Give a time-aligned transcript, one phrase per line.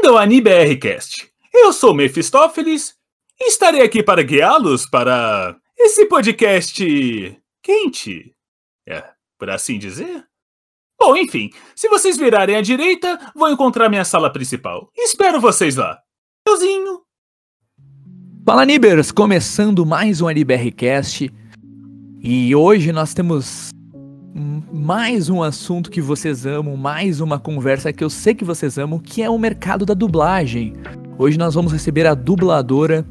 [0.00, 1.30] Bem-vindo ao AniBRcast.
[1.52, 2.94] Eu sou Mephistófeles
[3.38, 8.34] e estarei aqui para guiá-los para esse podcast quente.
[8.88, 9.04] É,
[9.38, 10.24] por assim dizer?
[10.98, 14.90] Bom, enfim, se vocês virarem à direita, vão encontrar minha sala principal.
[14.96, 15.98] Espero vocês lá.
[16.48, 17.02] Tchauzinho!
[18.46, 21.30] Fala Nibers, começando mais um AniBRcast.
[22.22, 23.68] E hoje nós temos
[24.72, 28.98] mais um assunto que vocês amam, mais uma conversa que eu sei que vocês amam,
[28.98, 30.74] que é o mercado da dublagem.
[31.18, 33.04] Hoje nós vamos receber a dubladora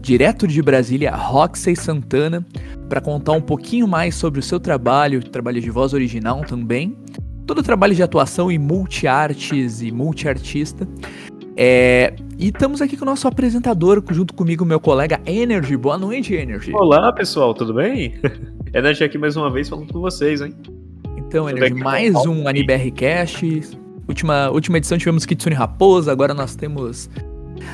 [0.00, 2.44] direto de Brasília, Roxy Santana,
[2.88, 6.96] para contar um pouquinho mais sobre o seu trabalho, trabalho de voz original também,
[7.46, 10.88] todo o trabalho de atuação e multi-artes e multi-artista.
[11.56, 15.76] É, e estamos aqui com o nosso apresentador, junto comigo, meu colega Energy.
[15.76, 16.72] Boa noite, Energy.
[16.74, 18.14] Olá, pessoal, tudo bem?
[18.74, 20.54] Energy aqui mais uma vez falando com vocês, hein?
[21.34, 23.62] Então, Energy, mais um AniBRcast.
[24.06, 27.10] Última, última edição tivemos Kitsune Raposa, agora nós temos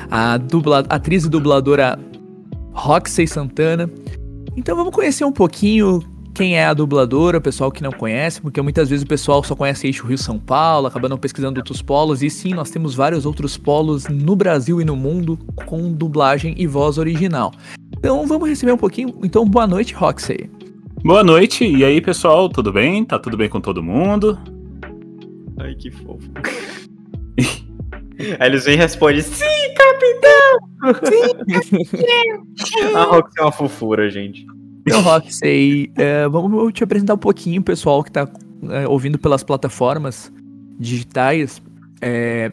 [0.09, 1.99] a dubla, atriz e dubladora
[2.73, 3.87] Roxy Santana.
[4.57, 6.01] Então vamos conhecer um pouquinho
[6.33, 9.55] quem é a dubladora, o pessoal que não conhece, porque muitas vezes o pessoal só
[9.55, 13.27] conhece Eixo Rio São Paulo, acaba não pesquisando outros polos, e sim, nós temos vários
[13.27, 17.53] outros polos no Brasil e no mundo com dublagem e voz original.
[17.95, 19.13] Então vamos receber um pouquinho.
[19.21, 20.49] Então, boa noite, Roxy.
[21.03, 23.03] Boa noite, e aí pessoal, tudo bem?
[23.03, 24.37] Tá tudo bem com todo mundo?
[25.59, 26.29] Ai, que fofo.
[28.39, 30.59] Aí eles vêm e respondem: Sim, capitão!
[32.53, 34.45] Sim, A Roxy é uma fofura, gente.
[34.87, 38.29] Então, Roxy, é, vamos te apresentar um pouquinho, pessoal que tá
[38.69, 40.31] é, ouvindo pelas plataformas
[40.79, 41.59] digitais.
[41.99, 42.51] É,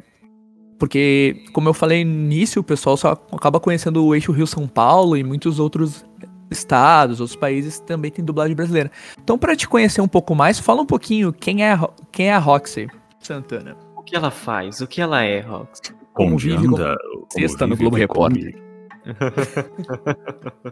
[0.78, 5.18] porque, como eu falei no início, o pessoal só acaba conhecendo o eixo Rio-São Paulo
[5.18, 6.07] e muitos outros
[6.50, 8.90] estados, outros países também tem dublagem brasileira.
[9.22, 11.78] Então, para te conhecer um pouco mais, fala um pouquinho quem é,
[12.10, 12.88] quem é a Roxy
[13.20, 13.76] Santana.
[13.96, 14.80] O que ela faz?
[14.80, 15.94] O que ela é, Roxy?
[16.14, 16.96] Como Onde vive, anda?
[17.32, 18.68] Como, está no Globo Repórter.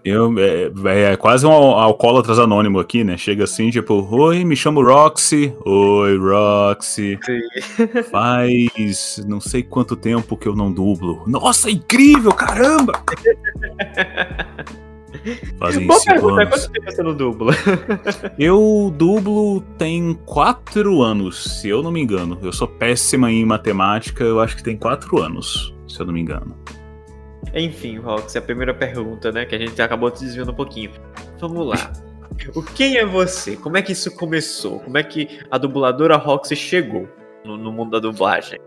[0.04, 3.16] Eu, é, é, quase um alcoólatras anônimo aqui, né?
[3.16, 5.54] Chega assim, tipo, oi, me chamo Roxy.
[5.64, 7.18] Oi, Roxy.
[7.22, 7.40] Sim.
[8.10, 11.22] Faz não sei quanto tempo que eu não dublo.
[11.26, 12.92] Nossa, incrível, caramba!
[15.58, 16.66] Fazem Boa pergunta, anos.
[16.66, 17.54] quanto tempo você não dubla?
[18.38, 22.38] eu dublo tem quatro anos, se eu não me engano.
[22.42, 26.20] Eu sou péssima em matemática, eu acho que tem quatro anos, se eu não me
[26.20, 26.56] engano.
[27.54, 29.44] Enfim, Rox, a primeira pergunta, né?
[29.44, 30.90] Que a gente acabou se desviando um pouquinho.
[31.40, 31.92] Vamos lá.
[32.54, 33.56] O quem é você?
[33.56, 34.80] Como é que isso começou?
[34.80, 37.08] Como é que a dubladora Roxy chegou
[37.42, 38.60] no, no mundo da dublagem?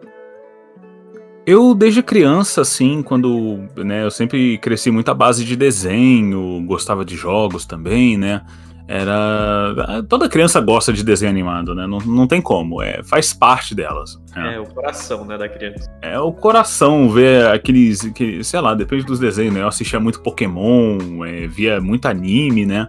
[1.46, 3.60] Eu, desde criança, assim, quando.
[3.76, 8.42] Né, eu sempre cresci muito à base de desenho, gostava de jogos também, né?
[8.88, 10.04] Era.
[10.10, 11.86] Toda criança gosta de desenho animado, né?
[11.86, 14.20] Não, não tem como, é, faz parte delas.
[14.36, 14.56] Né?
[14.56, 15.88] É, o coração, né, da criança.
[16.02, 18.02] É o coração ver aqueles.
[18.16, 19.62] Que, sei lá, depende dos desenhos, né?
[19.62, 22.88] Eu assistia muito Pokémon, é, via muito anime, né?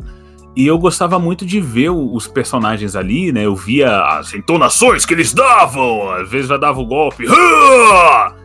[0.57, 3.45] E eu gostava muito de ver os personagens ali, né?
[3.45, 7.27] Eu via as entonações que eles davam, às vezes já dava o golpe.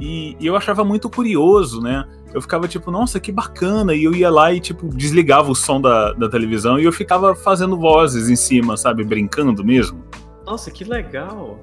[0.00, 2.06] E, e eu achava muito curioso, né?
[2.34, 3.94] eu ficava tipo, nossa, que bacana.
[3.94, 7.34] E eu ia lá e, tipo, desligava o som da, da televisão e eu ficava
[7.34, 9.04] fazendo vozes em cima, sabe?
[9.04, 10.02] Brincando mesmo.
[10.44, 11.58] Nossa, que legal.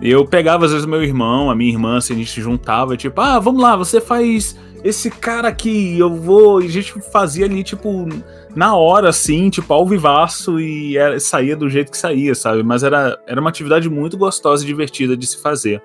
[0.00, 3.20] Eu pegava, às vezes, meu irmão, a minha irmã, assim, a gente se juntava, tipo,
[3.20, 6.62] ah, vamos lá, você faz esse cara aqui, eu vou.
[6.62, 8.06] E a gente fazia ali, tipo,
[8.54, 12.62] na hora, assim, tipo, ao vivaço e era, saía do jeito que saía, sabe?
[12.62, 15.82] Mas era, era uma atividade muito gostosa e divertida de se fazer.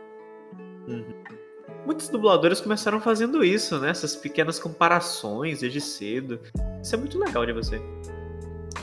[1.85, 3.89] Muitos dubladores começaram fazendo isso, né?
[3.89, 6.39] Essas pequenas comparações desde cedo.
[6.81, 7.81] Isso é muito legal de você.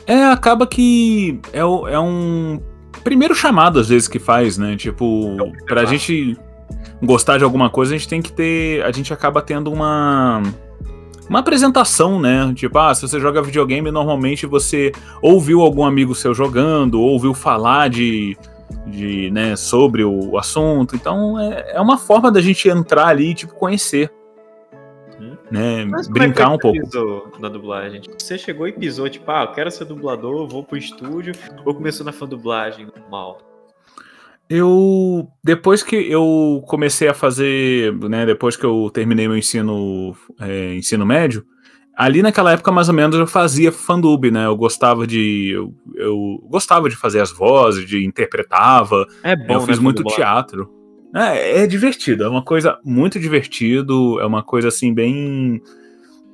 [0.05, 2.61] É, acaba que é, é um
[3.03, 4.75] primeiro chamado às vezes que faz, né?
[4.75, 6.37] Tipo, é pra gente
[7.01, 8.83] gostar de alguma coisa, a gente tem que ter.
[8.83, 10.41] A gente acaba tendo uma.
[11.29, 12.51] Uma apresentação, né?
[12.53, 14.91] Tipo, ah, se você joga videogame, normalmente você
[15.21, 18.37] ouviu algum amigo seu jogando, ouviu falar de
[18.87, 20.95] de, né, sobre o assunto.
[20.95, 24.11] Então é, é uma forma da gente entrar ali e tipo, conhecer.
[25.19, 25.37] Hum.
[25.51, 27.39] Né, Mas brincar é um pouco.
[27.39, 28.01] na dublagem?
[28.17, 31.33] Você chegou e pisou, tipo, ah, eu quero ser dublador, vou pro estúdio,
[31.65, 33.39] ou começou na fã dublagem normal?
[34.49, 40.75] Eu depois que eu comecei a fazer, né, depois que eu terminei meu ensino é,
[40.75, 41.45] ensino médio,
[41.95, 44.45] ali naquela época, mais ou menos, eu fazia fandub, né?
[44.45, 45.51] Eu gostava de.
[45.51, 49.07] Eu, eu gostava de fazer as vozes, de interpretava.
[49.23, 50.69] É bom, Eu fiz né, muito teatro.
[51.15, 55.61] É, é divertido, é uma coisa muito divertido, é uma coisa assim, bem.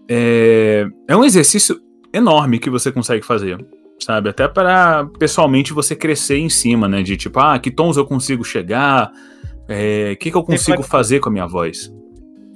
[0.08, 1.80] É, é um exercício
[2.14, 3.64] enorme que você consegue fazer,
[4.00, 4.30] sabe?
[4.30, 7.04] Até para pessoalmente você crescer em cima, né?
[7.04, 9.12] De tipo, ah, que tons eu consigo chegar,
[9.68, 11.94] É, o que, que eu consigo fazer com a minha voz?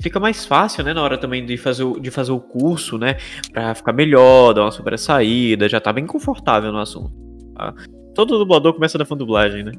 [0.03, 3.15] Fica mais fácil, né, na hora também de fazer o, de fazer o curso, né,
[3.53, 7.13] pra ficar melhor, dar uma sobressaída, já tá bem confortável no assunto.
[7.55, 7.73] Tá?
[8.13, 9.71] Todo dublador começa da dublagem, né?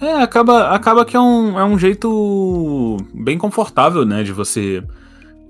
[0.00, 4.82] É, acaba, acaba que é um, é um jeito bem confortável, né, de você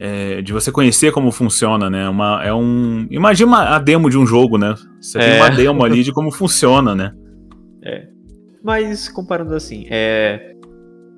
[0.00, 2.08] é, de você conhecer como funciona, né?
[2.08, 4.74] Uma, é um, imagina a demo de um jogo, né?
[5.00, 5.20] Você é.
[5.20, 7.12] tem uma demo ali de como funciona, né?
[7.84, 8.08] É.
[8.62, 10.54] Mas comparando assim, é,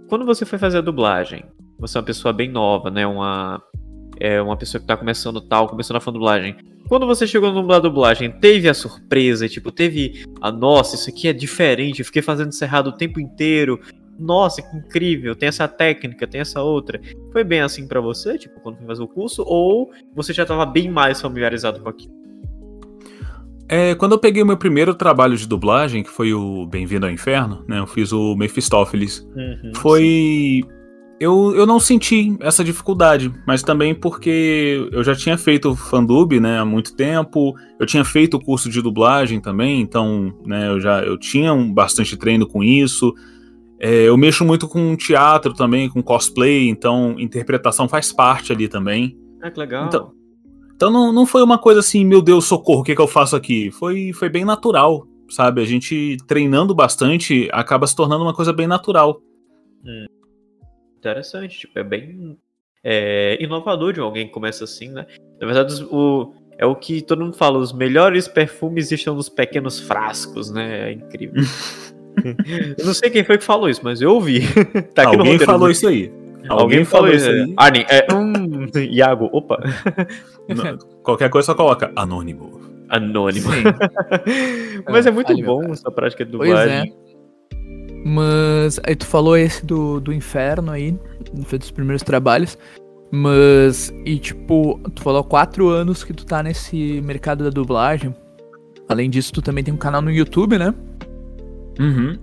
[0.09, 1.45] quando você foi fazer a dublagem,
[1.81, 3.07] você é uma pessoa bem nova, né?
[3.07, 3.63] Uma,
[4.19, 6.57] é uma pessoa que tá começando tal, começando a dublagem.
[6.89, 11.33] Quando você chegou no dublagem, teve a surpresa, tipo, teve a nossa, isso aqui é
[11.33, 13.81] diferente, eu fiquei fazendo isso errado o tempo inteiro.
[14.19, 17.01] Nossa, que incrível, tem essa técnica, tem essa outra.
[17.33, 20.67] Foi bem assim para você, tipo, quando foi fazer o curso, ou você já tava
[20.67, 22.21] bem mais familiarizado com aquilo?
[23.73, 27.13] É, quando eu peguei o meu primeiro trabalho de dublagem, que foi o Bem-vindo ao
[27.13, 27.79] Inferno, né?
[27.79, 29.21] Eu fiz o Mephistófeles.
[29.37, 30.65] Uhum, foi.
[31.21, 36.59] Eu, eu não senti essa dificuldade, mas também porque eu já tinha feito fandub, né,
[36.59, 37.55] há muito tempo.
[37.79, 41.71] Eu tinha feito o curso de dublagem também, então, né, eu já eu tinha um,
[41.71, 43.13] bastante treino com isso.
[43.79, 49.15] É, eu mexo muito com teatro também, com cosplay, então interpretação faz parte ali também.
[49.43, 49.89] Ah, que legal.
[49.89, 50.13] Então,
[50.75, 53.37] então não, não foi uma coisa assim, meu Deus, socorro, o que, que eu faço
[53.37, 53.71] aqui?
[53.71, 55.61] Foi, foi bem natural, sabe?
[55.61, 59.21] A gente treinando bastante acaba se tornando uma coisa bem natural.
[59.85, 60.20] Hum.
[61.01, 62.37] Interessante, tipo, é bem
[62.85, 65.07] é, inovador de alguém que começa assim, né?
[65.41, 69.81] Na verdade, o, é o que todo mundo fala, os melhores perfumes estão nos pequenos
[69.81, 70.91] frascos, né?
[70.91, 71.43] É incrível.
[72.77, 74.43] eu não sei quem foi que falou isso, mas eu ouvi.
[74.95, 76.13] tá Alguém falou isso aí.
[76.49, 77.55] Alguém, Alguém falou, falou isso aí.
[77.57, 79.59] Arne, é, hum, Iago, opa.
[80.47, 82.61] Não, qualquer coisa só coloca anônimo.
[82.91, 83.49] Anônimo.
[84.87, 86.93] Mas é muito bom essa prática de dublagem.
[86.93, 87.10] Pois é.
[88.05, 90.99] Mas aí tu falou esse do, do inferno aí,
[91.45, 92.57] foi dos primeiros trabalhos.
[93.11, 98.15] Mas, e tipo, tu falou quatro anos que tu tá nesse mercado da dublagem.
[98.89, 100.73] Além disso, tu também tem um canal no YouTube, né?
[101.79, 102.19] Uhum.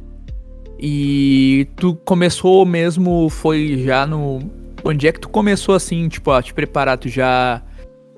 [0.80, 4.40] E tu começou mesmo, foi já no.
[4.84, 6.98] Onde é que tu começou assim, tipo, a te preparar?
[6.98, 7.62] Tu já.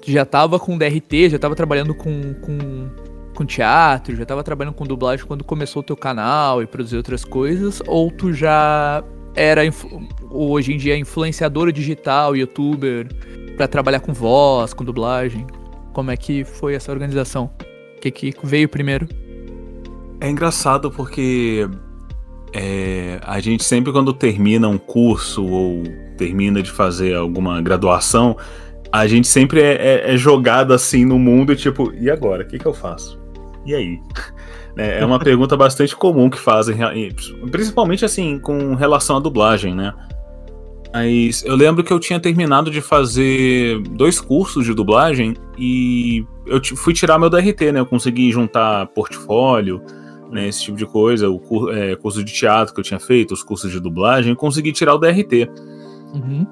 [0.02, 2.58] Tu já tava com DRT, já tava trabalhando com, com,
[3.40, 7.24] com teatro, já tava trabalhando com dublagem quando começou o teu canal e produzir outras
[7.24, 7.82] coisas?
[7.88, 9.02] Ou tu já
[9.34, 9.62] era
[10.30, 13.08] hoje em dia influenciador digital, youtuber,
[13.56, 15.48] para trabalhar com voz, com dublagem?
[15.94, 17.50] Como é que foi essa organização?
[17.96, 19.08] O que, que veio primeiro?
[20.20, 21.66] É engraçado porque
[22.54, 25.84] é, a gente sempre quando termina um curso ou
[26.18, 28.36] termina de fazer alguma graduação,
[28.92, 32.44] a gente sempre é, é, é jogado assim no mundo, tipo, e agora?
[32.44, 33.19] O que, que eu faço?
[33.66, 34.00] E aí?
[34.78, 36.78] É, é uma pergunta bastante comum que fazem,
[37.52, 39.94] principalmente assim, com relação à dublagem, né?
[40.94, 46.60] Mas eu lembro que eu tinha terminado de fazer dois cursos de dublagem e eu
[46.78, 47.80] fui tirar meu DRT, né?
[47.80, 49.84] Eu consegui juntar portfólio,
[50.32, 53.44] né, esse tipo de coisa, o é, curso de teatro que eu tinha feito, os
[53.44, 55.50] cursos de dublagem, consegui tirar o DRT.
[56.14, 56.46] Uhum.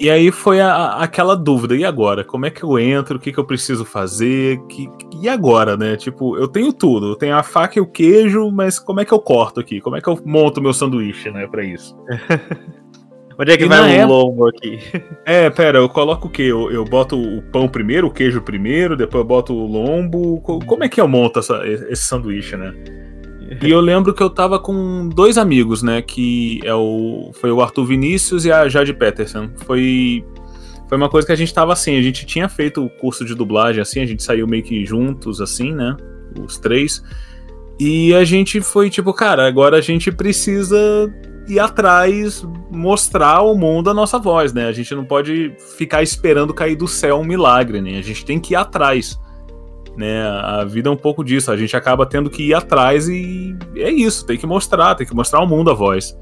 [0.00, 2.24] E aí foi a, aquela dúvida, e agora?
[2.24, 3.18] Como é que eu entro?
[3.18, 4.58] O que, que eu preciso fazer?
[4.66, 4.88] Que,
[5.20, 5.94] e agora, né?
[5.94, 9.12] Tipo, eu tenho tudo, eu tenho a faca e o queijo, mas como é que
[9.12, 9.78] eu corto aqui?
[9.78, 11.94] Como é que eu monto meu sanduíche, né, pra isso?
[13.38, 14.06] Onde é que e vai o época...
[14.06, 14.78] lombo aqui?
[15.26, 16.42] É, pera, eu coloco o quê?
[16.42, 20.40] Eu, eu boto o pão primeiro, o queijo primeiro, depois eu boto o lombo.
[20.40, 22.74] Como é que eu monto essa, esse sanduíche, né?
[23.62, 26.00] E eu lembro que eu tava com dois amigos, né?
[26.00, 29.50] Que é o, foi o Arthur Vinícius e a Jade Peterson.
[29.66, 30.24] Foi,
[30.88, 33.34] foi uma coisa que a gente tava assim, a gente tinha feito o curso de
[33.34, 35.96] dublagem, assim, a gente saiu meio que juntos, assim, né?
[36.38, 37.02] Os três.
[37.78, 40.78] E a gente foi tipo, cara, agora a gente precisa
[41.48, 44.66] ir atrás, mostrar ao mundo a nossa voz, né?
[44.66, 47.98] A gente não pode ficar esperando cair do céu um milagre, né?
[47.98, 49.18] A gente tem que ir atrás.
[50.00, 50.22] Né?
[50.26, 53.90] A vida é um pouco disso, a gente acaba tendo que ir atrás e é
[53.90, 56.18] isso, tem que mostrar, tem que mostrar ao mundo a voz.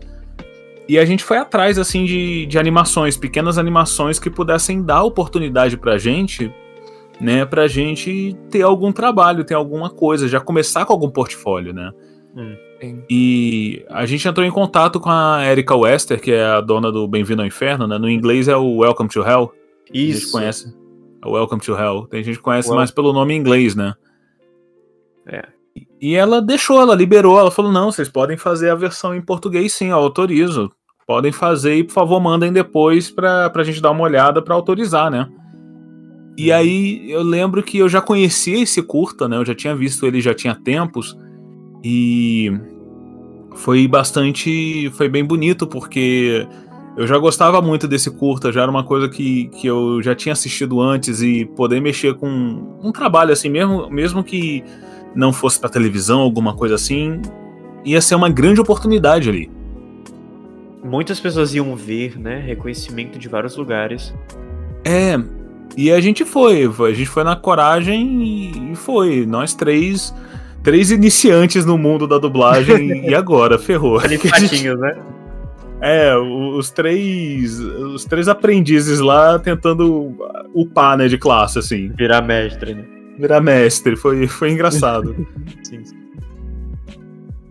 [0.88, 5.76] E a gente foi atrás assim de, de animações, pequenas animações que pudessem dar oportunidade
[5.76, 6.52] pra gente,
[7.20, 11.92] né, pra gente ter algum trabalho, ter alguma coisa, já começar com algum portfólio, né?
[12.34, 12.56] Hum,
[13.08, 17.06] e a gente entrou em contato com a Erika Wester, que é a dona do
[17.06, 17.96] Bem-vindo ao Inferno, né?
[17.96, 19.52] No inglês é o Welcome to Hell.
[19.94, 20.16] Isso.
[20.16, 20.87] A gente conhece.
[21.24, 22.06] Welcome to Hell.
[22.06, 22.78] Tem gente que conhece well...
[22.78, 23.94] mais pelo nome em inglês, né?
[25.26, 25.44] É.
[26.00, 29.72] E ela deixou, ela liberou, ela falou: não, vocês podem fazer a versão em português
[29.72, 30.70] sim, eu autorizo.
[31.06, 35.10] Podem fazer e, por favor, mandem depois pra, pra gente dar uma olhada para autorizar,
[35.10, 35.28] né?
[36.36, 36.56] E uhum.
[36.56, 39.36] aí eu lembro que eu já conhecia esse curta, né?
[39.36, 41.16] Eu já tinha visto ele já tinha tempos.
[41.82, 42.52] E
[43.54, 44.90] foi bastante.
[44.94, 46.46] Foi bem bonito, porque
[46.98, 50.32] eu já gostava muito desse curta, já era uma coisa que, que eu já tinha
[50.32, 52.26] assistido antes e poder mexer com
[52.82, 54.64] um trabalho assim, mesmo, mesmo que
[55.14, 57.22] não fosse para televisão, alguma coisa assim,
[57.84, 59.48] ia ser uma grande oportunidade ali.
[60.82, 62.40] Muitas pessoas iam ver, né?
[62.44, 64.12] Reconhecimento de vários lugares.
[64.84, 65.16] É,
[65.76, 69.24] e a gente foi, a gente foi na coragem e foi.
[69.24, 70.12] Nós três,
[70.64, 74.00] três iniciantes no mundo da dublagem e agora, ferrou.
[74.00, 74.98] Patinhos, né?
[75.80, 80.14] É, os três, os três aprendizes lá tentando
[80.52, 81.92] upar, né, de classe, assim.
[81.96, 82.84] Virar mestre, né?
[83.18, 85.14] Virar mestre, foi, foi engraçado.
[85.62, 85.98] Sim, sim.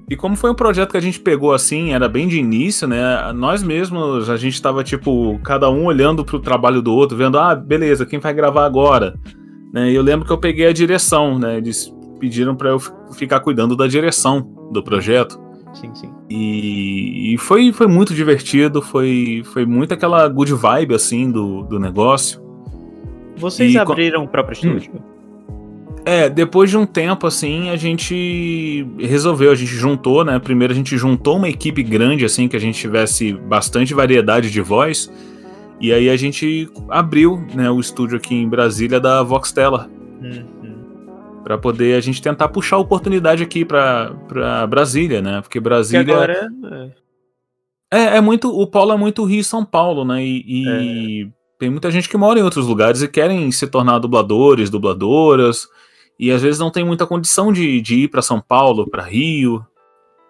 [0.09, 3.33] E como foi um projeto que a gente pegou assim, era bem de início, né?
[3.33, 7.53] Nós mesmos, a gente tava, tipo, cada um olhando pro trabalho do outro, vendo, ah,
[7.53, 9.19] beleza, quem vai gravar agora?
[9.73, 9.91] Né?
[9.91, 11.57] E eu lembro que eu peguei a direção, né?
[11.57, 12.79] Eles pediram para eu
[13.15, 14.41] ficar cuidando da direção
[14.71, 15.37] do projeto.
[15.73, 16.16] Sim, sim.
[16.29, 21.79] E, e, foi, foi muito divertido, foi, foi muito aquela good vibe, assim, do, do
[21.79, 22.41] negócio.
[23.37, 24.91] Vocês e abriram o próprio estúdio?
[24.95, 25.17] Hum.
[26.03, 30.39] É, depois de um tempo assim, a gente resolveu, a gente juntou, né?
[30.39, 34.61] Primeiro a gente juntou uma equipe grande assim que a gente tivesse bastante variedade de
[34.61, 35.11] voz.
[35.81, 39.89] E aí a gente abriu, né, o estúdio aqui em Brasília da Voxtella.
[40.21, 40.66] Uhum.
[41.47, 44.11] Para poder a gente tentar puxar a oportunidade aqui para
[44.67, 45.39] Brasília, né?
[45.39, 46.49] Porque Brasília que agora
[47.89, 47.97] é...
[47.97, 48.17] é...
[48.17, 50.21] é muito, o polo é muito Rio e São Paulo, né?
[50.21, 51.27] E, e é.
[51.57, 55.69] tem muita gente que mora em outros lugares e querem se tornar dubladores, dubladoras
[56.19, 59.65] e às vezes não tem muita condição de, de ir para São Paulo, para Rio.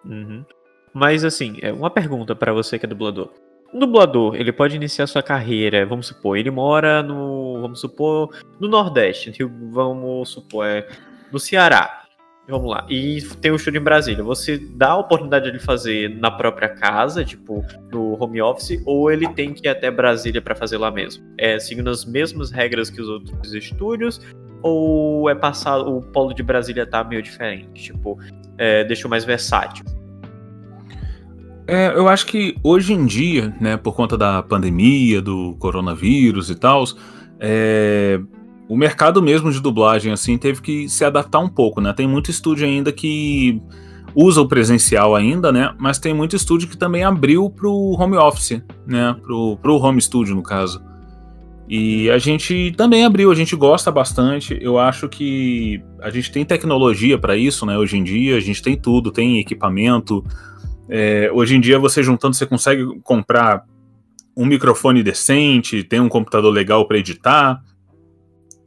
[0.05, 0.45] Uhum.
[0.93, 3.29] Mas assim, é uma pergunta para você que é dublador.
[3.74, 8.67] Um dublador, ele pode iniciar sua carreira, vamos supor, ele mora no, vamos supor, no
[8.67, 9.33] Nordeste,
[9.71, 10.88] vamos supor, é,
[11.31, 12.03] no Ceará.
[12.50, 12.86] Vamos lá.
[12.89, 14.24] E tem um estúdio em Brasília.
[14.24, 19.27] Você dá a oportunidade de fazer na própria casa, tipo, no home office, ou ele
[19.34, 21.25] tem que ir até Brasília para fazer lá mesmo?
[21.38, 24.22] É seguindo as mesmas regras que os outros estúdios,
[24.62, 27.67] ou é passado, o polo de Brasília tá meio diferente?
[27.74, 28.17] Tipo,
[28.57, 29.84] é, deixou mais versátil?
[31.67, 36.55] É, eu acho que hoje em dia, né, por conta da pandemia, do coronavírus e
[36.55, 36.86] tal,
[37.41, 38.22] é,
[38.69, 41.93] o mercado mesmo de dublagem assim teve que se adaptar um pouco, né?
[41.93, 43.62] Tem muito estúdio ainda que
[44.15, 45.74] usa o presencial ainda, né?
[45.77, 49.15] Mas tem muito estúdio que também abriu para o home office, né?
[49.21, 50.83] Pro, pro home studio no caso.
[51.69, 54.57] E a gente também abriu, a gente gosta bastante.
[54.62, 57.77] Eu acho que a gente tem tecnologia para isso, né?
[57.77, 60.25] Hoje em dia, a gente tem tudo, tem equipamento.
[60.89, 63.65] É, hoje em dia, você juntando, você consegue comprar
[64.36, 67.62] um microfone decente, tem um computador legal para editar,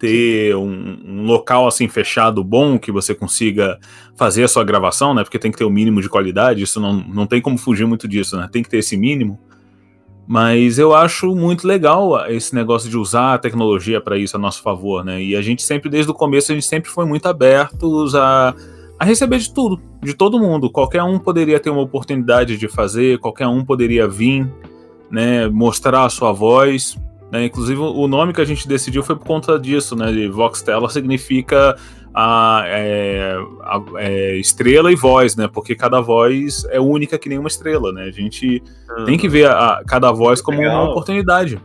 [0.00, 3.78] ter um, um, local assim fechado bom que você consiga
[4.16, 5.23] fazer a sua gravação, né?
[5.23, 7.87] Porque tem que ter o um mínimo de qualidade, isso não, não tem como fugir
[7.87, 8.49] muito disso, né?
[8.50, 9.38] Tem que ter esse mínimo.
[10.26, 14.62] Mas eu acho muito legal esse negócio de usar a tecnologia para isso a nosso
[14.62, 15.23] favor, né?
[15.23, 18.54] E a gente sempre, desde o começo, a gente sempre foi muito abertos a,
[18.99, 20.71] a receber de tudo, de todo mundo.
[20.71, 24.50] Qualquer um poderia ter uma oportunidade de fazer, qualquer um poderia vir,
[25.11, 25.47] né?
[25.49, 26.97] Mostrar a sua voz.
[27.31, 27.45] Né?
[27.45, 30.11] Inclusive, o nome que a gente decidiu foi por conta disso, né?
[30.11, 31.77] De Voxtella significa
[32.13, 35.47] a, é, a é, estrela e voz, né?
[35.47, 38.05] Porque cada voz é única que nem uma estrela, né?
[38.05, 38.63] A gente
[39.07, 40.83] tem que ver a, cada voz como Legal.
[40.83, 41.61] uma oportunidade.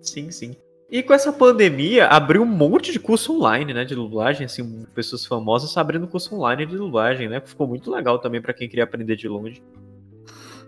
[0.00, 0.56] Sim, sim.
[0.90, 5.24] E com essa pandemia, abriu um monte de curso online, né, de dublagem, assim, pessoas
[5.24, 7.40] famosas abrindo curso online de dublagem, né?
[7.40, 9.62] Ficou muito legal também para quem queria aprender de longe.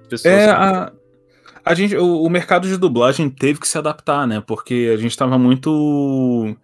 [0.08, 0.90] Pessoas é, a,
[1.64, 4.42] a gente, o, o, mercado de dublagem teve que se adaptar, né?
[4.46, 6.54] Porque a gente estava muito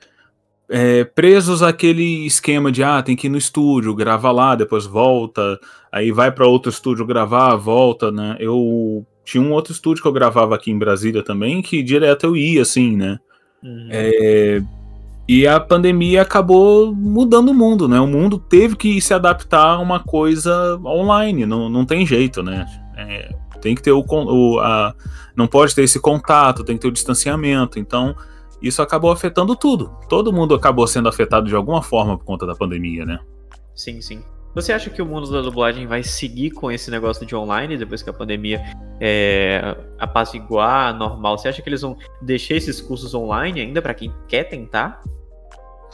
[0.69, 5.59] é, presos àquele esquema de ah, tem que ir no estúdio, grava lá, depois volta,
[5.91, 8.37] aí vai para outro estúdio gravar, volta, né?
[8.39, 12.37] Eu tinha um outro estúdio que eu gravava aqui em Brasília também, que direto eu
[12.37, 13.19] ia, assim, né?
[13.63, 13.89] Uhum.
[13.91, 14.63] É,
[15.29, 18.01] e a pandemia acabou mudando o mundo, né?
[18.01, 22.67] O mundo teve que se adaptar a uma coisa online, não, não tem jeito, né?
[22.97, 24.95] É, tem que ter o, o a,
[25.37, 28.15] não pode ter esse contato, tem que ter o distanciamento, então
[28.61, 29.91] isso acabou afetando tudo.
[30.09, 33.19] Todo mundo acabou sendo afetado de alguma forma por conta da pandemia, né?
[33.75, 34.23] Sim, sim.
[34.55, 38.03] Você acha que o mundo da dublagem vai seguir com esse negócio de online depois
[38.03, 38.61] que a pandemia
[39.01, 41.39] é, apaziguar, normal?
[41.39, 45.03] Você acha que eles vão deixar esses cursos online ainda para quem quer tentar?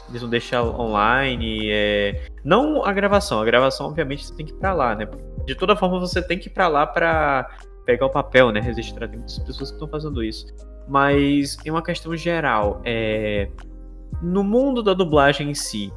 [0.09, 1.69] Eles vão deixar online.
[1.71, 2.25] É...
[2.43, 3.41] Não a gravação.
[3.41, 5.07] A gravação, obviamente, você tem que ir pra lá, né?
[5.45, 7.49] De toda forma, você tem que ir pra lá pra
[7.85, 8.59] pegar o papel, né?
[8.59, 9.07] Registrar.
[9.07, 10.45] Tem muitas pessoas que estão fazendo isso.
[10.87, 13.49] Mas em uma questão geral, é...
[14.21, 15.91] no mundo da dublagem em si,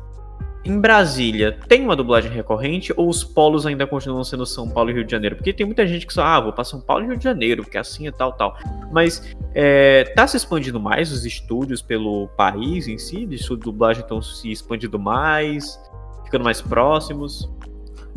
[0.63, 4.93] em Brasília, tem uma dublagem recorrente ou os polos ainda continuam sendo São Paulo e
[4.93, 5.37] Rio de Janeiro?
[5.37, 7.63] Porque tem muita gente que só, ah, vou para São Paulo e Rio de Janeiro,
[7.63, 8.57] porque assim é tal, tal.
[8.93, 13.25] Mas é, tá se expandindo mais os estúdios pelo país em si?
[13.25, 15.81] Os estúdios de dublagem estão se expandindo mais,
[16.25, 17.49] ficando mais próximos?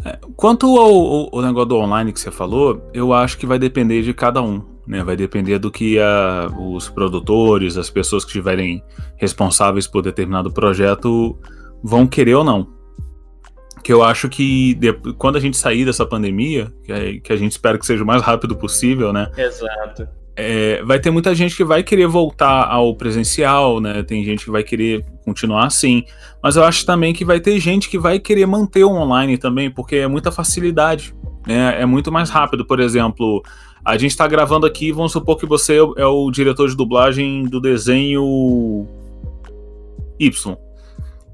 [0.04, 4.02] É, quanto ao, ao, negócio do online que você falou, eu acho que vai depender
[4.02, 4.62] de cada um.
[4.86, 5.02] Né?
[5.02, 8.84] Vai depender do que a, os produtores, as pessoas que estiverem
[9.16, 11.38] responsáveis por determinado projeto
[11.84, 12.68] vão querer ou não.
[13.84, 17.36] Que eu acho que de, quando a gente sair dessa pandemia, que, é, que, a
[17.36, 19.30] gente espera que seja o mais rápido possível, né?
[19.38, 20.08] Exato.
[20.36, 24.02] É, vai ter muita gente que vai querer voltar ao presencial, né?
[24.02, 26.06] Tem gente que vai querer continuar assim.
[26.42, 29.70] Mas eu acho também que vai ter gente que vai querer manter o online também,
[29.70, 31.14] porque é muita facilidade.
[31.46, 31.82] Né?
[31.82, 32.66] É muito mais rápido.
[32.66, 33.44] Por exemplo,
[33.86, 37.60] a gente está gravando aqui, vamos supor que você é o diretor de dublagem do
[37.60, 38.88] desenho
[40.18, 40.58] Y.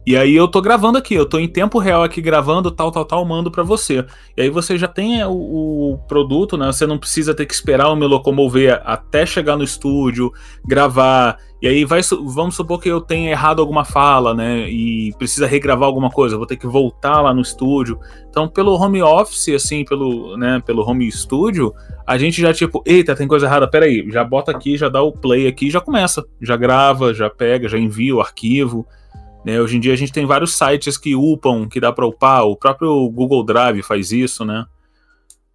[0.06, 3.06] E aí eu tô gravando aqui, eu tô em tempo real aqui gravando, tal, tal,
[3.06, 4.06] tal, mando para você.
[4.36, 6.68] E aí você já tem o, o, produto, né?
[6.68, 10.32] Você não precisa ter que esperar eu me locomover até chegar no estúdio,
[10.66, 11.38] gravar.
[11.62, 14.70] E aí vai, vamos supor que eu tenha errado alguma fala, né?
[14.70, 18.00] E precisa regravar alguma coisa, vou ter que voltar lá no estúdio.
[18.30, 21.74] Então, pelo home office, assim, pelo, né, pelo home studio,
[22.08, 25.12] a gente já tipo, eita, tem coisa errada, peraí, já bota aqui, já dá o
[25.12, 28.88] play aqui, já começa, já grava, já pega, já envia o arquivo.
[29.46, 29.60] Né?
[29.60, 32.56] Hoje em dia a gente tem vários sites que upam, que dá para upar, o
[32.56, 34.66] próprio Google Drive faz isso, né?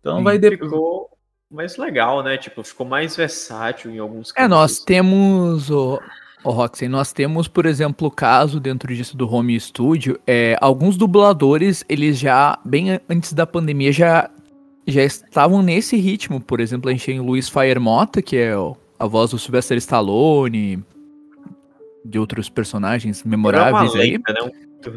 [0.01, 0.51] Então Sim, vai de...
[0.51, 1.11] ficou
[1.51, 2.37] mais legal, né?
[2.37, 4.45] Tipo, ficou mais versátil em alguns casos.
[4.45, 6.01] É, nós temos o
[6.45, 10.95] o Roxy, nós temos, por exemplo, o caso dentro disso do home studio, é, alguns
[10.95, 14.31] dubladores, eles já bem antes da pandemia já
[14.87, 16.39] já estavam nesse ritmo.
[16.39, 18.53] Por exemplo, a gente tem o Luiz Faermota, que é
[18.99, 20.85] a voz do Sylvester Stallone,
[22.05, 24.11] de outros personagens memoráveis é aí.
[24.13, 24.51] Lenda, né?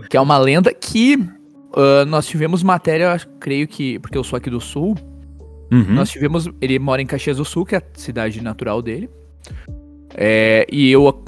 [0.09, 4.49] Que é uma lenda que uh, nós tivemos matéria, creio que, porque eu sou aqui
[4.49, 4.95] do sul.
[5.71, 5.93] Uhum.
[5.93, 6.49] Nós tivemos.
[6.61, 9.09] Ele mora em Caxias do Sul, que é a cidade natural dele.
[10.13, 11.23] É, e eu,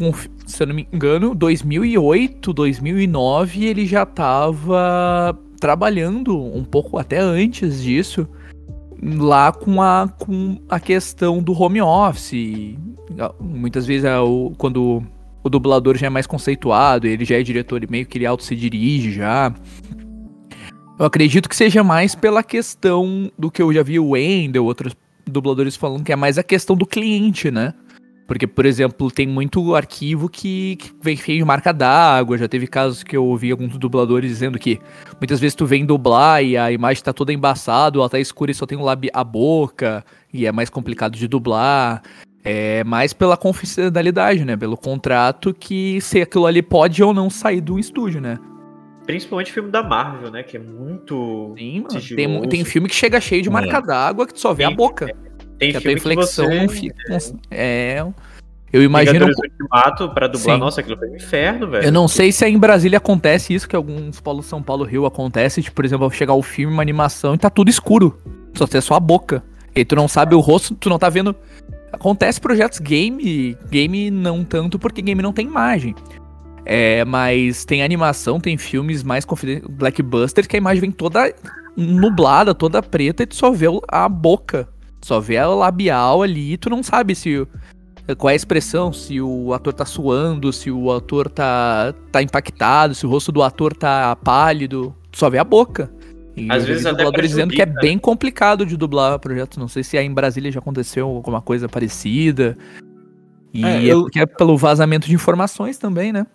[0.46, 7.84] se eu não me engano, 2008, 2009, ele já estava trabalhando um pouco até antes
[7.84, 8.28] disso
[9.02, 12.78] lá com a, com a questão do home office.
[13.40, 15.04] Muitas vezes, é o, quando
[15.44, 18.44] o dublador já é mais conceituado, ele já é diretor e meio que ele auto
[18.44, 19.54] se dirige já.
[21.00, 24.96] Eu acredito que seja mais pela questão do que eu já vi o Wendell, outros
[25.26, 27.74] dubladores falando, que é mais a questão do cliente, né?
[28.30, 32.38] Porque, por exemplo, tem muito arquivo que, que vem feio de marca d'água.
[32.38, 34.80] Já teve casos que eu ouvi alguns dubladores dizendo que
[35.20, 38.54] muitas vezes tu vem dublar e a imagem tá toda embaçada, ela tá escura e
[38.54, 42.04] só tem o lábio, a boca, e é mais complicado de dublar.
[42.44, 44.56] É mais pela confidencialidade, né?
[44.56, 48.40] Pelo contrato que se aquilo ali pode ou não sair do estúdio, né?
[49.06, 50.44] Principalmente filme da Marvel, né?
[50.44, 51.54] Que é muito.
[51.58, 52.16] Sim, mano.
[52.16, 53.82] Tem, tem filme que chega cheio de marca é.
[53.82, 55.08] d'água que tu só vê tem, a boca.
[55.58, 56.76] Tem que filme a inflexão que você...
[56.76, 57.18] fica.
[57.52, 57.98] É.
[57.98, 58.08] é.
[58.72, 59.26] Eu imagino.
[59.26, 60.60] Ultimato pra dublar, Sim.
[60.60, 61.86] nossa, aquilo foi um inferno, velho.
[61.86, 65.06] Eu não sei se aí em Brasília acontece isso, que alguns Paulo São Paulo Rio
[65.06, 68.20] acontece, tipo, por exemplo, chegar o filme, uma animação e tá tudo escuro.
[68.54, 69.44] Só tem só a boca.
[69.76, 71.36] E tu não sabe o rosto, tu não tá vendo
[71.92, 75.96] Acontece projetos game, game não tanto porque game não tem imagem.
[76.66, 79.26] É, mas tem animação, tem filmes mais
[79.70, 81.34] blackbusters que a imagem vem toda
[81.76, 84.68] nublada, toda preta e tu só vê a boca.
[85.02, 87.48] Só vê a labial ali e tu não sabe se
[88.18, 92.96] qual é a expressão, se o ator tá suando, se o ator tá, tá impactado,
[92.96, 94.96] se o rosto do ator tá pálido.
[95.12, 95.92] Tu só vê a boca.
[96.40, 99.58] E Às vezes até dizendo que é bem complicado de dublar projetos.
[99.58, 102.58] Não sei se aí em Brasília já aconteceu alguma coisa parecida.
[103.54, 104.04] E é, é eu...
[104.04, 106.26] porque é pelo vazamento de informações também, né?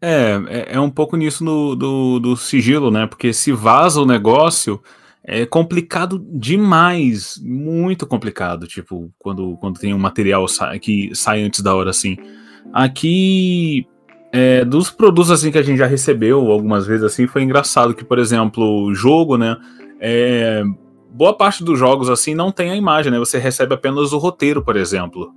[0.00, 3.06] É, é, é um pouco nisso no, do, do sigilo, né?
[3.06, 4.80] Porque se vaza o negócio,
[5.24, 10.46] é complicado demais, muito complicado, tipo, quando, quando tem um material
[10.80, 12.16] que sai antes da hora, assim.
[12.72, 13.86] Aqui,
[14.38, 18.04] é, dos produtos assim que a gente já recebeu algumas vezes assim, foi engraçado que,
[18.04, 19.56] por exemplo, o jogo, né?
[20.00, 20.62] É,
[21.10, 23.18] boa parte dos jogos assim não tem a imagem, né?
[23.18, 25.32] Você recebe apenas o roteiro, por exemplo.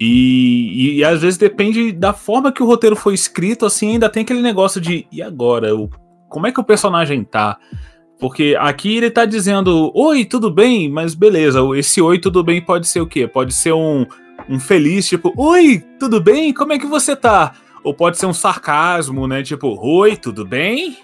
[0.00, 4.08] E, e, e, às vezes depende da forma que o roteiro foi escrito, assim, ainda
[4.08, 5.72] tem aquele negócio de e agora?
[5.72, 5.88] O,
[6.28, 7.56] como é que o personagem tá?
[8.18, 10.88] Porque aqui ele tá dizendo, oi, tudo bem?
[10.88, 13.28] Mas beleza, esse oi, tudo bem pode ser o quê?
[13.28, 14.04] Pode ser um,
[14.48, 16.52] um feliz, tipo, oi, tudo bem?
[16.52, 17.54] Como é que você tá?
[17.84, 19.42] Ou pode ser um sarcasmo, né?
[19.42, 20.98] Tipo, oi, tudo bem?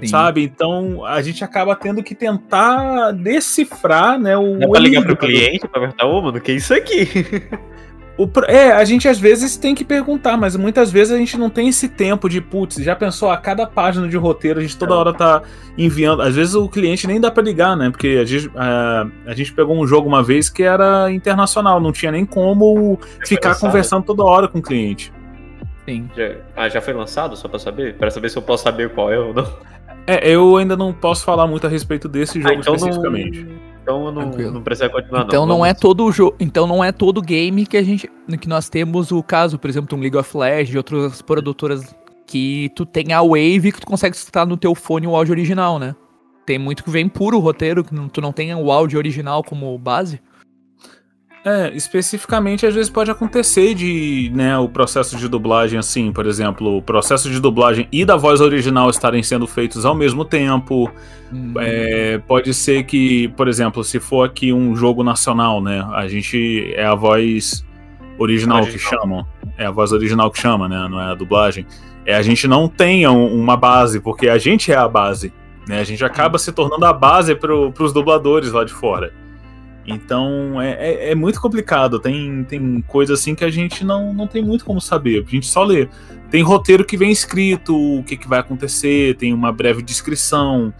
[0.00, 0.06] Sim.
[0.06, 0.42] Sabe?
[0.42, 4.36] Então a gente acaba tendo que tentar decifrar, né?
[4.36, 7.08] O Dá pra ligar pro cliente pra perguntar, ô, mano, que é isso aqui?
[8.18, 11.48] O, é, a gente às vezes tem que perguntar, mas muitas vezes a gente não
[11.48, 14.94] tem esse tempo de, putz, já pensou a cada página de roteiro, a gente toda
[14.94, 15.42] hora tá
[15.78, 16.20] enviando.
[16.20, 17.90] Às vezes o cliente nem dá para ligar, né?
[17.90, 21.90] Porque a gente, a, a gente pegou um jogo uma vez que era internacional, não
[21.90, 25.10] tinha nem como é ficar conversando toda hora com o cliente.
[25.86, 26.08] Sim.
[26.16, 27.96] Já, ah, já foi lançado, só pra saber?
[27.96, 29.46] Pra saber se eu posso saber qual é ou não.
[30.06, 33.44] É, eu ainda não posso falar muito a respeito desse ah, jogo ah, então especificamente.
[33.44, 33.72] Não...
[33.82, 35.58] Então eu não, não preciso continuar, então não.
[35.58, 38.08] não é todo jogo, então não é todo game que a gente
[38.40, 41.92] que nós temos o caso, por exemplo, um League of Legends de outras produtoras
[42.24, 45.80] que tu tem a Wave que tu consegue escutar no teu fone o áudio original,
[45.80, 45.96] né?
[46.46, 50.20] Tem muito que vem puro roteiro, que tu não tem o áudio original como base.
[51.44, 56.76] É, especificamente às vezes pode acontecer de, né, o processo de dublagem assim, por exemplo,
[56.76, 60.88] o processo de dublagem e da voz original estarem sendo feitos ao mesmo tempo.
[61.32, 61.54] Hum.
[61.58, 66.72] É, pode ser que, por exemplo, se for aqui um jogo nacional, né, a gente
[66.76, 67.66] é a voz
[68.18, 68.62] original, original.
[68.62, 69.26] que chamam,
[69.58, 71.66] é a voz original que chama, né, não é a dublagem.
[72.06, 75.32] É a gente não tenha uma base, porque a gente é a base,
[75.66, 79.21] né, a gente acaba se tornando a base para os dubladores lá de fora.
[79.86, 81.98] Então é, é, é, muito complicado.
[81.98, 85.24] Tem, tem coisa assim que a gente não, não tem muito como saber.
[85.26, 85.88] A gente só lê.
[86.30, 90.72] Tem roteiro que vem escrito, o que, que vai acontecer, tem uma breve descrição.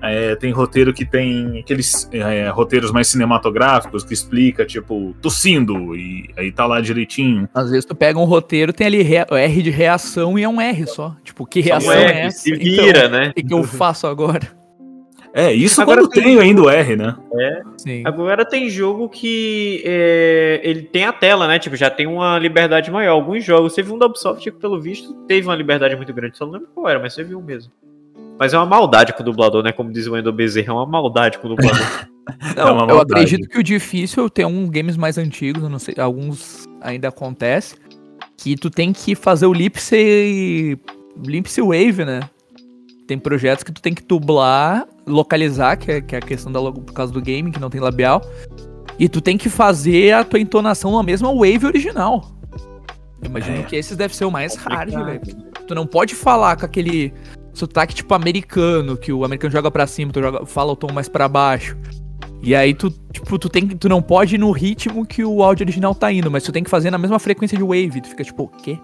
[0.00, 6.28] É, tem roteiro que tem aqueles é, roteiros mais cinematográficos que explica, tipo, tossindo, e
[6.36, 7.48] aí tá lá direitinho.
[7.54, 10.86] Às vezes tu pega um roteiro, tem ali R de reação e é um R
[10.88, 11.16] só.
[11.22, 12.38] Tipo, que reação é, é essa?
[12.40, 13.28] Se vira, então, né?
[13.28, 14.61] O que, que eu faço agora?
[15.34, 17.16] É, isso Agora quando tem, tem ainda o R, né?
[17.34, 17.62] É.
[17.78, 18.02] Sim.
[18.04, 21.58] Agora tem jogo que é, ele tem a tela, né?
[21.58, 23.12] Tipo, já tem uma liberdade maior.
[23.12, 26.36] Alguns jogos, você viu um da Ubisoft que, pelo visto, teve uma liberdade muito grande.
[26.36, 27.72] Só não lembro qual era, mas você viu mesmo.
[28.38, 29.72] Mas é uma maldade com o dublador, né?
[29.72, 31.80] Como diz o Wendel Bezerra, é uma maldade com o dublador.
[32.56, 36.68] não, é eu acredito que o difícil tem um games mais antigos, não sei, alguns
[36.80, 37.76] ainda acontece,
[38.36, 40.78] que tu tem que fazer o lipsy
[41.24, 42.20] lipsy wave, né?
[43.06, 46.60] Tem projetos que tu tem que dublar, localizar, que é, que é a questão da
[46.60, 48.22] por causa do game, que não tem labial.
[48.98, 52.30] E tu tem que fazer a tua entonação na mesma wave original.
[53.22, 53.62] Eu imagino é.
[53.62, 55.20] que esses deve ser o mais hard, velho.
[55.66, 57.12] Tu não pode falar com aquele
[57.54, 61.08] sotaque tipo americano, que o americano joga para cima, tu joga, fala o tom mais
[61.08, 61.76] para baixo.
[62.42, 65.64] E aí tu, tipo, tu tem tu não pode ir no ritmo que o áudio
[65.64, 68.00] original tá indo, mas tu tem que fazer na mesma frequência de wave.
[68.00, 68.78] Tu fica tipo, o quê?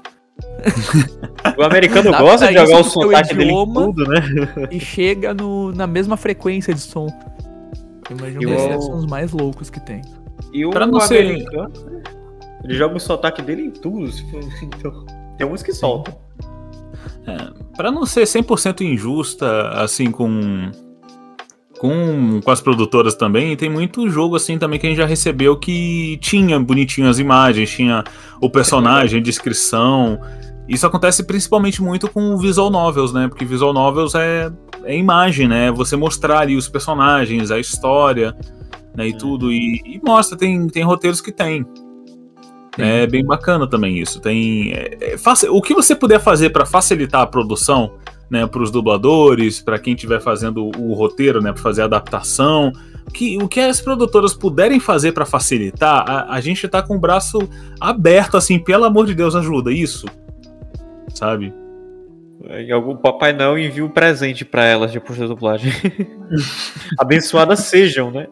[1.57, 4.20] O americano gosta de jogar o sotaque dele em tudo, né?
[4.70, 7.07] E chega no, na mesma frequência de som.
[8.11, 10.03] Imagina que esses são os mais loucos que tem.
[10.53, 12.03] E o pra não americano, ser...
[12.64, 14.11] ele joga o sotaque dele em tudo.
[14.62, 16.14] Então, tem uns que soltam.
[17.27, 20.70] É, pra não ser 100% injusta, assim, com
[21.79, 25.07] com, com as produtoras também, e tem muito jogo assim também que a gente já
[25.07, 28.05] recebeu que tinha bonitinho as imagens, tinha
[28.41, 30.21] o personagem, descrição.
[30.69, 33.27] Isso acontece principalmente muito com visual novels, né?
[33.29, 34.53] Porque visual novels é,
[34.85, 35.73] é imagem, né?
[35.73, 38.37] Você mostrar ali os personagens, a história,
[38.95, 39.09] né?
[39.09, 39.51] E tudo.
[39.51, 41.64] E, e mostra, tem, tem roteiros que tem.
[42.77, 44.21] É bem bacana também isso.
[44.21, 47.95] Tem é, é, o que você puder fazer para facilitar a produção,
[48.31, 52.73] né, para os dubladores, para quem estiver fazendo o roteiro, né, para fazer a adaptação,
[53.12, 57.01] que, o que as produtoras puderem fazer para facilitar, a, a gente tá com o
[57.01, 57.38] braço
[57.81, 60.07] aberto, assim, pelo amor de Deus, ajuda isso,
[61.14, 61.53] sabe?
[62.51, 65.73] E algum Papai Noel envia um presente para elas depois da dublagem.
[66.97, 68.29] Abençoadas sejam, né?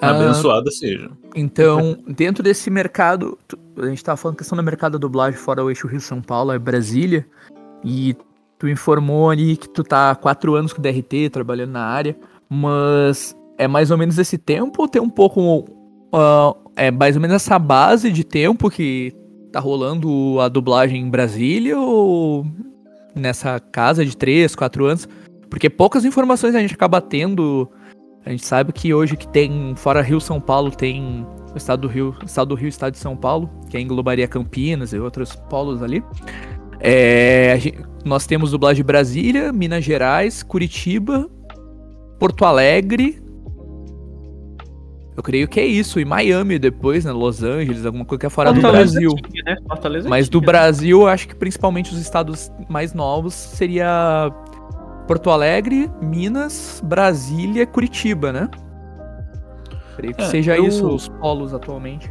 [0.00, 1.12] Ah, Abençoadas sejam.
[1.34, 3.38] Então, dentro desse mercado,
[3.76, 6.58] a gente tava falando questão do mercado da dublagem fora o eixo Rio-São Paulo, é
[6.58, 7.24] Brasília,
[7.84, 8.16] e
[8.62, 12.16] tu informou ali que tu tá há quatro anos com DRT, trabalhando na área,
[12.48, 15.64] mas é mais ou menos esse tempo ou tem um pouco.
[16.14, 19.12] Uh, é mais ou menos essa base de tempo que
[19.50, 22.46] tá rolando a dublagem em Brasília ou
[23.16, 25.08] nessa casa de três, quatro anos?
[25.50, 27.68] Porque poucas informações a gente acaba tendo.
[28.24, 31.88] A gente sabe que hoje que tem, fora Rio São Paulo, tem o estado do
[31.88, 36.00] Rio, estado do Rio, estado de São Paulo, que englobaria Campinas e outros polos ali.
[36.84, 41.30] É, gente, nós temos dublagem de Brasília, Minas Gerais, Curitiba,
[42.18, 43.22] Porto Alegre.
[45.16, 46.00] Eu creio que é isso.
[46.00, 47.12] E Miami depois, né?
[47.12, 49.30] Los Angeles, alguma coisa que é fora Fortaleza do Brasil.
[49.30, 49.56] Tinha, né?
[50.08, 54.32] Mas do Brasil, acho que principalmente os estados mais novos seria
[55.06, 58.48] Porto Alegre, Minas, Brasília, Curitiba, né?
[59.96, 60.66] Creio que é, seja eu...
[60.66, 62.10] isso os polos atualmente.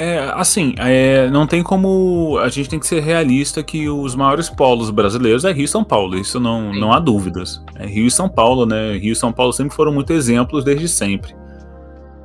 [0.00, 2.38] É, assim, é, não tem como.
[2.38, 5.82] A gente tem que ser realista que os maiores polos brasileiros é Rio e São
[5.82, 7.60] Paulo, isso não, não há dúvidas.
[7.74, 8.96] É Rio e São Paulo, né?
[8.96, 11.34] Rio e São Paulo sempre foram muito exemplos desde sempre.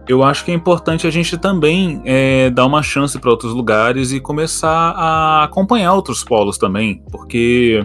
[0.08, 4.12] eu acho que é importante a gente também é, dar uma chance para outros lugares
[4.12, 7.84] e começar a acompanhar outros polos também, porque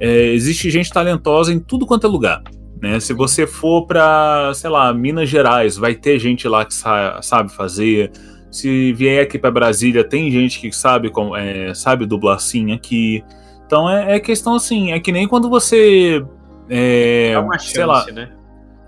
[0.00, 2.42] é, existe gente talentosa em tudo quanto é lugar.
[2.80, 2.98] Né?
[2.98, 7.52] Se você for para, sei lá, Minas Gerais, vai ter gente lá que sa sabe
[7.52, 8.10] fazer.
[8.50, 13.22] Se vier aqui para Brasília, tem gente que sabe como, é, sabe dublar sim aqui.
[13.66, 16.24] Então é, é, questão assim, é que nem quando você.
[16.70, 18.30] É, Dá uma chance, sei lá, né?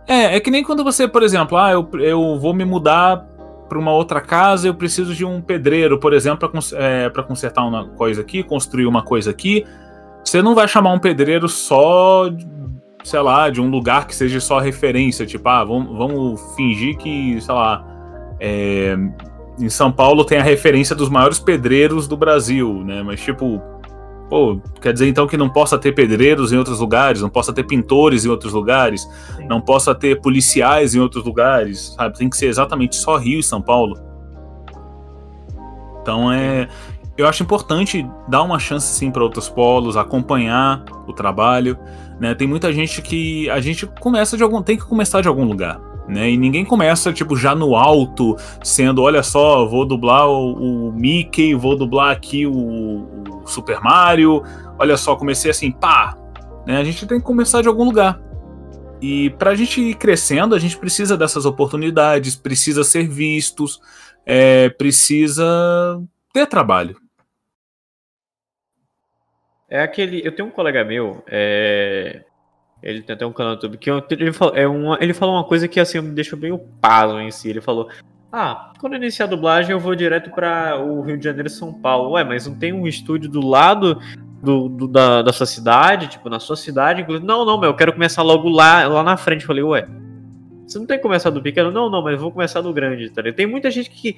[0.07, 3.27] é, é que nem quando você, por exemplo, ah, eu, eu vou me mudar
[3.69, 7.87] para uma outra casa, eu preciso de um pedreiro, por exemplo, para é, consertar uma
[7.91, 9.65] coisa aqui, construir uma coisa aqui.
[10.25, 12.25] Você não vai chamar um pedreiro só,
[13.05, 17.41] sei lá, de um lugar que seja só referência, tipo, ah, vamos, vamos fingir que,
[17.41, 17.87] sei lá,
[18.41, 18.97] é,
[19.61, 23.03] em São Paulo tem a referência dos maiores pedreiros do Brasil, né?
[23.03, 23.61] Mas, tipo,
[24.31, 27.65] Pô, quer dizer então que não possa ter pedreiros em outros lugares, não possa ter
[27.65, 29.03] pintores em outros lugares,
[29.37, 29.47] Sim.
[29.49, 32.17] não possa ter policiais em outros lugares, sabe?
[32.17, 33.99] Tem que ser exatamente só Rio e São Paulo.
[36.01, 36.69] Então é,
[37.19, 41.77] eu acho importante dar uma chance sim para outros polos, acompanhar o trabalho,
[42.21, 42.33] né?
[42.33, 45.81] Tem muita gente que a gente começa de algum, tem que começar de algum lugar.
[46.11, 46.31] Né?
[46.31, 51.55] E ninguém começa, tipo, já no alto, sendo, olha só, vou dublar o, o Mickey,
[51.55, 54.43] vou dublar aqui o, o, Super Mario,
[54.77, 56.19] olha só, comecei assim, pá!
[56.67, 56.79] Né?
[56.79, 58.21] A gente tem que começar de algum lugar.
[59.01, 63.81] E pra gente ir crescendo, a gente precisa dessas oportunidades, precisa ser vistos,
[64.27, 66.97] é, precisa ter trabalho.
[69.69, 70.21] É aquele.
[70.27, 72.25] Eu tenho um colega meu, é,
[72.83, 75.45] ele tem até um canal no YouTube que ele falou, é uma, ele falou uma
[75.45, 77.51] coisa que assim me deixou bem o paso em si.
[77.51, 77.89] Ele falou:
[78.33, 81.73] Ah, quando iniciar a dublagem, eu vou direto para o Rio de Janeiro e São
[81.73, 82.13] Paulo.
[82.13, 84.01] Ué, mas não tem um estúdio do lado
[84.43, 87.05] do, do da, da, sua cidade, tipo, na sua cidade?
[87.21, 89.43] Não, não, meu, eu quero começar logo lá, lá na frente.
[89.43, 89.87] Eu falei, ué.
[90.67, 91.73] Você não tem que começar do pequeno?
[91.73, 93.21] Não, não, mas eu vou começar do grande, tá?
[93.33, 94.17] Tem muita gente que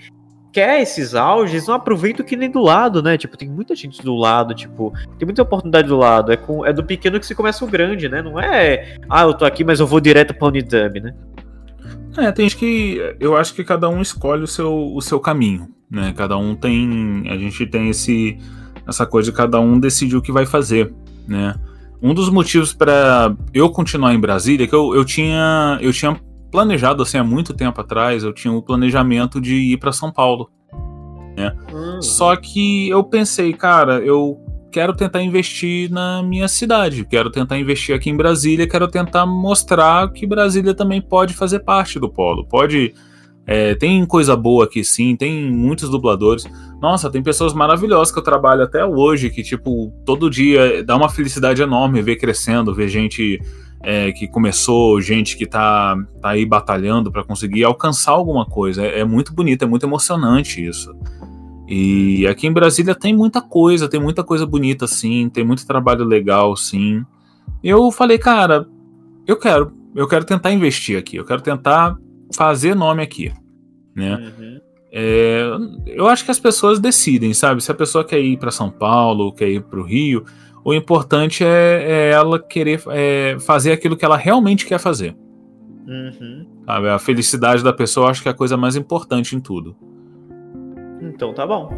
[0.52, 3.16] quer esses auges, não aproveita que nem do lado, né?
[3.16, 6.30] Tipo, tem muita gente do lado, tipo, tem muita oportunidade do lado.
[6.30, 8.20] É, com, é do pequeno que se começa o grande, né?
[8.20, 11.14] Não é, ah, eu tô aqui, mas eu vou direto pra Unidub, né?
[12.18, 13.16] É, tem gente que.
[13.18, 16.12] Eu acho que cada um escolhe o seu, o seu caminho, né?
[16.14, 17.24] Cada um tem.
[17.28, 18.38] A gente tem esse,
[18.86, 20.92] essa coisa de cada um decidir o que vai fazer,
[21.26, 21.54] né?
[22.02, 25.78] Um dos motivos para eu continuar em Brasília é que eu, eu tinha.
[25.80, 26.20] Eu tinha
[26.52, 30.50] planejado assim há muito tempo atrás, eu tinha o planejamento de ir para São Paulo.
[31.34, 31.50] Né?
[31.72, 32.02] Uhum.
[32.02, 34.38] Só que eu pensei, cara, eu
[34.70, 40.12] quero tentar investir na minha cidade, quero tentar investir aqui em Brasília, quero tentar mostrar
[40.12, 42.94] que Brasília também pode fazer parte do polo, pode.
[43.44, 46.46] É, tem coisa boa aqui sim, tem muitos dubladores.
[46.80, 51.08] Nossa, tem pessoas maravilhosas que eu trabalho até hoje, que, tipo, todo dia dá uma
[51.08, 53.40] felicidade enorme ver crescendo, ver gente
[53.82, 58.82] é, que começou, gente que tá, tá aí batalhando para conseguir alcançar alguma coisa.
[58.82, 60.94] É, é, muito bonito, é muito emocionante isso.
[61.68, 66.04] E aqui em Brasília tem muita coisa, tem muita coisa bonita sim, tem muito trabalho
[66.04, 67.04] legal sim.
[67.62, 68.66] Eu falei, cara,
[69.26, 71.96] eu quero, eu quero tentar investir aqui, eu quero tentar
[72.34, 73.32] fazer nome aqui,
[73.94, 74.32] né?
[74.38, 74.60] Uhum.
[74.94, 75.44] É,
[75.86, 77.62] eu acho que as pessoas decidem, sabe?
[77.62, 80.24] Se a pessoa quer ir para São Paulo, quer ir para o Rio,
[80.64, 85.16] o importante é, é ela querer é, fazer aquilo que ela realmente quer fazer.
[85.86, 86.46] Uhum.
[86.64, 86.88] Sabe?
[86.88, 89.76] A felicidade da pessoa acho que é a coisa mais importante em tudo.
[91.00, 91.72] Então tá bom.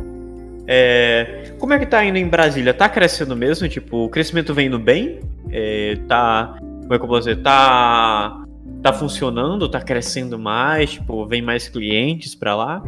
[0.66, 2.72] É, como é que tá indo em Brasília?
[2.72, 3.68] Tá crescendo mesmo?
[3.68, 5.20] Tipo, o crescimento vem indo bem?
[5.50, 6.56] É, tá.
[6.58, 7.42] Como é que eu posso dizer?
[7.42, 8.44] Tá.
[8.82, 9.68] Tá funcionando?
[9.68, 10.92] Tá crescendo mais?
[10.92, 12.82] Tipo, vem mais clientes pra lá?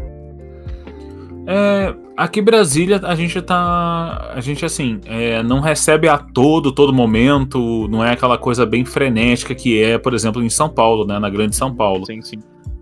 [1.46, 4.32] É, aqui em Brasília a gente tá.
[4.34, 8.84] A gente assim, é, não recebe a todo, todo momento, não é aquela coisa bem
[8.84, 11.20] frenética que é, por exemplo, em São Paulo, né?
[11.20, 12.04] Na grande São Paulo.
[12.04, 12.38] Sim, sim.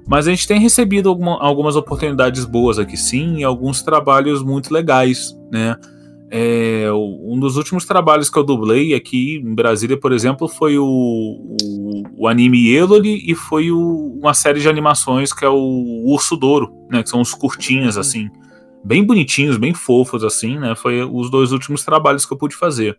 [0.07, 4.72] Mas a gente tem recebido alguma, algumas oportunidades boas aqui sim, e alguns trabalhos muito
[4.72, 5.77] legais, né?
[6.31, 10.85] É, um dos últimos trabalhos que eu dublei aqui em Brasília, por exemplo, foi o,
[10.85, 16.35] o, o anime Eloli e foi o, uma série de animações que é o Urso
[16.37, 17.03] Douro, né?
[17.03, 18.31] Que são uns curtinhas assim
[18.85, 20.75] bem bonitinhos, bem fofos, assim, né?
[20.75, 22.99] Foi os dois últimos trabalhos que eu pude fazer.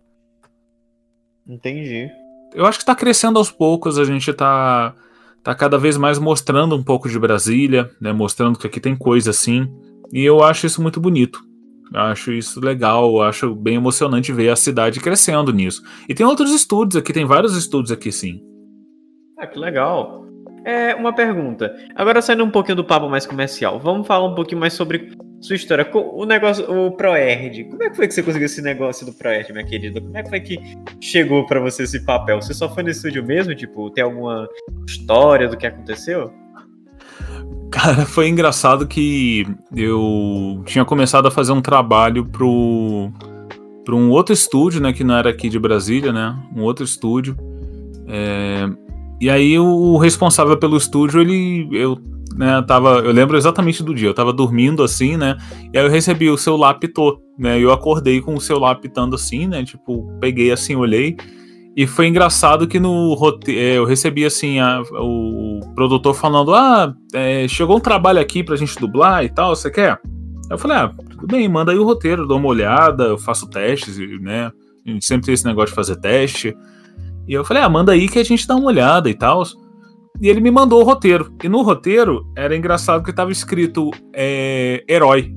[1.48, 2.10] Entendi.
[2.54, 4.96] Eu acho que tá crescendo aos poucos, a gente tá,
[5.44, 8.12] tá cada vez mais mostrando um pouco de Brasília, né?
[8.12, 9.72] Mostrando que aqui tem coisa assim.
[10.12, 11.40] E eu acho isso muito bonito.
[11.94, 15.84] Eu acho isso legal, eu acho bem emocionante ver a cidade crescendo nisso.
[16.10, 18.42] E tem outros estúdios aqui, tem vários estúdios aqui sim.
[19.38, 20.26] Ah, que legal.
[20.66, 21.76] É, uma pergunta.
[21.96, 25.12] Agora saindo um pouquinho do papo mais comercial, vamos falar um pouquinho mais sobre
[25.46, 25.88] sua história.
[25.94, 27.66] O negócio, o ProErd.
[27.66, 30.02] Como é que foi que você conseguiu esse negócio do ProErd, minha querida?
[30.02, 30.60] Como é que foi que
[31.00, 32.42] chegou para você esse papel?
[32.42, 33.54] Você só foi no estúdio mesmo?
[33.54, 34.48] Tipo, tem alguma
[34.88, 36.34] história do que aconteceu?
[37.72, 43.12] Cara, foi engraçado que eu tinha começado a fazer um trabalho pro,
[43.84, 44.94] pro um outro estúdio, né?
[44.94, 46.36] Que não era aqui de Brasília, né?
[46.56, 47.38] Um outro estúdio.
[48.08, 48.68] É,
[49.22, 51.68] e aí o responsável pelo estúdio, ele.
[51.72, 52.00] Eu,
[52.36, 55.38] né, tava, eu lembro exatamente do dia, eu tava dormindo assim, né?
[55.74, 57.60] E aí eu recebi o celular pitou, né?
[57.60, 59.64] Eu acordei com o celular pitando assim, né?
[59.64, 61.16] Tipo, peguei assim, olhei.
[61.76, 66.94] E foi engraçado que no roteiro é, eu recebi assim a, o produtor falando: Ah,
[67.14, 70.00] é, chegou um trabalho aqui pra gente dublar e tal, você quer?
[70.50, 73.98] Eu falei: Ah, tudo bem, manda aí o roteiro, dou uma olhada, eu faço testes,
[74.22, 74.52] né?
[74.86, 76.56] A gente sempre tem esse negócio de fazer teste.
[77.28, 79.44] E eu falei: Ah, manda aí que a gente dá uma olhada e tal.
[80.22, 81.34] E ele me mandou o roteiro.
[81.44, 85.34] E no roteiro era engraçado que tava escrito é, herói.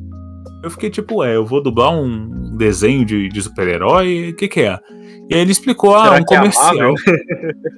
[0.63, 4.31] Eu fiquei tipo, é, eu vou dublar um desenho de, de super-herói?
[4.31, 4.79] O que que é?
[5.31, 6.95] E aí ele explicou, ah, um é comercial.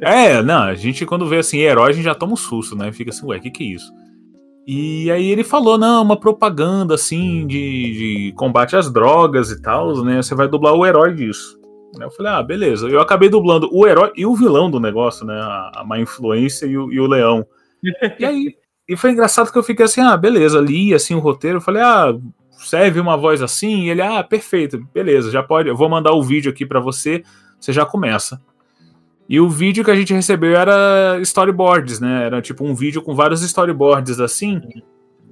[0.02, 2.76] É, é, não, a gente quando vê assim, herói, a gente já toma um susto,
[2.76, 2.92] né?
[2.92, 3.92] Fica assim, ué, o que que é isso?
[4.66, 7.56] E aí ele falou, não, uma propaganda assim de,
[8.28, 10.22] de combate às drogas e tal, né?
[10.22, 11.59] Você vai dublar o herói disso.
[11.98, 12.88] Eu falei, ah, beleza.
[12.88, 15.34] Eu acabei dublando o herói e o vilão do negócio, né?
[15.34, 17.46] A, a má influência e o, e o leão.
[18.18, 18.54] e aí,
[18.90, 21.80] e foi engraçado que eu fiquei assim, ah, beleza, li assim o roteiro, eu falei,
[21.80, 22.12] ah,
[22.58, 23.84] serve uma voz assim?
[23.84, 27.22] E ele, ah, perfeito, beleza, já pode, eu vou mandar o vídeo aqui para você,
[27.58, 28.40] você já começa.
[29.28, 32.24] E o vídeo que a gente recebeu era storyboards, né?
[32.24, 34.60] Era tipo um vídeo com vários storyboards assim,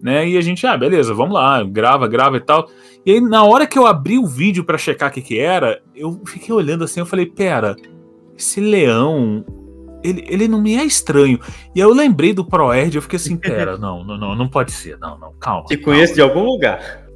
[0.03, 0.29] né?
[0.29, 2.69] E a gente, ah, beleza, vamos lá, grava, grava e tal.
[3.05, 5.81] E aí, na hora que eu abri o vídeo para checar o que que era,
[5.95, 7.75] eu fiquei olhando assim, eu falei, pera,
[8.37, 9.45] esse leão,
[10.03, 11.41] ele, ele não me é estranho.
[11.75, 14.73] E aí eu lembrei do ProErd, eu fiquei assim, pera, não, não, não, não pode
[14.73, 15.65] ser, não, não, calma.
[15.65, 17.08] Te conheço de algum lugar.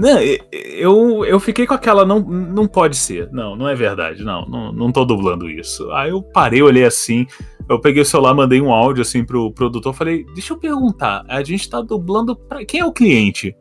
[0.00, 0.18] Não,
[0.50, 4.72] eu, eu fiquei com aquela, não, não pode ser, não, não é verdade, não, não,
[4.72, 5.90] não tô dublando isso.
[5.92, 7.26] Aí eu parei, olhei assim,
[7.68, 11.42] eu peguei o celular, mandei um áudio assim pro produtor, falei, deixa eu perguntar, a
[11.42, 13.54] gente tá dublando pra quem é o cliente?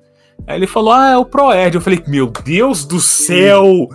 [0.48, 1.76] Aí ele falou, ah, é o ProErd.
[1.76, 3.90] Eu falei, meu Deus do céu!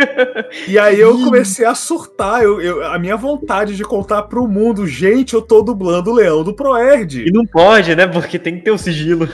[0.66, 2.42] e aí eu comecei a surtar.
[2.42, 6.42] Eu, eu, a minha vontade de contar pro mundo, gente, eu tô dublando o Leão
[6.42, 7.22] do ProErd.
[7.28, 8.06] E não pode, né?
[8.06, 9.28] Porque tem que ter o um sigilo.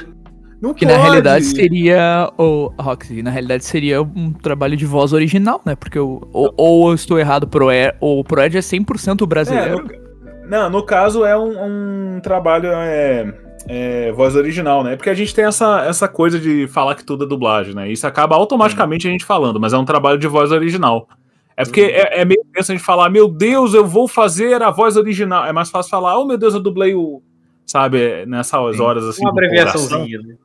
[0.66, 0.98] Não que pode.
[0.98, 2.33] na realidade seria.
[2.37, 5.76] O Roxy, na realidade seria um trabalho de voz original, né?
[5.76, 9.79] Porque eu, ou, ou eu estou errado, pro Ed, ou o ProEd é 100% brasileiro.
[9.79, 12.68] É, no, não, no caso é um, um trabalho.
[12.72, 13.33] É,
[13.68, 14.96] é, voz original, né?
[14.96, 17.88] Porque a gente tem essa, essa coisa de falar que tudo é dublagem, né?
[17.90, 21.09] Isso acaba automaticamente a gente falando, mas é um trabalho de voz original.
[21.57, 21.88] É porque uhum.
[21.90, 25.46] é, é meio pensa a gente falar, meu Deus, eu vou fazer a voz original.
[25.46, 27.22] É mais fácil falar, oh meu Deus, eu dublei o.
[27.64, 29.22] Sabe, nessas horas assim.
[29.22, 30.37] Uma abreviaçãozinha, né?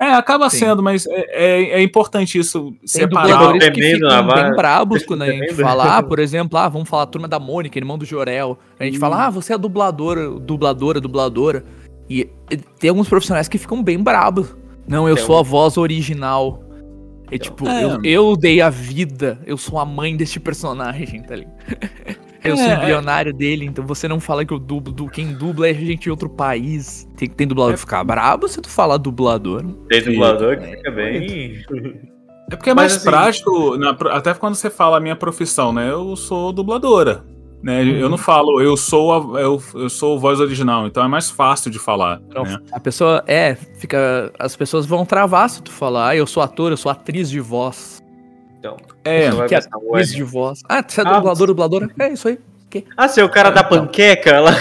[0.00, 0.58] É, acaba Sim.
[0.58, 3.26] sendo, mas é, é, é, importante isso Tem separar.
[3.26, 7.02] Dubladores que ficam bem brabos quando a gente fala, ah, por exemplo, ah, vamos falar
[7.02, 8.58] a turma da Mônica, irmão do Jorel.
[8.78, 9.00] A gente hum.
[9.00, 11.64] fala, ah, você é dubladora, dubladora, dubladora.
[12.08, 14.56] E, e tem alguns profissionais que ficam bem brabos.
[14.86, 15.40] Não, eu tem sou um...
[15.40, 16.62] a voz original.
[17.30, 17.84] É tipo, é.
[17.84, 22.18] Eu, eu dei a vida, eu sou a mãe deste personagem, tá ligado?
[22.48, 23.32] Eu sou é, embrionário é.
[23.32, 24.92] dele, então você não fala que eu dublo.
[24.92, 27.08] Du, quem dubla é gente de outro país.
[27.16, 29.62] Tem, tem dublador que ficar brabo se tu falar dublador.
[29.88, 31.64] Tem dublador que fica bem.
[32.50, 35.90] É porque é mais assim, prático, na, até quando você fala a minha profissão, né?
[35.90, 37.24] Eu sou dubladora.
[37.62, 37.82] Né?
[37.82, 37.96] Uhum.
[37.96, 41.70] Eu não falo, eu sou a, eu, eu sou voz original, então é mais fácil
[41.70, 42.20] de falar.
[42.28, 42.56] Então, né?
[42.70, 44.32] A pessoa é, fica.
[44.38, 47.40] As pessoas vão travar se tu falar, ah, eu sou ator, eu sou atriz de
[47.40, 48.00] voz.
[48.58, 50.62] Então, é, que é atriz de voz.
[50.68, 51.88] Ah, você é ah, dublador, dubladora?
[51.98, 52.38] É isso aí.
[52.66, 52.84] Okay.
[52.96, 53.86] Ah, você é o cara é, da então.
[53.86, 54.40] panqueca?
[54.40, 54.52] Lá.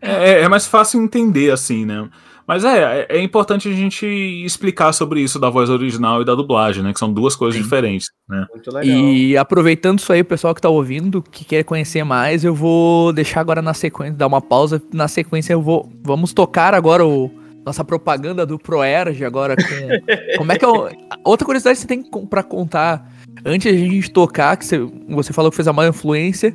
[0.00, 2.08] é, é mais fácil entender, assim, né?
[2.46, 6.82] Mas é, é importante a gente explicar sobre isso da voz original e da dublagem,
[6.82, 6.92] né?
[6.92, 7.62] Que são duas coisas Sim.
[7.62, 8.46] diferentes, né?
[8.52, 8.84] Muito legal.
[8.84, 13.12] E aproveitando isso aí, o pessoal que tá ouvindo, que quer conhecer mais, eu vou
[13.12, 14.82] deixar agora na sequência, dar uma pausa.
[14.92, 15.90] Na sequência eu vou.
[16.02, 17.30] Vamos tocar agora o.
[17.64, 20.08] Nossa propaganda do ProErg agora com.
[20.38, 20.88] como é que é o...
[21.24, 23.10] Outra curiosidade que você tem pra contar.
[23.44, 26.54] Antes de a gente tocar, que você, você falou que fez a maior influência.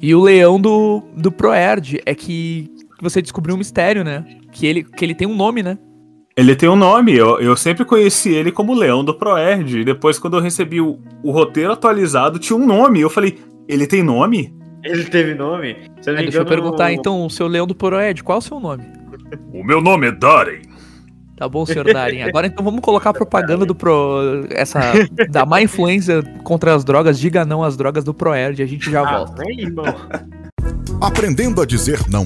[0.00, 4.24] E o leão do, do ProErd é que você descobriu um mistério, né?
[4.52, 5.78] Que ele, que ele tem um nome, né?
[6.36, 9.84] Ele tem um nome, eu, eu sempre conheci ele como Leão do Proerd.
[9.84, 13.00] Depois, quando eu recebi o, o roteiro atualizado, tinha um nome.
[13.00, 14.54] Eu falei, ele tem nome?
[14.84, 15.78] Ele teve nome?
[16.06, 18.84] É, deixa eu perguntar então, o seu Leão do Proerd, qual é o seu nome?
[19.66, 20.62] Meu nome é Darren.
[21.36, 22.22] Tá bom, senhor Darin.
[22.22, 24.46] Agora então vamos colocar a propaganda do Pro.
[24.48, 24.80] Essa.
[25.28, 27.18] da má influência contra as drogas.
[27.18, 28.62] Diga não às drogas do Proerd.
[28.62, 29.44] A gente já ah, volta.
[29.44, 29.84] Vem, irmão.
[31.00, 32.24] Aprendendo a dizer não.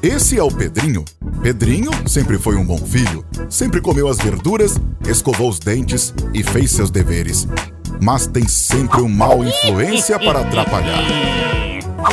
[0.00, 1.04] Esse é o Pedrinho.
[1.42, 6.70] Pedrinho sempre foi um bom filho, sempre comeu as verduras, escovou os dentes e fez
[6.70, 7.48] seus deveres.
[8.00, 11.04] Mas tem sempre um mal influência para atrapalhar.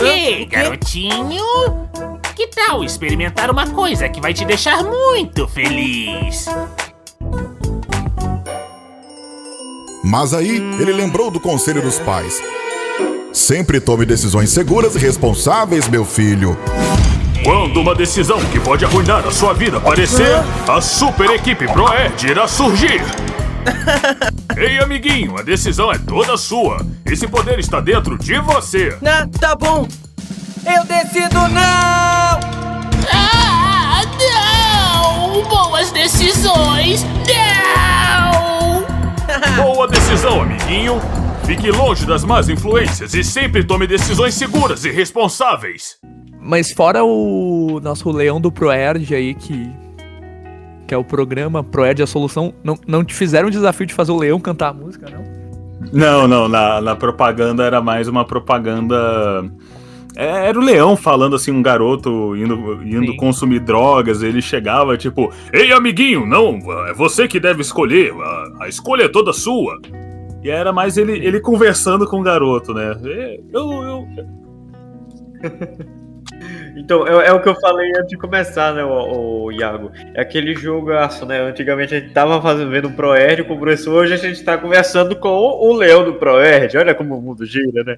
[0.04, 1.89] Ei, garotinho!
[2.40, 6.46] Que tal experimentar uma coisa que vai te deixar muito feliz?
[10.02, 12.42] Mas aí ele lembrou do conselho dos pais.
[13.34, 16.58] Sempre tome decisões seguras e responsáveis, meu filho.
[17.44, 22.48] Quando uma decisão que pode arruinar a sua vida aparecer, a super equipe ProEd irá
[22.48, 23.02] surgir.
[24.56, 26.88] Ei, amiguinho, a decisão é toda sua.
[27.06, 28.98] Esse poder está dentro de você.
[29.06, 29.86] Ah, tá bom.
[30.66, 32.19] Eu decido não!
[35.44, 35.50] Não!
[35.50, 37.04] Boas decisões!
[37.04, 38.86] Não!
[39.64, 41.00] Boa decisão, amiguinho.
[41.46, 45.98] Fique longe das más influências e sempre tome decisões seguras e responsáveis.
[46.40, 49.72] Mas fora o nosso leão do Proerd aí, que,
[50.88, 54.12] que é o programa Proerd a Solução, não, não te fizeram o desafio de fazer
[54.12, 55.40] o leão cantar a música, não?
[55.92, 58.96] Não, não, na, na propaganda era mais uma propaganda.
[60.20, 63.16] É, Era o leão falando assim, um garoto indo, indo Sim.
[63.16, 66.60] consumir drogas, ele chegava tipo, Ei, amiguinho, não,
[66.90, 68.12] é você que deve escolher.
[68.12, 69.80] A, a escolha é toda sua.
[70.44, 73.00] e era mais ele, ele conversando com o garoto, né?
[73.54, 74.08] Eu, eu,
[76.76, 79.90] Então, é, é o que eu falei antes de começar, né, o, o Iago?
[80.14, 81.42] É aquele jogaço, né?
[81.42, 84.58] Antigamente a gente tava fazendo, vendo um Proerd com o professor, hoje a gente tá
[84.58, 86.78] conversando com o, o leão do Proerd.
[86.78, 87.98] Olha como o mundo gira, né?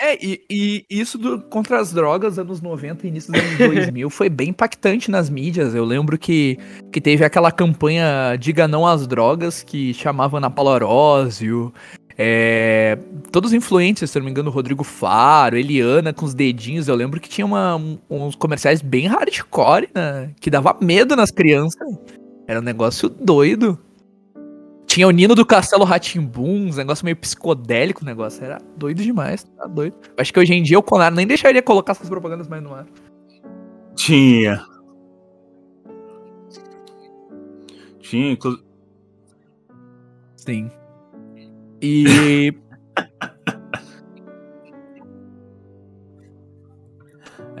[0.00, 4.08] É, e, e isso do, contra as drogas, anos 90 e início dos anos 2000,
[4.10, 5.74] foi bem impactante nas mídias.
[5.74, 6.56] Eu lembro que,
[6.92, 11.72] que teve aquela campanha Diga Não às Drogas, que chamava Ana Paula Arósio,
[12.16, 12.98] é,
[13.30, 16.88] todos os influencers, se não me engano, Rodrigo Faro, Eliana com os dedinhos.
[16.88, 21.30] Eu lembro que tinha uma- um- uns comerciais bem hardcore, né, que dava medo nas
[21.30, 21.88] crianças.
[22.46, 23.78] Era um negócio doido.
[24.98, 28.44] Tinha o Nino do Castelo Ratimbum, uns negócio meio psicodélico o negócio.
[28.44, 29.94] Era doido demais, tá doido.
[30.16, 32.84] Acho que hoje em dia o Conar nem deixaria colocar essas propagandas mais no ar.
[33.94, 34.60] tinha.
[38.00, 38.58] Tinha, inclu-
[40.34, 40.68] Sim.
[41.80, 42.52] E.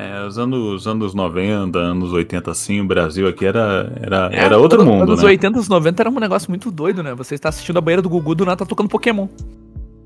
[0.00, 4.56] É, os anos, os anos 90, anos 80, assim, o Brasil aqui era, era, era
[4.56, 5.30] outro anos- mundo, Anos né?
[5.30, 7.16] 80 e 90 era um negócio muito doido, né?
[7.16, 9.26] Você está assistindo a banheira do Gugu, do nada tá tocando Pokémon.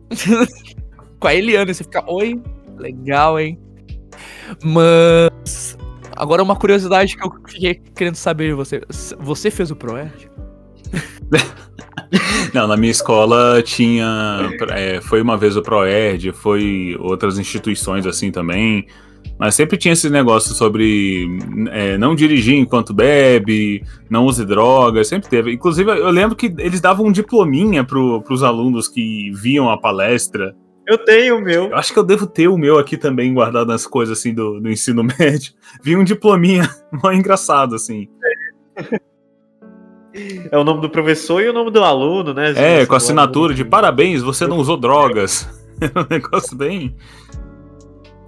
[1.20, 2.40] Com a Eliana, e você fica, oi,
[2.78, 3.58] legal, hein?
[4.64, 5.76] Mas.
[6.16, 8.82] Agora uma curiosidade que eu fiquei querendo saber de você.
[9.18, 10.30] Você fez o Proerd?
[12.54, 14.50] Não, na minha escola tinha.
[14.70, 18.86] é, foi uma vez o Proerd, foi outras instituições assim também.
[19.38, 21.26] Mas sempre tinha esse negócio sobre
[21.70, 25.52] é, não dirigir enquanto bebe, não use drogas, sempre teve.
[25.52, 30.54] Inclusive, eu lembro que eles davam um diplominha pro, pros alunos que viam a palestra.
[30.86, 31.70] Eu tenho o meu.
[31.70, 34.60] Eu acho que eu devo ter o meu aqui também guardado nas coisas assim do,
[34.60, 35.52] do ensino médio.
[35.82, 36.68] Vi um diplominha
[37.02, 38.08] mó engraçado, assim.
[40.50, 42.52] É o nome do professor e o nome do aluno, né?
[42.56, 45.48] É, com assinatura de parabéns, você não usou drogas.
[45.82, 46.94] É um negócio bem.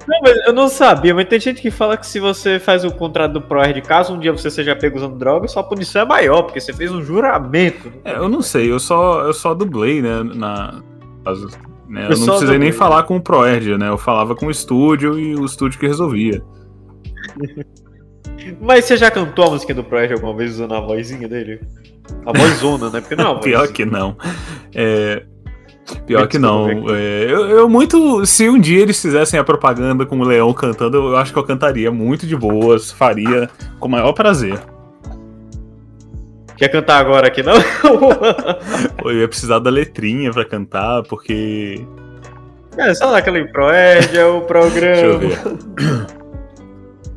[0.07, 2.91] Não, mas eu não sabia, mas tem gente que fala que se você faz o
[2.91, 6.43] contrato do ProErd, caso um dia você seja pego usando droga, sua punição é maior,
[6.43, 7.93] porque você fez um juramento.
[8.05, 10.23] É, eu não sei, eu só, eu só dublei, né?
[10.23, 10.83] Na,
[11.89, 13.89] né, eu Eu não precisei nem falar com o Proerd, né?
[13.89, 16.43] Eu falava com o estúdio e o estúdio que resolvia.
[18.61, 21.61] Mas você já cantou a música do ProErd alguma vez usando a vozinha dele?
[22.27, 23.01] A vozona, né?
[23.01, 24.17] Porque não é uma Pior que não.
[24.75, 25.25] É,
[26.07, 26.95] pior que Desculpa, não.
[26.95, 28.25] É, eu, eu muito.
[28.27, 31.45] Se um dia eles fizessem a propaganda com o Leão cantando, eu acho que eu
[31.45, 34.59] cantaria muito de boas, faria com o maior prazer.
[36.57, 37.55] Quer cantar agora aqui, não?
[39.05, 41.85] Eu ia precisar da letrinha pra cantar, porque.
[42.79, 45.19] é só aquele ProErd, é o programa.
[45.19, 46.07] Deixa eu ver.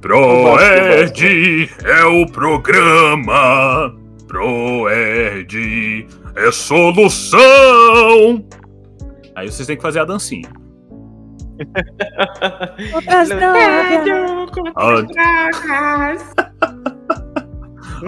[0.01, 3.93] Proerd é o programa.
[4.28, 7.39] Proerd é solução.
[9.38, 10.49] Aí vocês têm que fazer a dancinha.
[14.75, 15.05] A-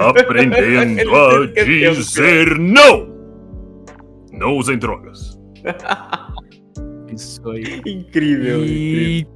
[0.10, 1.46] Aprendendo a
[1.94, 3.08] dizer não.
[4.32, 5.40] Não usem drogas.
[7.14, 7.82] Isso aí.
[7.86, 8.66] Incrível, incrível.
[8.66, 9.28] E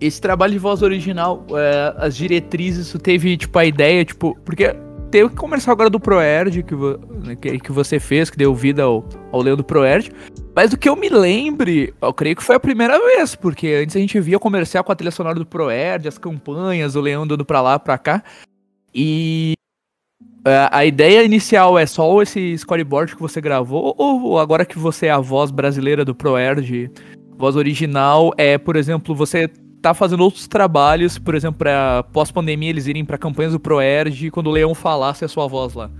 [0.00, 4.74] esse trabalho de voz original, é, as diretrizes, isso teve, tipo, a ideia, tipo, porque
[5.10, 6.98] teve que começar agora do Proerd, que, vo-
[7.40, 10.10] que, que você fez, que deu vida ao, ao Leão do Proerd.
[10.54, 13.94] Mas do que eu me lembre, eu creio que foi a primeira vez, porque antes
[13.94, 17.44] a gente via comercial com a trilha sonora do Proerd, as campanhas, o Leão andando
[17.44, 18.22] pra lá, pra cá.
[18.94, 19.52] E
[20.46, 25.06] é, a ideia inicial é só esse storyboard que você gravou, ou agora que você
[25.06, 26.90] é a voz brasileira do Proerd,
[27.36, 29.50] voz original, é, por exemplo, você
[29.82, 34.48] tá fazendo outros trabalhos, por exemplo, pra pós-pandemia eles irem pra campanhas do ProErd quando
[34.48, 35.90] o Leão falasse a sua voz lá.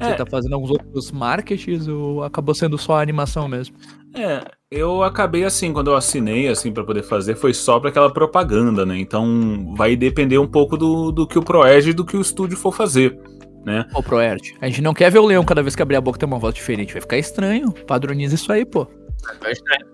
[0.00, 0.14] Você É.
[0.14, 3.76] tá fazendo alguns outros marketings ou acabou sendo só a animação mesmo?
[4.14, 4.40] É,
[4.70, 8.86] eu acabei assim, quando eu assinei assim para poder fazer, foi só pra aquela propaganda,
[8.86, 8.98] né?
[8.98, 12.56] Então vai depender um pouco do, do que o Proed e do que o estúdio
[12.56, 13.18] for fazer,
[13.66, 13.84] né?
[13.94, 16.18] Ô, ProErd, a gente não quer ver o Leão cada vez que abrir a boca
[16.18, 17.72] ter uma voz diferente, vai ficar estranho.
[17.86, 18.86] Padroniza isso aí, pô.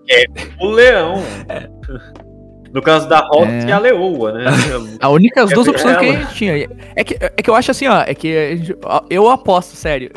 [0.09, 0.25] É
[0.61, 1.15] o leão.
[2.75, 3.67] No caso da Rox É.
[3.69, 4.45] e a leoa, né?
[4.99, 6.69] A única, as duas É opções que a gente tinha.
[6.95, 8.75] É que, é que eu acho assim, ó, é que gente-
[9.09, 10.11] eu aposto, sério.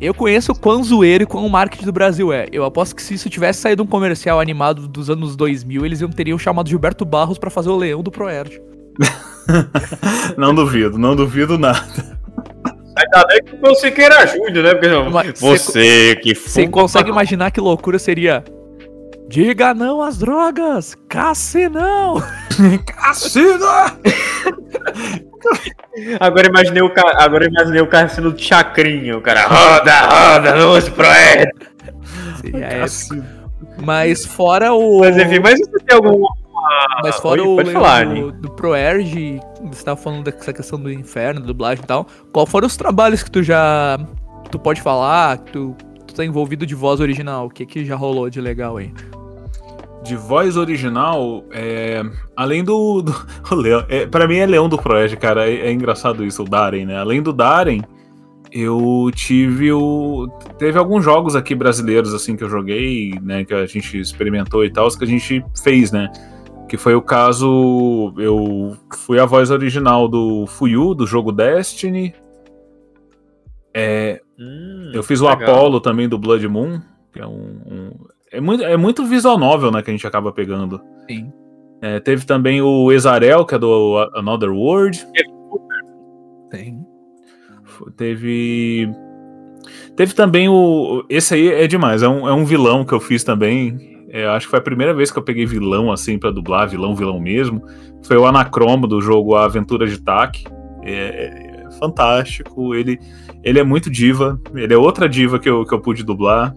[0.00, 2.46] Eu conheço o quão zoeiro e quão o marketing do Brasil é.
[2.52, 6.10] Eu aposto que se isso tivesse saído um comercial animado dos anos 2000, eles iam
[6.10, 8.60] teriam chamado Gilberto Barros pra fazer o leão do Proerd.
[10.36, 11.80] Não duvido, não duvido nada.
[12.96, 14.74] Ainda bem que o Siqueira Júnior, né?
[14.74, 18.44] Porque Mas você que Você fuma- consegue imaginar que loucura seria?
[19.32, 20.94] Diga não às drogas!
[21.08, 22.22] Casse não!
[22.84, 23.64] Cassino!
[26.20, 30.54] Agora imaginei o cara, agora imaginei o cara sendo de chacrinha, o cara roda, roda,
[30.66, 31.50] luz pro Ed.
[32.42, 33.24] Seria épico.
[33.82, 35.00] Mas fora o.
[35.00, 36.26] Mas enfim, mas você tem algum
[37.02, 40.92] Mas fora Oi, o pode falar, do, do ProErg, você tava falando dessa questão do
[40.92, 42.06] inferno, dublagem e tal.
[42.34, 43.98] Qual foram os trabalhos que tu já.
[44.50, 45.74] Tu pode falar, que tu,
[46.06, 47.46] tu tá envolvido de voz original?
[47.46, 48.92] O que que já rolou de legal aí?
[50.04, 52.02] De voz original, é,
[52.36, 53.02] além do.
[53.02, 53.14] do
[53.54, 55.48] Leão, é, pra mim é Leão do Proed, cara.
[55.48, 56.98] É, é engraçado isso, o Darren, né?
[56.98, 57.82] Além do Darren,
[58.50, 60.26] eu tive o.
[60.58, 63.44] Teve alguns jogos aqui brasileiros, assim, que eu joguei, né?
[63.44, 66.10] Que a gente experimentou e tal, que a gente fez, né?
[66.68, 68.12] Que foi o caso.
[68.18, 68.76] Eu
[69.06, 72.12] fui a voz original do Fuyu, do jogo Destiny.
[73.74, 75.54] É, Hum, eu fiz o legal.
[75.54, 76.80] Apollo também do Blood Moon,
[77.12, 77.60] que é um.
[77.66, 77.92] um-
[78.32, 80.80] é, muito, é muito visual novel, né, que a gente acaba pegando.
[81.08, 81.32] Sim.
[81.82, 85.04] É, teve também o Ezarel, que é do Another World.
[86.50, 86.86] Tem.
[87.96, 88.88] Teve.
[89.96, 91.04] Teve também o.
[91.08, 93.92] Esse aí é demais, é um, é um vilão que eu fiz também.
[94.08, 96.94] É, acho que foi a primeira vez que eu peguei vilão assim pra dublar, vilão,
[96.94, 97.62] vilão mesmo.
[98.04, 100.44] Foi o Anacromo do jogo A Aventura de Tak.
[100.82, 102.74] É, é fantástico.
[102.74, 102.98] Ele,
[103.42, 104.40] ele é muito diva.
[104.54, 106.54] Ele é outra diva que eu, que eu pude dublar.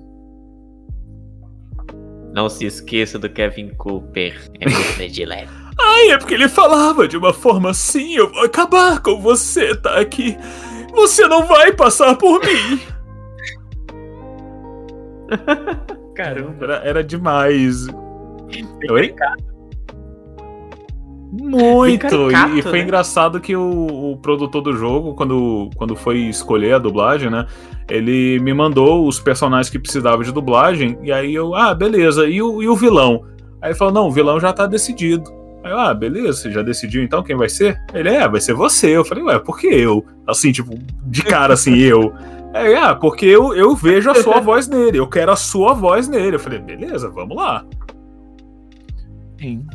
[2.35, 4.51] Não se esqueça do Kevin Cooper.
[4.59, 5.53] É meu predileto.
[5.79, 9.97] Ai, é porque ele falava de uma forma assim: eu vou acabar com você, tá
[10.01, 10.37] aqui.
[10.93, 12.81] Você não vai passar por mim.
[16.13, 16.65] Caramba.
[16.65, 17.87] Era, era demais.
[18.89, 19.15] Oi?
[21.41, 22.05] Muito!
[22.29, 22.83] E- caricato, e foi né?
[22.83, 27.45] engraçado que o, o produtor do jogo, quando, quando foi escolher a dublagem, né?
[27.89, 32.41] Ele me mandou os personagens que precisavam de dublagem, e aí eu, ah, beleza, e
[32.41, 33.25] o, e o vilão?
[33.61, 35.29] Aí ele falou, não, o vilão já tá decidido.
[35.63, 37.81] Aí eu, ah, beleza, você já decidiu então quem vai ser?
[37.93, 38.95] Ele, é, vai ser você.
[38.95, 40.05] Eu falei, ué, por que eu?
[40.27, 42.13] Assim, tipo, de cara assim, eu.
[42.53, 46.07] Aí, ah, porque eu, eu vejo a sua voz nele, eu quero a sua voz
[46.07, 46.35] nele.
[46.35, 47.65] Eu falei, beleza, vamos lá.
[49.39, 49.65] Sim.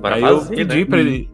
[0.00, 0.84] Bora aí fazer, eu pedi né?
[0.84, 1.30] pra ele.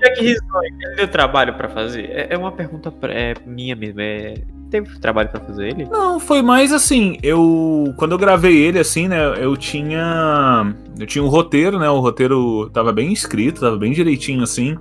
[0.00, 2.04] Jack Risonho, ele deu trabalho pra fazer?
[2.10, 4.00] É, é uma pergunta pra- é, minha mesmo.
[4.00, 4.34] É,
[4.68, 5.84] teve trabalho pra fazer ele?
[5.84, 11.22] Não, foi mais assim, eu quando eu gravei ele assim, né, eu tinha eu tinha
[11.22, 14.76] um roteiro, né, o roteiro tava bem escrito, tava bem direitinho assim.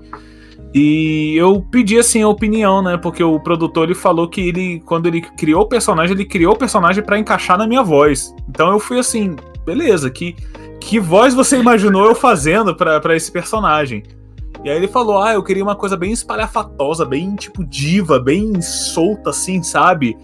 [0.73, 5.05] E eu pedi assim a opinião, né, porque o produtor ele falou que ele quando
[5.07, 8.33] ele criou o personagem, ele criou o personagem pra encaixar na minha voz.
[8.49, 9.35] Então eu fui assim,
[9.65, 10.33] beleza, que
[10.81, 14.03] que voz você imaginou eu fazendo pra esse personagem?
[14.63, 18.61] E aí ele falou: Ah, eu queria uma coisa bem espalhafatosa, bem tipo diva, bem
[18.61, 20.17] solta assim, sabe?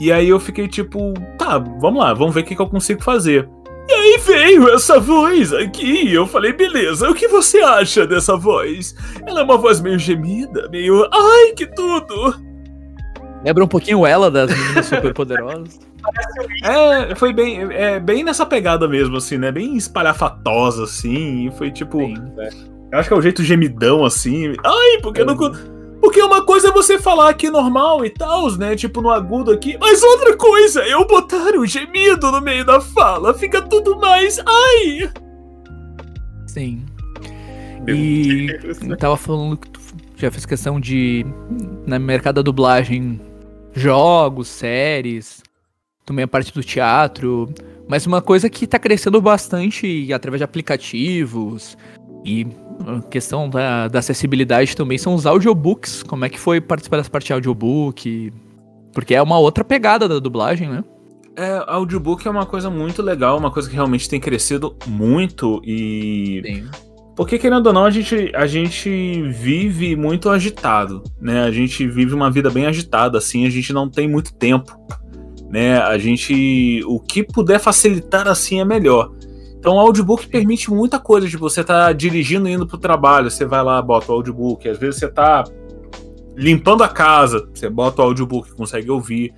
[0.00, 3.02] E aí eu fiquei tipo, tá, vamos lá, vamos ver o que, que eu consigo
[3.02, 3.48] fazer.
[3.88, 8.96] E aí veio essa voz aqui, eu falei, beleza, o que você acha dessa voz?
[9.26, 11.08] Ela é uma voz meio gemida, meio.
[11.12, 12.51] Ai, que tudo!
[13.44, 15.78] Lembra um pouquinho ela das meninas super poderosas.
[16.64, 19.52] É, foi bem, é, bem nessa pegada mesmo, assim, né?
[19.52, 22.00] Bem espalhafatosa, assim, e foi tipo.
[22.00, 24.52] Eu acho que é o jeito gemidão, assim.
[24.64, 25.36] Ai, porque não.
[25.36, 25.52] co-
[26.00, 28.74] Porque uma coisa é você falar aqui normal e tal, né?
[28.74, 29.76] Tipo no agudo aqui.
[29.80, 33.32] Mas outra coisa é eu botar o gemido no meio da fala.
[33.32, 34.40] Fica tudo mais.
[34.44, 35.08] Ai!
[36.48, 36.84] Sim.
[37.84, 38.78] Meu E Deus.
[38.82, 39.80] eu tava falando que tu
[40.16, 41.24] já fez questão de,
[41.86, 43.20] na mercado da dublagem,
[43.74, 45.42] jogos, séries,
[46.04, 47.52] também a parte do teatro,
[47.88, 51.76] mas uma coisa que tá crescendo bastante através de aplicativos
[52.24, 52.46] e
[52.86, 56.02] a questão da, da acessibilidade também são os audiobooks.
[56.02, 58.32] Como é que foi participar dessa parte de audiobook?
[58.92, 60.84] Porque é uma outra pegada da dublagem, né?
[61.36, 66.42] É, audiobook é uma coisa muito legal, uma coisa que realmente tem crescido muito e.
[66.44, 66.91] Sim.
[67.14, 71.42] Porque, querendo ou não, a gente, a gente vive muito agitado, né?
[71.42, 74.74] A gente vive uma vida bem agitada, assim, a gente não tem muito tempo,
[75.50, 75.78] né?
[75.78, 76.82] A gente.
[76.86, 79.12] O que puder facilitar assim é melhor.
[79.58, 83.62] Então, o audiobook permite muita coisa, tipo, você tá dirigindo indo pro trabalho, você vai
[83.62, 85.44] lá, bota o audiobook, às vezes você tá
[86.34, 89.32] limpando a casa, você bota o audiobook, consegue ouvir.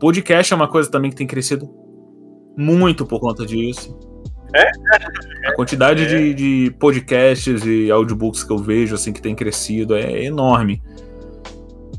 [0.00, 1.68] Podcast é uma coisa também que tem crescido
[2.56, 3.96] muito por conta disso.
[4.54, 5.48] É?
[5.48, 10.24] A quantidade de, de podcasts e audiobooks que eu vejo, assim, que tem crescido é
[10.24, 10.82] enorme.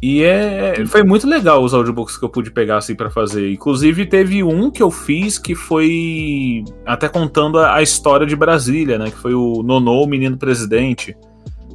[0.01, 3.51] E é, foi muito legal os audiobooks que eu pude pegar, assim, para fazer.
[3.51, 8.97] Inclusive, teve um que eu fiz que foi até contando a, a história de Brasília,
[8.97, 9.11] né?
[9.11, 11.17] Que foi o Nonô, o Menino Presidente.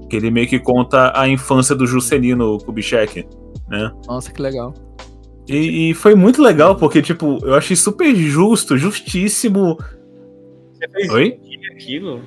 [0.09, 3.27] Que ele meio que conta a infância do Juscelino Kubitschek,
[3.69, 3.93] né?
[4.07, 4.73] Nossa, que legal.
[5.47, 9.77] E, e foi muito legal, porque, tipo, eu achei super justo, justíssimo.
[10.85, 11.39] Você fez Oi?
[11.39, 12.23] um dia aquilo?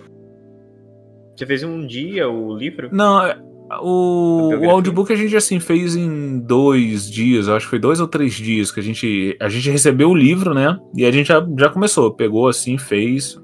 [1.36, 2.90] Você fez um dia o livro?
[2.92, 3.38] Não, é,
[3.82, 8.00] o, o audiobook a gente, assim, fez em dois dias, eu acho que foi dois
[8.00, 10.78] ou três dias que a gente, a gente recebeu o livro, né?
[10.96, 13.40] E a gente já, já começou, pegou assim, fez.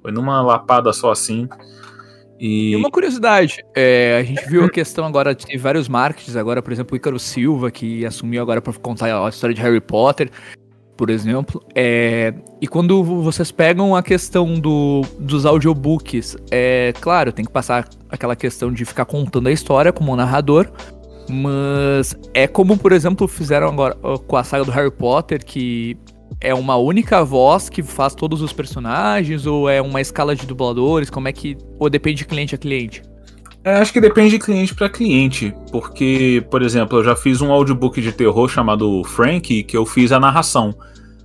[0.00, 1.46] Foi numa lapada só assim.
[2.38, 2.76] E E.
[2.76, 6.94] uma curiosidade, é, a gente viu a questão agora, tem vários marketers agora, por exemplo,
[6.94, 10.30] o Ícaro Silva, que assumiu agora para contar a história de Harry Potter,
[11.00, 11.64] por exemplo.
[11.74, 17.88] É, e quando vocês pegam a questão do, dos audiobooks, é claro, tem que passar
[18.10, 20.70] aquela questão de ficar contando a história como um narrador,
[21.26, 23.96] mas é como, por exemplo, fizeram agora
[24.26, 25.96] com a saga do Harry Potter, que
[26.38, 31.08] é uma única voz que faz todos os personagens, ou é uma escala de dubladores?
[31.08, 31.56] Como é que.
[31.78, 33.02] Ou depende de cliente a cliente?
[33.62, 37.52] É, acho que depende de cliente para cliente, porque, por exemplo, eu já fiz um
[37.52, 40.74] audiobook de terror chamado Frank, que eu fiz a narração.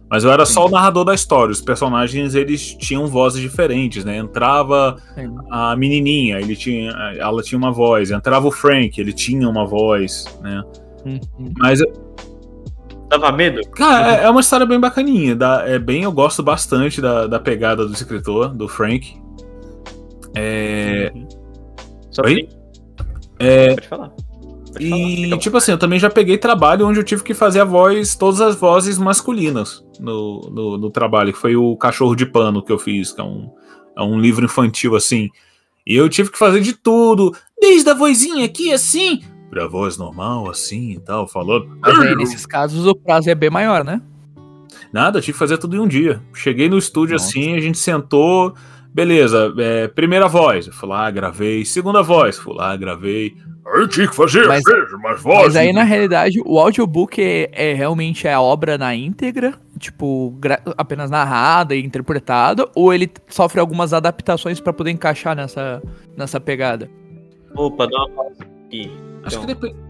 [0.09, 1.51] Mas eu era só o narrador da história.
[1.51, 4.17] Os personagens eles tinham vozes diferentes, né?
[4.17, 5.35] Entrava Sim.
[5.49, 8.11] a menininha, ele tinha, ela tinha uma voz.
[8.11, 10.63] Entrava o Frank, ele tinha uma voz, né?
[11.59, 11.79] Mas,
[13.09, 13.61] Dava medo?
[13.71, 15.35] cara, é, é uma história bem bacaninha.
[15.35, 19.15] dá- é bem, eu gosto bastante da, da pegada do escritor, do Frank.
[20.35, 21.11] É,
[22.11, 22.35] Só Oi?
[22.35, 22.49] tem-
[23.39, 24.11] é, Pode falar.
[24.75, 25.01] Pode falar.
[25.01, 27.65] E, Fica tipo assim, eu também já peguei trabalho onde eu tive que fazer a
[27.65, 32.61] voz, todas as vozes masculinas no, no, no trabalho, que foi o Cachorro de Pano
[32.61, 33.49] que eu fiz, que é um,
[33.97, 35.29] é um livro infantil assim.
[35.87, 40.49] E eu tive que fazer de tudo, desde a vozinha aqui assim, pra voz normal
[40.49, 41.77] assim e tal, falando.
[41.79, 44.01] Mas aí, nesses casos, o prazo é bem maior, né?
[44.91, 46.21] Nada, tive que fazer tudo em um dia.
[46.33, 47.27] Cheguei no estúdio Nossa.
[47.27, 48.53] assim, a gente sentou,
[48.93, 53.35] beleza, é, primeira voz, eu fui lá, gravei, segunda voz, fui lá, gravei.
[53.65, 55.43] Eu tinha que fazer Mas- veja, mais voz.
[55.45, 60.37] Mas aí, na realidade, o audiobook é, é realmente a obra na íntegra, tipo,
[60.77, 65.81] apenas narrada e interpretada, ou ele sofre algumas adaptações pra poder encaixar nessa,
[66.15, 66.89] nessa pegada?
[67.55, 68.91] Opa, dá uma pausa aqui.
[69.23, 69.85] Acho que Então, depende.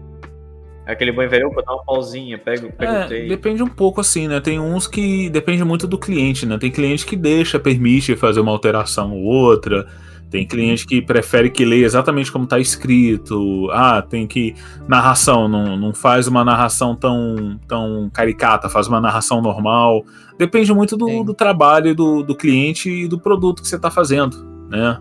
[0.86, 3.28] Aquele bom velho, opa, dá uma pausinha, pega, pega É, o take.
[3.28, 4.40] depende um pouco assim, né?
[4.40, 6.56] Tem uns que depende muito do cliente, né?
[6.58, 9.86] Tem cliente que deixa, permite fazer uma alteração ou outra.
[10.30, 13.68] Tem cliente que prefere que leia exatamente como tá escrito.
[13.70, 14.54] Ah, tem que.
[14.88, 20.04] Narração, não, não faz uma narração tão, tão caricata, faz uma narração normal.
[20.38, 24.36] Depende muito do, do trabalho do, do cliente e do produto que você tá fazendo,
[24.68, 24.98] né?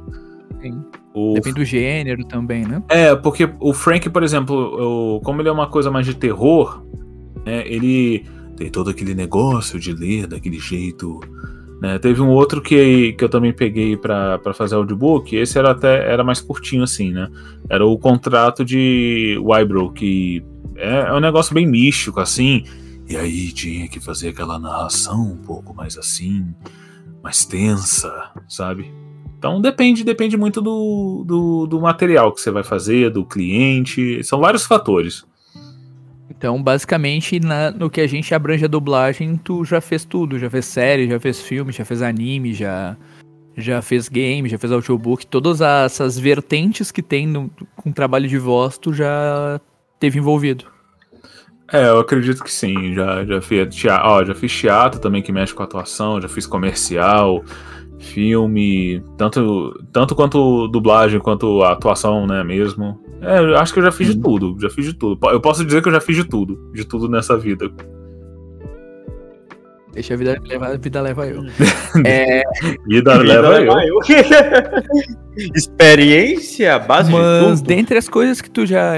[0.61, 0.81] Sim.
[1.13, 2.83] O, Depende do gênero também, né?
[2.89, 6.85] é, porque o Frank, por exemplo, o- como ele é uma coisa mais de terror,
[7.45, 8.25] né, ele
[8.57, 11.19] tem todo aquele negócio de ler daquele jeito.
[11.85, 11.99] Né?
[11.99, 16.23] Teve um outro que, que eu também peguei pra fazer audiobook, esse era até era
[16.23, 17.29] mais curtinho assim, né?
[17.69, 20.43] Era o contrato de Wybro, que
[20.75, 22.63] é, é um negócio bem místico assim.
[23.07, 26.55] E aí tinha que fazer aquela narração um pouco mais assim,
[27.21, 28.91] mais tensa, sabe?
[29.37, 34.23] Então depende, depende muito do, do, do material que você vai fazer, do cliente.
[34.23, 35.23] São vários fatores.
[36.37, 40.37] Então, basicamente, na- no que a gente abrange a dublagem, tu já fez tudo.
[40.37, 42.95] Já fez série, já fez filme, já fez anime, já,
[43.57, 45.25] já fez game, já fez audiobook.
[45.25, 49.59] Todas essas vertentes que tem no, com trabalho de voz, tu já
[49.99, 50.65] teve envolvido.
[51.71, 52.93] É, eu acredito que sim.
[52.93, 56.45] Já, já, fiz, teatro, ó, já fiz teatro também que mexe com atuação, já fiz
[56.45, 57.43] comercial,
[57.99, 62.99] filme, tanto, tanto quanto dublagem quanto a atuação, né, mesmo.
[63.21, 65.17] É, eu acho que eu já fiz de tudo, já fiz de tudo.
[65.29, 67.71] Eu posso dizer que eu já fiz de tudo, de tudo nessa vida.
[69.93, 71.41] Deixa a vida levar, a vida leva eu.
[72.05, 72.43] é,
[72.85, 73.79] Vida leva eu.
[73.79, 73.99] eu.
[75.55, 77.67] Experiência, base mas de tudo.
[77.67, 78.93] dentre as coisas que tu já.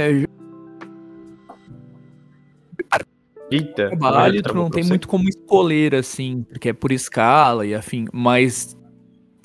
[3.49, 3.89] Eita.
[3.89, 4.89] trabalho, tu não tem você.
[4.89, 8.05] muito como escolher, assim, porque é por escala e afim.
[8.11, 8.75] Mas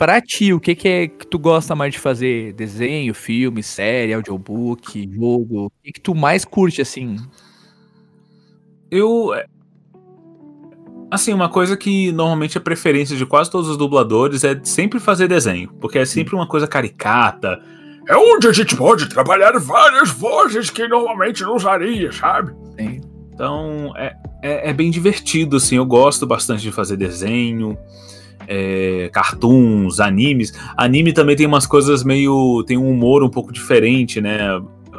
[0.02, 2.52] pra ti, o que, que é que tu gosta mais de fazer?
[2.54, 5.66] Desenho, filme, série, audiobook, jogo?
[5.66, 7.14] O que, que tu mais curte, assim?
[8.90, 9.32] Eu.
[9.32, 9.46] é,
[11.08, 15.28] Assim, uma coisa que normalmente é preferência de quase todos os dubladores é sempre fazer
[15.28, 17.62] desenho, porque é sempre uma coisa caricata.
[18.08, 22.52] É onde a gente pode trabalhar várias vozes que normalmente não usaria, sabe?
[22.74, 23.00] Tem-
[23.32, 25.76] Então é, é, é bem divertido, assim.
[25.76, 27.78] Eu gosto bastante de fazer desenho,
[28.48, 30.52] é, cartoons, animes.
[30.76, 32.62] Anime também tem umas coisas meio.
[32.66, 34.38] tem um humor um pouco diferente, né?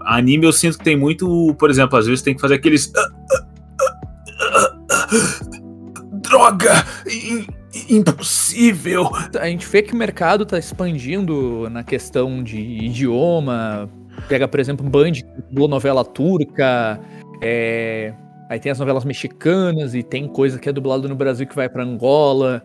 [0.05, 1.55] Anime eu sinto que tem muito.
[1.57, 2.91] Por exemplo, às vezes tem que fazer aqueles.
[6.21, 6.85] Droga!
[7.09, 7.45] im-
[7.89, 9.09] Impossível!
[9.39, 13.89] A gente vê que o mercado tá expandindo na questão de idioma.
[14.29, 15.11] Pega, por exemplo, Band,
[15.49, 16.99] dublou novela turca.
[17.41, 18.13] é,
[18.49, 21.67] Aí tem as novelas mexicanas e tem coisa que é dublado no Brasil que vai
[21.67, 22.61] pra Angola.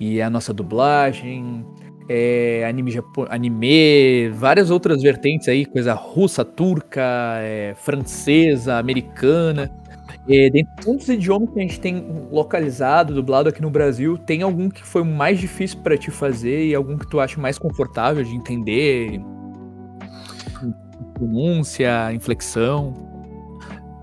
[0.00, 1.64] E é a nossa dublagem.
[2.08, 2.94] É, anime,
[3.28, 7.02] anime, várias outras vertentes aí, coisa russa, turca,
[7.40, 9.70] é, francesa, americana.
[10.26, 14.70] É, dentre tantos idiomas que a gente tem localizado, dublado aqui no Brasil, tem algum
[14.70, 18.34] que foi mais difícil pra te fazer e algum que tu acha mais confortável de
[18.34, 19.20] entender?
[21.14, 23.07] Pronúncia, inflexão.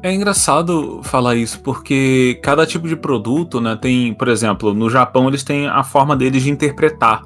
[0.05, 5.27] É engraçado falar isso, porque cada tipo de produto, né, tem, por exemplo, no Japão
[5.27, 7.23] eles têm a forma deles de interpretar,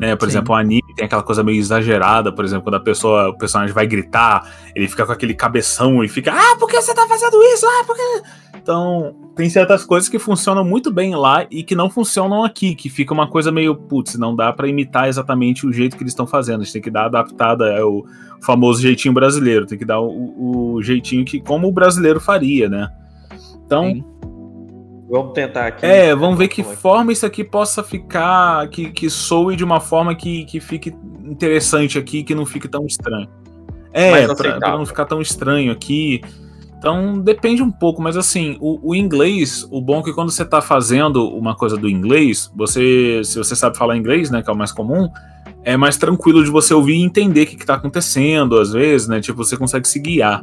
[0.00, 0.36] né, por Sim.
[0.36, 3.74] exemplo, o anime tem aquela coisa meio exagerada, por exemplo, quando a pessoa, o personagem
[3.74, 7.36] vai gritar, ele fica com aquele cabeção e fica, ah, por que você tá fazendo
[7.52, 7.66] isso?
[7.66, 8.22] Ah, por que...
[8.62, 12.90] Então, tem certas coisas que funcionam muito bem lá e que não funcionam aqui, que
[12.90, 16.26] fica uma coisa meio, putz, não dá pra imitar exatamente o jeito que eles estão
[16.26, 18.04] fazendo, a gente tem que dar adaptada, é o
[18.42, 22.88] famoso jeitinho brasileiro, tem que dar o, o jeitinho que como o brasileiro faria, né?
[23.64, 24.04] Então, Sim.
[25.08, 25.84] Vamos tentar aqui.
[25.84, 30.14] é, vamos ver que forma isso aqui possa ficar, que, que soe de uma forma
[30.14, 30.94] que, que fique
[31.24, 33.28] interessante aqui, que não fique tão estranho.
[33.92, 36.20] É, pra, pra não ficar tão estranho aqui.
[36.80, 40.46] Então depende um pouco, mas assim, o, o inglês, o bom é que quando você
[40.46, 44.52] tá fazendo uma coisa do inglês, você, se você sabe falar inglês, né, que é
[44.52, 45.06] o mais comum,
[45.62, 49.06] é mais tranquilo de você ouvir e entender o que, que tá acontecendo, às vezes,
[49.08, 50.42] né, tipo, você consegue se guiar,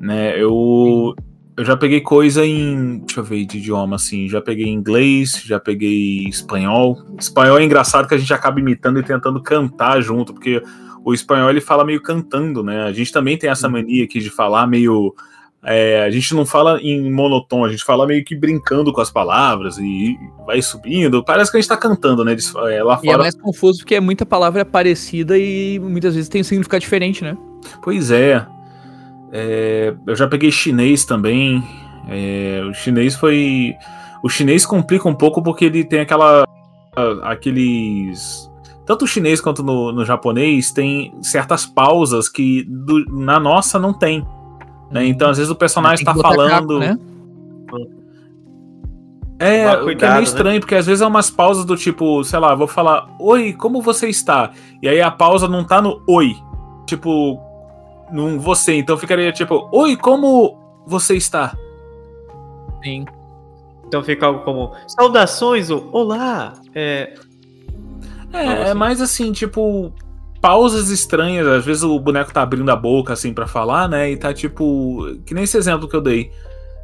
[0.00, 1.14] né, eu,
[1.54, 5.60] eu já peguei coisa em, deixa eu ver, de idioma, assim, já peguei inglês, já
[5.60, 10.62] peguei espanhol, espanhol é engraçado que a gente acaba imitando e tentando cantar junto, porque
[11.04, 14.30] o espanhol ele fala meio cantando, né, a gente também tem essa mania aqui de
[14.30, 15.14] falar meio
[15.64, 19.10] é, a gente não fala em monotom, a gente fala meio que brincando com as
[19.10, 21.22] palavras e vai subindo.
[21.22, 22.34] Parece que a gente tá cantando, né?
[22.70, 23.18] É, lá E é fora.
[23.22, 27.36] mais confuso porque é muita palavra parecida e muitas vezes tem um significado diferente, né?
[27.82, 28.46] Pois é.
[29.32, 31.62] É, Eu já peguei chinês também.
[32.08, 33.74] É, o chinês foi.
[34.22, 36.44] O chinês complica um pouco porque ele tem aquela.
[37.22, 38.50] aqueles.
[38.86, 43.92] Tanto o chinês quanto no, no japonês tem certas pausas que do- na nossa não
[43.92, 44.26] tem.
[44.90, 45.06] Né?
[45.06, 46.50] Então, às vezes, o personagem tá falando.
[46.50, 46.98] caco, né?
[49.38, 50.22] É, Tomar o que é cuidado, meio né?
[50.22, 53.80] estranho, porque às vezes é umas pausas do tipo, sei lá, vou falar, oi, como
[53.80, 54.50] você está?
[54.82, 56.36] E aí a pausa não tá no oi,
[56.86, 57.40] tipo,
[58.12, 61.56] num você, então ficaria tipo, oi, como você está?
[62.84, 63.06] Sim.
[63.86, 66.52] Então fica algo como saudações ou olá.
[66.74, 67.14] É,
[68.34, 68.74] É, é assim.
[68.74, 69.90] mais assim, tipo,
[70.40, 74.16] pausas estranhas, às vezes o boneco tá abrindo a boca assim pra falar, né, e
[74.16, 76.30] tá tipo, que nem esse exemplo que eu dei.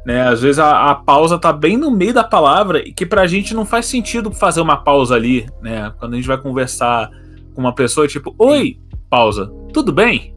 [0.05, 3.27] Né, às vezes a, a pausa tá bem no meio da palavra e que pra
[3.27, 5.91] gente não faz sentido fazer uma pausa ali, né?
[5.99, 7.09] Quando a gente vai conversar
[7.53, 8.79] com uma pessoa, tipo, oi,
[9.09, 10.33] pausa, tudo bem?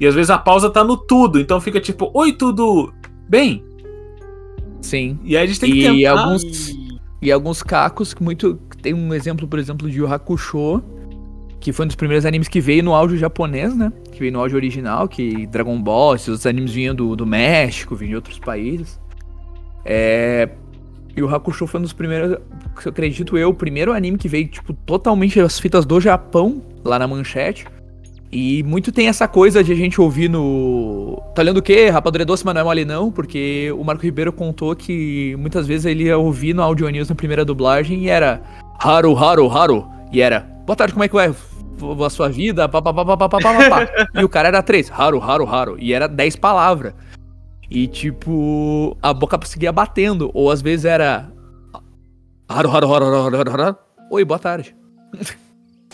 [0.00, 2.92] E às vezes a pausa tá no tudo, então fica tipo, oi, tudo
[3.28, 3.64] bem?
[4.80, 5.18] Sim.
[5.24, 6.20] E aí a gente tem que E tentar.
[6.20, 6.44] alguns,
[7.20, 8.54] e alguns cacos que muito.
[8.80, 10.80] Tem um exemplo, por exemplo, de Yu Hakusho,
[11.60, 13.92] que foi um dos primeiros animes que veio no áudio japonês, né?
[14.12, 17.96] Que veio no áudio original, que Dragon Ball, esses outros animes vinham do, do México,
[17.96, 19.00] vinham de outros países.
[19.84, 20.48] É.
[21.16, 22.38] E o Hakusho foi um dos primeiros,
[22.86, 27.08] acredito eu, o primeiro anime que veio, tipo, totalmente as fitas do Japão, lá na
[27.08, 27.66] manchete.
[28.30, 31.20] E muito tem essa coisa de a gente ouvir no.
[31.34, 31.88] Tá lendo o quê?
[31.88, 35.66] Rapadura é doce, mas não é mole não, porque o Marco Ribeiro contou que muitas
[35.66, 38.42] vezes ele ia ouvir no Audio News na primeira dublagem e era
[38.78, 39.97] Haru, Haru, Haru.
[40.10, 41.34] E era, boa tarde, como é que vai
[42.04, 42.68] a sua vida?
[42.68, 44.08] Pá, pá, pá, pá, pá, pá, pá, pá.
[44.20, 45.76] e o cara era três, Haru, Haru, Haru.
[45.78, 46.94] E era dez palavras.
[47.70, 50.30] E tipo, a boca seguia batendo.
[50.32, 51.30] Ou às vezes era
[52.48, 53.76] Haru, Haru, Haru, Haru, Haru, Haru.
[54.10, 54.74] Oi, boa tarde.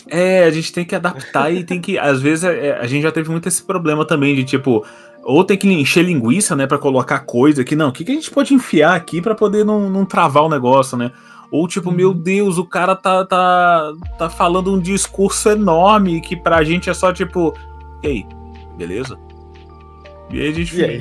[0.07, 1.97] É, a gente tem que adaptar e tem que.
[1.97, 4.85] Às vezes é, a gente já teve muito esse problema também de tipo,
[5.23, 7.75] Ou tem que encher linguiça, né, pra colocar coisa aqui.
[7.75, 10.49] Não, o que, que a gente pode enfiar aqui pra poder não, não travar o
[10.49, 11.11] negócio, né?
[11.51, 16.63] Ou tipo, meu Deus, o cara tá, tá, tá falando um discurso enorme que pra
[16.63, 17.53] gente é só tipo,
[18.03, 18.25] e aí,
[18.77, 19.17] beleza?
[20.31, 20.99] E aí a gente E aí?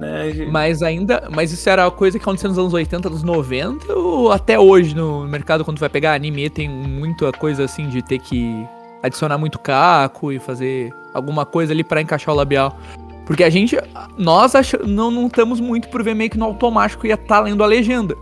[0.00, 1.28] né, a gente- Mas ainda.
[1.34, 4.94] Mas isso era uma coisa que aconteceu nos anos 80, nos 90, ou até hoje
[4.94, 8.64] no mercado, quando tu vai pegar anime, tem muita coisa assim de ter que
[9.02, 12.78] adicionar muito caco e fazer alguma coisa ali pra encaixar o labial.
[13.26, 13.76] Porque a gente.
[14.16, 17.62] Nós ach- não, não estamos muito por ver meio que no automático ia estar lendo
[17.64, 18.14] a legenda.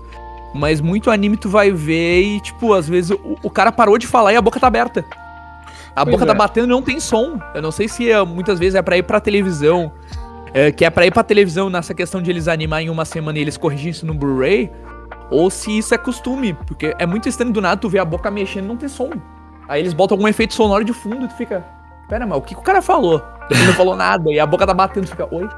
[0.54, 4.06] Mas muito anime tu vai ver e, tipo, às vezes o, o cara parou de
[4.06, 5.04] falar e a boca tá aberta.
[5.94, 6.26] A Pois boca é.
[6.26, 7.38] tá batendo e não tem som.
[7.54, 9.92] Eu não sei se é, muitas vezes é pra ir pra televisão.
[10.54, 13.38] é, que é pra ir pra televisão nessa questão de eles animar em uma semana
[13.38, 14.70] e eles corrigirem isso no Blu-ray.
[15.30, 16.52] Ou se isso é costume.
[16.66, 19.10] Porque é muito estranho do nada tu ver a boca mexendo e não ter som.
[19.68, 21.64] Aí eles botam algum efeito sonoro de fundo e tu fica.
[22.08, 23.22] Pera, mas o que, que o cara falou?
[23.50, 24.30] Ele não falou nada.
[24.30, 25.28] E a boca tá batendo, tu fica.
[25.34, 25.48] Oi?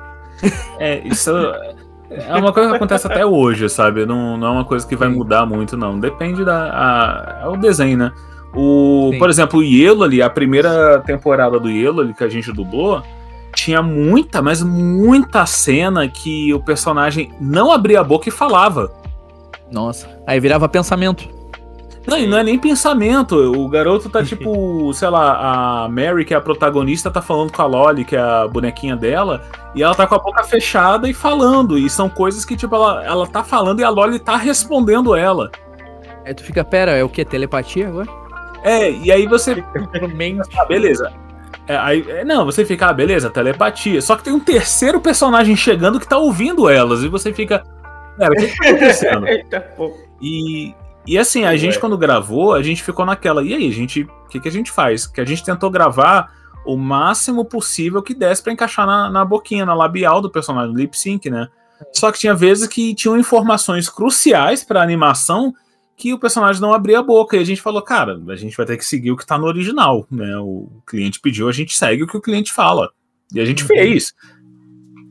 [0.79, 1.31] É, isso
[2.11, 4.07] é uma coisa que acontece até hoje, sabe?
[4.07, 5.17] Não, não é uma coisa que vai Sim.
[5.17, 5.99] mudar muito, não.
[5.99, 6.71] Depende da.
[6.71, 8.13] A, é o desenho, né?
[8.55, 9.19] O, Sim.
[9.19, 13.03] por exemplo, o Yellow ali, a primeira temporada do Yellow ali que a gente dublou,
[13.55, 18.93] tinha muita, mas muita cena que o personagem não abria a boca e falava.
[19.73, 20.09] Nossa.
[20.27, 21.29] Aí virava pensamento.
[22.07, 23.35] Não, e não é nem pensamento.
[23.35, 27.63] O garoto tá tipo, sei lá, a Mary, que é a protagonista, tá falando com
[27.63, 29.43] a Lolly, que é a bonequinha dela,
[29.75, 31.79] e ela tá com a boca fechada e falando.
[31.79, 35.51] E são coisas que, tipo, ela, ela tá falando e a Lolly tá respondendo ela.
[36.25, 37.25] Aí tu fica, pera, é o que?
[37.25, 38.09] Telepatia agora?
[38.63, 39.63] É, e aí você.
[40.57, 41.13] Ah, beleza.
[41.67, 44.01] É, aí, é, não, você fica, ah, beleza, telepatia.
[44.03, 47.63] Só que tem um terceiro personagem chegando que tá ouvindo elas, e você fica.
[48.19, 49.27] Cara, o que, que tá acontecendo?
[49.27, 49.93] Eita, pô.
[50.21, 50.75] E,
[51.07, 51.59] e assim, a Ué.
[51.59, 53.43] gente quando gravou, a gente ficou naquela.
[53.43, 55.07] E aí, a gente, o que, que a gente faz?
[55.07, 56.33] Que a gente tentou gravar
[56.65, 60.99] o máximo possível que desse pra encaixar na, na boquinha, na labial do personagem, lip
[60.99, 61.49] sync, né?
[61.93, 65.53] Só que tinha vezes que tinham informações cruciais pra animação
[65.97, 67.37] que o personagem não abria a boca.
[67.37, 69.47] E a gente falou, cara, a gente vai ter que seguir o que tá no
[69.47, 70.37] original, né?
[70.39, 72.91] O cliente pediu, a gente segue o que o cliente fala.
[73.33, 74.15] E a gente fez.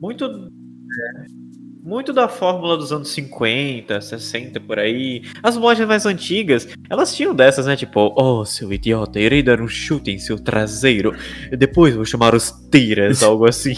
[0.01, 0.25] Muito.
[0.25, 1.42] é,
[1.93, 5.21] muito da fórmula dos anos 50, 60 por aí.
[5.43, 7.75] As lojas mais antigas, elas tinham dessas, né?
[7.75, 11.15] Tipo, oh, seu idiota, irei dar um chute em seu traseiro.
[11.51, 13.75] E depois vou chamar os tiras, algo assim.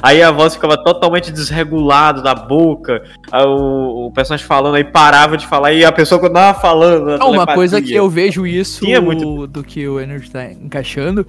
[0.00, 3.02] Aí a voz ficava totalmente desregulada da boca.
[3.32, 7.20] O, o personagem falando aí parava de falar e a pessoa continuava falando.
[7.20, 11.26] Ah, uma coisa que eu vejo isso muito- do que o Energy tá encaixando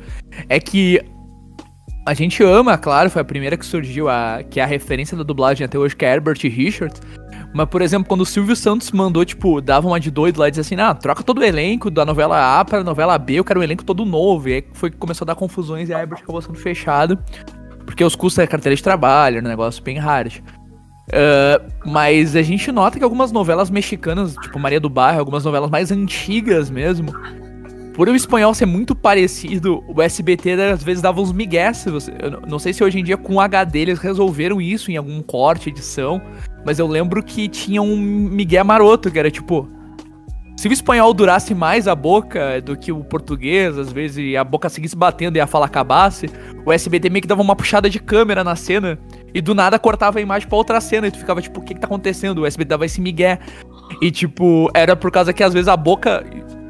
[0.48, 1.02] é que
[2.10, 5.22] a gente ama, claro, foi a primeira que surgiu, a, que é a referência da
[5.22, 7.00] dublagem até hoje, que é Herbert Richards.
[7.54, 10.52] Mas, por exemplo, quando o Silvio Santos mandou, tipo, dava uma de doido lá e
[10.52, 13.60] dizia assim, ah, troca todo o elenco da novela A pra novela B, eu quero
[13.60, 14.50] um elenco todo novo.
[14.50, 17.16] E aí foi que começou a dar confusões e a Herbert acabou sendo fechado.
[17.86, 20.42] Porque os custos da carteira de trabalho, um negócio bem hard.
[21.14, 25.70] Ah, mas a gente nota que algumas novelas mexicanas, tipo Maria do Bairro, algumas novelas
[25.70, 27.14] mais antigas mesmo,
[27.94, 31.32] por o espanhol ser muito parecido, o SBT às vezes dava uns
[31.92, 34.92] você- Eu não- não sei se hoje em dia com o HD eles resolveram isso
[34.92, 36.22] em algum corte, edição,
[36.66, 39.68] mas eu lembro que tinha um migué maroto, que era tipo...
[40.58, 44.44] Se o espanhol durasse mais a boca do que o português, às vezes, e a
[44.44, 46.30] boca seguisse batendo e a fala acabasse,
[46.66, 49.00] o SBT meio que dava uma puxada de câmera na cena
[49.34, 51.74] e do nada cortava a imagem pra outra cena e tu ficava tipo, o que
[51.74, 52.40] que tá acontecendo?
[52.40, 53.40] O SBT dava esse migué.
[54.02, 56.26] E tipo, era por causa que às vezes a boca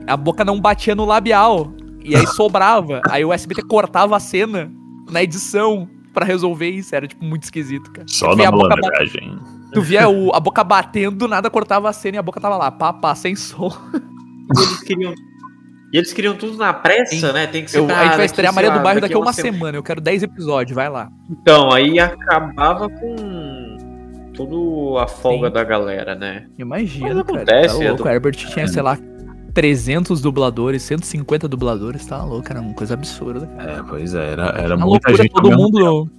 [0.10, 1.72] a boca não batia no labial
[2.04, 3.02] e aí sobrava.
[3.10, 4.72] Aí o SBT cortava a cena
[5.12, 8.08] na edição pra resolver isso, era tipo muito esquisito, cara.
[8.08, 9.40] Só Tu via na a malandragem.
[9.74, 12.58] Tu via o- a boca batendo, do nada cortava a cena e a boca tava
[12.58, 13.70] lá, pá, pá, sem som.
[14.56, 15.14] E eles queriam.
[15.94, 17.34] E eles queriam tudo na pressa, Sim.
[17.34, 17.46] né?
[17.48, 17.80] Tem que ser.
[17.80, 19.54] Eu- pra a gente vai estrear sei Maria lá, do Bairro daqui a uma semana.
[19.58, 19.78] semana.
[19.78, 21.10] Eu quero 10 episódios, vai lá.
[21.30, 23.78] Então, aí acabava com
[24.36, 25.54] toda a folga Sim.
[25.54, 26.48] da galera, né?
[26.58, 27.38] Imagina, Mas cara.
[27.38, 28.04] acontece, tá eu louco.
[28.04, 28.98] tô- O Herbert tinha, sei lá,
[29.60, 33.46] 300 dubladores, 150 dubladores, tá louco, era uma coisa absurda.
[33.58, 33.72] cara.
[33.74, 35.34] É, pois é, era, era Uma muita loucura, gente.
[35.34, 36.10] todo mundo.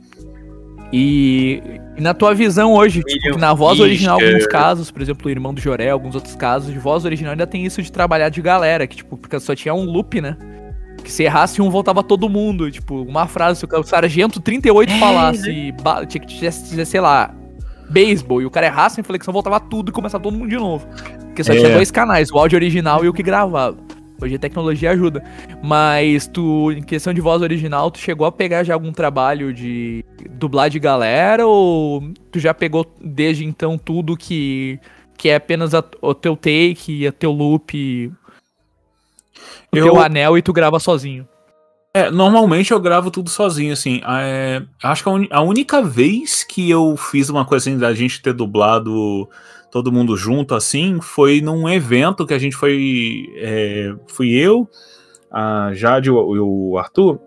[0.92, 1.62] E,
[1.96, 4.34] e na tua visão hoje, tipo, na voz original, Fischer.
[4.34, 7.46] alguns casos, por exemplo, o irmão do Joré, alguns outros casos, de voz original ainda
[7.46, 10.36] tem isso de trabalhar de galera, que, tipo, porque só tinha um loop, né?
[11.02, 12.70] Que se errasse um, voltava todo mundo.
[12.70, 17.34] Tipo, uma frase, se o Sargento 38 É, falasse, ba- tinha que dizer, sei lá,
[17.88, 20.86] beisebol, e o cara errasse a inflexão, voltava tudo e começava todo mundo de novo.
[21.40, 21.56] Porque só É.
[21.56, 23.76] tinha dois canais, o áudio original e o que gravava.
[24.22, 25.24] Hoje a tecnologia ajuda.
[25.62, 30.04] Mas tu, em questão de voz original, tu chegou a pegar já algum trabalho de
[30.32, 34.78] dublar de galera ou tu já pegou desde então tudo que,
[35.16, 38.12] que é apenas a- o teu take, o teu loop,
[39.72, 41.26] o Eu- teu anel e tu grava sozinho?
[41.94, 44.00] É, normalmente eu gravo tudo sozinho, assim.
[44.06, 47.92] É, acho que a, uni- a única vez que eu fiz uma coisa assim da
[47.94, 49.28] gente ter dublado
[49.70, 53.26] todo mundo junto, assim, foi num evento que a gente foi.
[53.36, 54.68] é, fui eu,
[55.30, 57.20] a Jade e o- Arthur.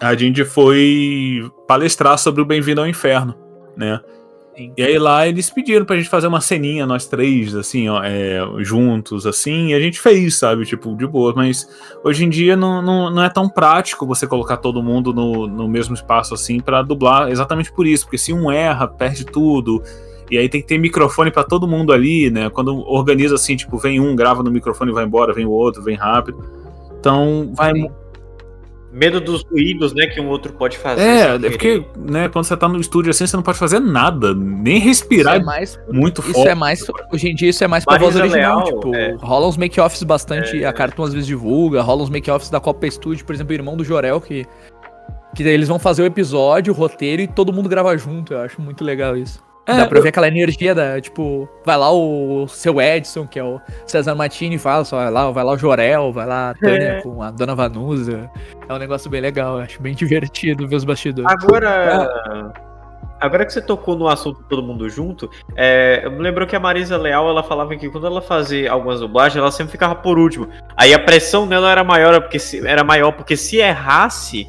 [0.00, 3.34] A gente foi palestrar sobre o Bem-vindo ao Inferno,
[3.76, 4.00] né?
[4.56, 4.72] Sim.
[4.76, 8.40] E aí lá eles pediram pra gente fazer uma ceninha, nós três, assim, ó, é,
[8.58, 11.68] juntos, assim, e a gente fez, sabe, tipo, de boa, mas
[12.02, 15.68] hoje em dia não, não, não é tão prático você colocar todo mundo no, no
[15.68, 19.80] mesmo espaço, assim, pra dublar, exatamente por isso, porque se um erra, perde tudo,
[20.30, 23.78] e aí tem que ter microfone pra todo mundo ali, né, quando organiza assim, tipo,
[23.78, 26.44] vem um, grava no microfone, vai embora, vem o outro, vem rápido,
[26.98, 27.72] então vai...
[27.72, 27.90] Sim.
[28.90, 31.02] Medo dos ruídos, né, que um outro pode fazer.
[31.02, 34.34] É, é porque, né, quando você tá no estúdio assim, você não pode fazer nada,
[34.34, 36.48] nem respirar Isso é é mais muito Isso forte.
[36.48, 36.86] é mais.
[37.12, 38.64] Hoje em dia isso é mais pra voz original.
[38.64, 39.14] Leal, tipo, é.
[39.20, 40.64] rola uns make-offs bastante.
[40.64, 40.66] É.
[40.66, 43.76] A Cartoon às vezes divulga, rola uns make-offs da Copa Studio, por exemplo, o irmão
[43.76, 44.46] do Jorel, que.
[45.36, 48.32] Que daí eles vão fazer o episódio, o roteiro e todo mundo grava junto.
[48.32, 49.38] Eu acho muito legal isso.
[49.68, 53.38] É, Dá pra eu- ver aquela energia da, tipo, vai lá o seu Edson, que
[53.38, 56.54] é o César Matini, fala só, vai lá, vai lá o Jorel, vai lá a
[56.54, 58.30] Tânia com a Dona Vanusa.
[58.66, 61.30] É um negócio bem legal, eu acho bem divertido ver os bastidores.
[61.30, 62.08] Agora.
[63.20, 66.60] Agora que você tocou no assunto todo mundo junto, é, eu me lembrou que a
[66.60, 70.48] Marisa Leal ela falava que quando ela fazia algumas dublagens, ela sempre ficava por último.
[70.76, 74.46] Aí a pressão nela era maior porque se, era maior porque se errasse,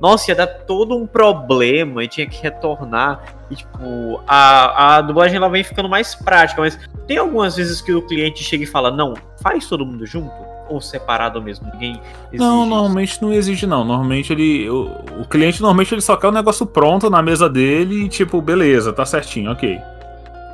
[0.00, 3.20] nossa, ia dar todo um problema e tinha que retornar.
[3.50, 7.92] E tipo, a, a dublagem ela vem ficando mais prática, mas tem algumas vezes que
[7.92, 10.32] o cliente chega e fala: Não, faz todo mundo junto
[10.68, 11.70] ou separado mesmo.
[11.72, 12.00] Ninguém
[12.32, 12.70] exige Não, isso.
[12.70, 13.84] normalmente não exige, não.
[13.84, 14.68] Normalmente ele.
[14.68, 14.90] O,
[15.20, 18.92] o cliente normalmente ele só quer o negócio pronto na mesa dele e, tipo, beleza,
[18.92, 19.78] tá certinho, ok.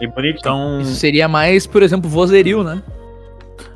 [0.01, 0.39] E bonito.
[0.41, 0.81] Então.
[0.81, 2.83] Isso seria mais, por exemplo, vozerio, né?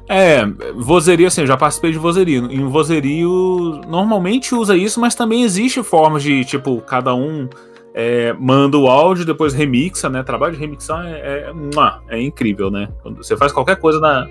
[0.08, 0.46] É,
[0.76, 2.50] vozerio, assim, eu já participei de vozerio.
[2.50, 7.48] Em vozerio, normalmente usa isso, mas também existe formas de, tipo, cada um
[7.92, 10.22] é, manda o áudio, depois remixa, né?
[10.22, 11.50] Trabalho de remixar é,
[12.10, 12.88] é, é incrível, né?
[13.02, 14.28] Quando você faz qualquer coisa na,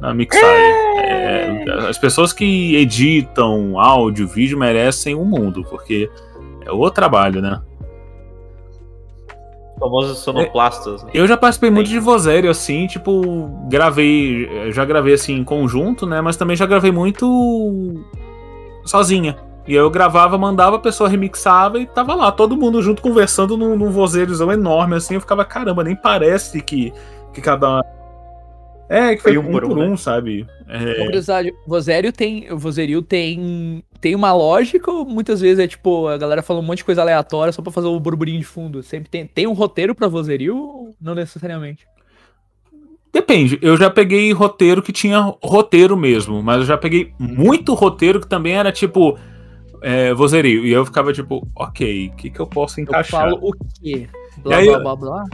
[0.00, 0.74] na mixagem.
[0.98, 6.10] É, as pessoas que editam áudio, vídeo merecem o mundo, porque
[6.64, 7.60] é o trabalho, né?
[9.74, 11.02] Os famosos sonoplastas.
[11.02, 11.10] né?
[11.12, 16.20] Eu já participei muito de vozerio, assim, tipo, gravei, já gravei assim em conjunto, né?
[16.20, 18.04] Mas também já gravei muito
[18.84, 19.36] sozinha.
[19.66, 23.56] E aí eu gravava, mandava, a pessoa remixava e tava lá, todo mundo junto conversando
[23.56, 25.14] num, num vozeriozão enorme, assim.
[25.14, 26.92] Eu ficava, caramba, nem parece que,
[27.32, 27.82] que cada.
[28.88, 29.96] É, que foi, um, por um, né?
[29.96, 30.46] sabe?
[30.68, 35.58] Uma É, curiosidade, o vozerio tem, o vozerio tem, tem uma lógica ou muitas vezes
[35.58, 38.38] é tipo, a galera fala um monte de coisa aleatória só pra fazer o burburinho
[38.38, 38.82] de fundo?
[38.82, 41.86] Sempre tem, tem um roteiro pra vozerio ou não necessariamente?
[43.10, 48.20] Depende, eu já peguei roteiro que tinha roteiro mesmo, mas eu já peguei muito roteiro
[48.20, 49.16] que também era tipo
[49.80, 50.66] é, vozerio.
[50.66, 53.30] E eu ficava tipo, ok, o que, que eu posso Eu encaixar?
[53.30, 54.06] falo o quê?
[54.42, 55.24] Blá, aí blá, eu- blá, blá.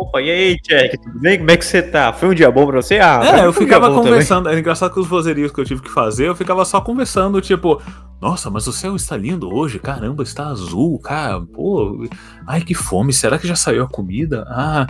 [0.00, 1.36] Opa, e aí, Jack, tudo bem?
[1.38, 2.10] Como é que você tá?
[2.10, 2.98] Foi um dia bom pra você?
[2.98, 4.12] Ah, É, eu ficava bom também.
[4.12, 4.48] conversando.
[4.48, 7.82] É engraçado que os vozerios que eu tive que fazer, eu ficava só conversando, tipo,
[8.18, 12.06] nossa, mas o céu está lindo hoje, caramba, está azul, cara, pô,
[12.46, 14.46] ai que fome, será que já saiu a comida?
[14.48, 14.86] Ah,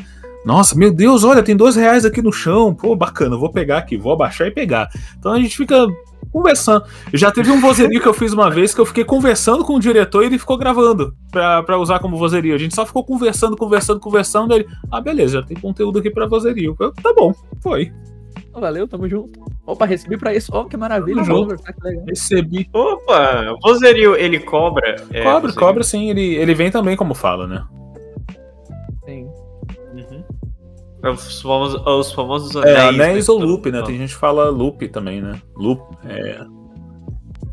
[0.47, 3.97] nossa, meu Deus, olha, tem dois reais aqui no chão, pô, bacana, vou pegar aqui,
[3.97, 4.89] vou abaixar e pegar.
[5.19, 5.89] Então a gente fica
[6.33, 6.85] conversando.
[7.13, 9.81] Já teve um vozerio que eu fiz uma vez que eu fiquei conversando com o
[9.81, 12.55] diretor e ele ficou gravando pra, pra usar como vozerio.
[12.55, 14.55] A gente só ficou conversando, conversando, conversando.
[14.55, 16.77] Ele, ah, beleza, já tem conteúdo aqui pra vozerio.
[16.79, 17.93] Eu, tá bom, foi.
[18.53, 19.41] Valeu, tamo junto.
[19.65, 20.51] Opa, recebi pra isso.
[20.53, 21.47] Ó, que maravilha, legal.
[22.07, 22.69] Recebi.
[22.73, 24.97] Opa, o vozerio, ele cobra?
[25.11, 25.55] É, cobra, vozerio.
[25.55, 27.65] cobra sim, ele, ele vem também como fala, né?
[31.03, 32.89] Os famosos, os famosos É, anéis.
[33.01, 33.83] anéis né, ou loop, né?
[33.83, 35.41] Tem gente que fala loop também, né?
[35.57, 35.81] Loop.
[36.07, 36.41] É.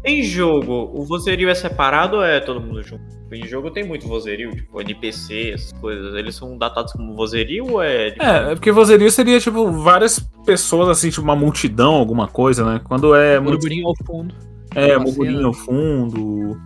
[0.04, 3.04] Em jogo, o vozerio é separado ou é todo mundo junto?
[3.32, 6.16] Em jogo tem muito vozerio, tipo NPC, essas coisas.
[6.16, 8.10] Eles são datados como vozerio ou é.
[8.20, 12.82] É, é porque vozerio seria, tipo, várias pessoas, assim, tipo, uma multidão, alguma coisa, né?
[12.86, 13.56] Quando é muito.
[13.56, 14.34] Burburinho ao fundo.
[14.74, 15.46] É, cena.
[15.48, 16.58] ao fundo.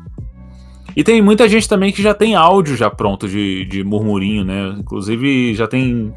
[0.96, 4.76] E tem muita gente também que já tem áudio já pronto de, de murmurinho, né?
[4.78, 6.14] Inclusive já tem.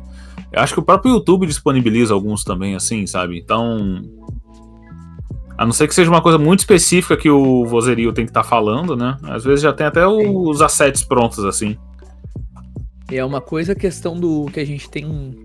[0.55, 3.36] Eu acho que o próprio YouTube disponibiliza alguns também, assim, sabe?
[3.36, 4.02] Então.
[5.59, 8.44] A não ser que seja uma coisa muito específica que o vozerio tem que estar
[8.44, 9.16] falando, né?
[9.24, 11.76] Às vezes já tem até os assets prontos, assim.
[13.11, 15.36] É uma coisa a questão do que a gente tem.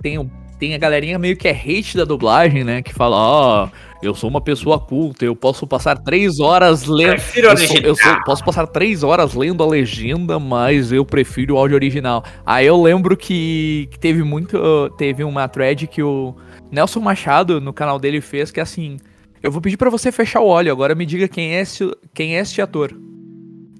[0.00, 2.82] Tem, tem a galerinha meio que é hate da dublagem, né?
[2.82, 3.68] Que fala, ó,
[4.02, 7.14] eu sou uma pessoa culta, eu posso passar três horas lendo.
[7.48, 11.58] Eu, sou- eu sou- posso passar três horas lendo a legenda, mas eu prefiro o
[11.58, 12.24] áudio original.
[12.44, 14.58] Aí eu lembro que, que teve muito.
[14.96, 16.34] Teve uma thread que o
[16.70, 18.96] Nelson Machado no canal dele fez que é assim.
[19.42, 22.36] eu vou pedir pra você fechar o olho, agora me diga quem é este, quem
[22.36, 22.92] é este ator.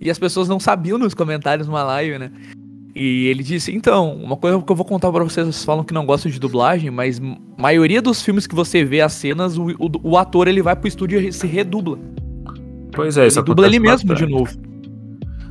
[0.00, 2.30] E as pessoas não sabiam nos comentários numa live, né?
[2.98, 5.92] E ele disse, então, uma coisa que eu vou contar pra vocês, vocês falam que
[5.92, 7.20] não gostam de dublagem, mas
[7.58, 10.88] maioria dos filmes que você vê as cenas, o, o, o ator ele vai pro
[10.88, 11.98] estúdio e se redubla.
[12.92, 14.30] Pois é, isso Ele dubla ele mesmo de bastante.
[14.30, 14.50] novo.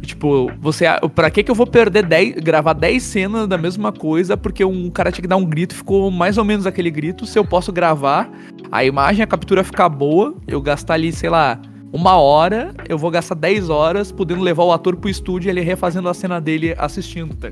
[0.02, 3.92] E, Tipo, você, pra que que eu vou perder 10, gravar 10 cenas da mesma
[3.92, 7.28] coisa porque um cara tinha que dar um grito, ficou mais ou menos aquele grito,
[7.28, 8.28] se eu posso gravar,
[8.72, 11.60] a imagem, a captura ficar boa, eu gastar ali, sei lá,
[11.96, 15.62] uma hora, eu vou gastar 10 horas podendo levar o ator pro estúdio e ele
[15.62, 17.50] refazendo a cena dele assistindo, tá?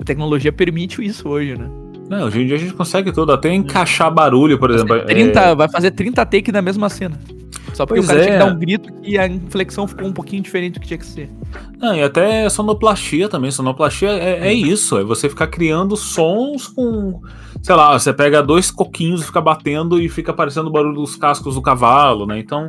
[0.00, 1.68] A tecnologia permite isso hoje, né?
[2.08, 4.94] Não, hoje em dia a gente consegue tudo, até encaixar barulho, por exemplo.
[4.96, 7.18] é- 30, Vai fazer 30 take da mesma cena.
[7.74, 8.38] Só porque Pois o cara tinha é.
[8.38, 11.04] que dar um grito e a inflexão ficou um pouquinho diferente do que tinha que
[11.04, 11.28] ser.
[11.78, 13.50] Não, e até sonoplastia também.
[13.50, 17.20] Sonoplastia é, é isso, é você ficar criando sons com.
[17.60, 21.16] Sei lá, você pega dois coquinhos e fica batendo e fica aparecendo o barulho dos
[21.16, 22.38] cascos do cavalo, né?
[22.38, 22.66] Então.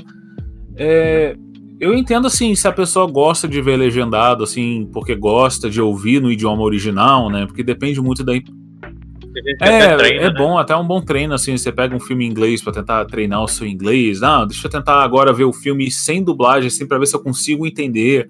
[0.78, 1.36] É,
[1.80, 6.22] eu entendo assim, se a pessoa gosta de ver legendado, assim, porque gosta de ouvir
[6.22, 7.46] no idioma original, né?
[7.46, 8.34] Porque depende muito da.
[8.34, 8.42] É,
[9.62, 10.36] Até treina, é né?
[10.36, 13.44] bom, até um bom treino, assim, você pega um filme em inglês pra tentar treinar
[13.44, 14.24] o seu inglês.
[14.24, 17.22] Ah, deixa eu tentar agora ver o filme sem dublagem, assim, pra ver se eu
[17.22, 18.28] consigo entender.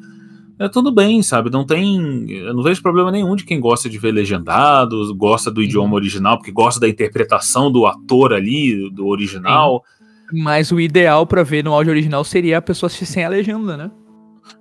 [0.59, 1.49] É tudo bem, sabe?
[1.49, 2.29] Não tem.
[2.29, 6.37] Eu não vejo problema nenhum de quem gosta de ver legendados, gosta do idioma original,
[6.37, 9.83] porque gosta da interpretação do ator ali, do original.
[10.31, 13.77] Mas o ideal pra ver no áudio original seria a pessoa assistir sem a legenda,
[13.77, 13.91] né?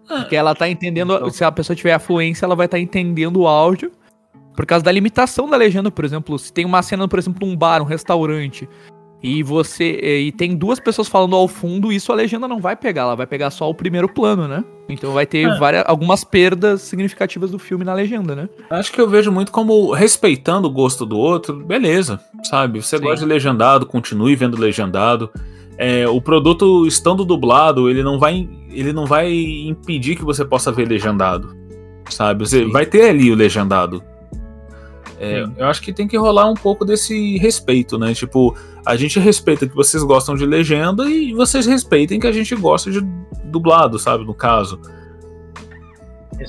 [0.06, 3.90] Porque ela tá entendendo, se a pessoa tiver afluência, ela vai estar entendendo o áudio.
[4.54, 7.54] Por causa da limitação da legenda, por exemplo, se tem uma cena, por exemplo, um
[7.54, 8.68] bar, um restaurante,
[9.22, 13.02] e você e tem duas pessoas falando ao fundo, isso a legenda não vai pegar,
[13.02, 14.62] ela vai pegar só o primeiro plano, né?
[14.88, 15.58] Então vai ter É.
[15.58, 18.48] várias, algumas perdas significativas do filme na legenda, né?
[18.70, 22.80] Acho que eu vejo muito como respeitando o gosto do outro, beleza, sabe?
[22.82, 23.02] Você Sim.
[23.04, 25.28] gosta de legendado, continue vendo legendado.
[25.78, 30.70] É, o produto estando dublado, ele não vai, ele não vai impedir que você possa
[30.72, 31.54] ver legendado,
[32.08, 32.46] sabe?
[32.46, 32.70] Você Sim.
[32.70, 34.02] vai ter ali o legendado.
[35.18, 38.12] É, eu acho que tem que rolar um pouco desse respeito, né?
[38.12, 42.54] Tipo, a gente respeita que vocês gostam de legenda e vocês respeitem que a gente
[42.54, 43.00] gosta de
[43.44, 44.24] dublado, sabe?
[44.24, 44.80] No caso.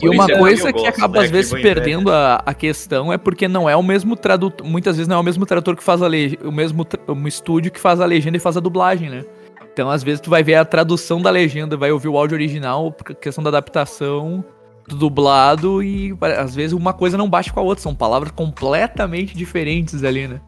[0.01, 1.61] E uma coisa que acaba né, às vezes pé.
[1.61, 5.19] perdendo a, a questão é porque não é o mesmo tradutor, muitas vezes não é
[5.19, 8.35] o mesmo tradutor que faz a legenda, o mesmo um estúdio que faz a legenda
[8.35, 9.23] e faz a dublagem, né?
[9.71, 12.91] Então às vezes tu vai ver a tradução da legenda, vai ouvir o áudio original,
[12.91, 14.43] por questão da adaptação
[14.87, 20.03] dublado e às vezes uma coisa não bate com a outra, são palavras completamente diferentes
[20.03, 20.39] ali, né?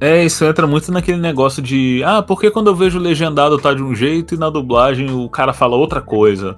[0.00, 2.02] É, isso entra muito naquele negócio de.
[2.04, 5.28] Ah, por que quando eu vejo legendado tá de um jeito e na dublagem o
[5.28, 6.54] cara fala outra coisa?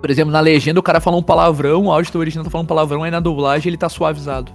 [0.00, 2.66] Por exemplo, na legenda o cara fala um palavrão, o áudio do original tá falando
[2.66, 4.52] um palavrão, aí na dublagem ele tá suavizado.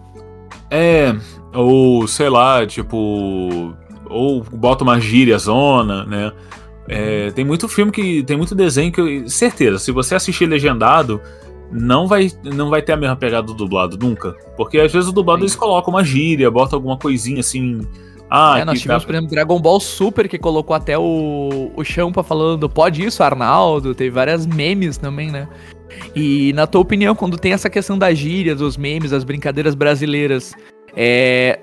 [0.69, 1.13] É,
[1.53, 3.73] ou sei lá, tipo.
[4.09, 6.31] Ou bota uma gíria zona, né?
[6.87, 8.23] É, tem muito filme que.
[8.23, 9.01] Tem muito desenho que.
[9.01, 11.19] eu- certeza, se você assistir legendado,
[11.71, 14.35] não vai, não vai ter a mesma pegada do dublado, nunca.
[14.57, 15.43] Porque às vezes o dublado Sim.
[15.45, 17.81] eles colocam uma gíria, bota alguma coisinha assim.
[18.29, 21.83] Ah, é, nós tivemos, tá- por exemplo, Dragon Ball Super, que colocou até o, o
[21.83, 25.47] Champa falando, pode isso, Arnaldo, teve várias memes também, né?
[26.15, 30.53] E na tua opinião, quando tem essa questão da gíria, dos memes, das brincadeiras brasileiras,
[30.95, 31.59] é,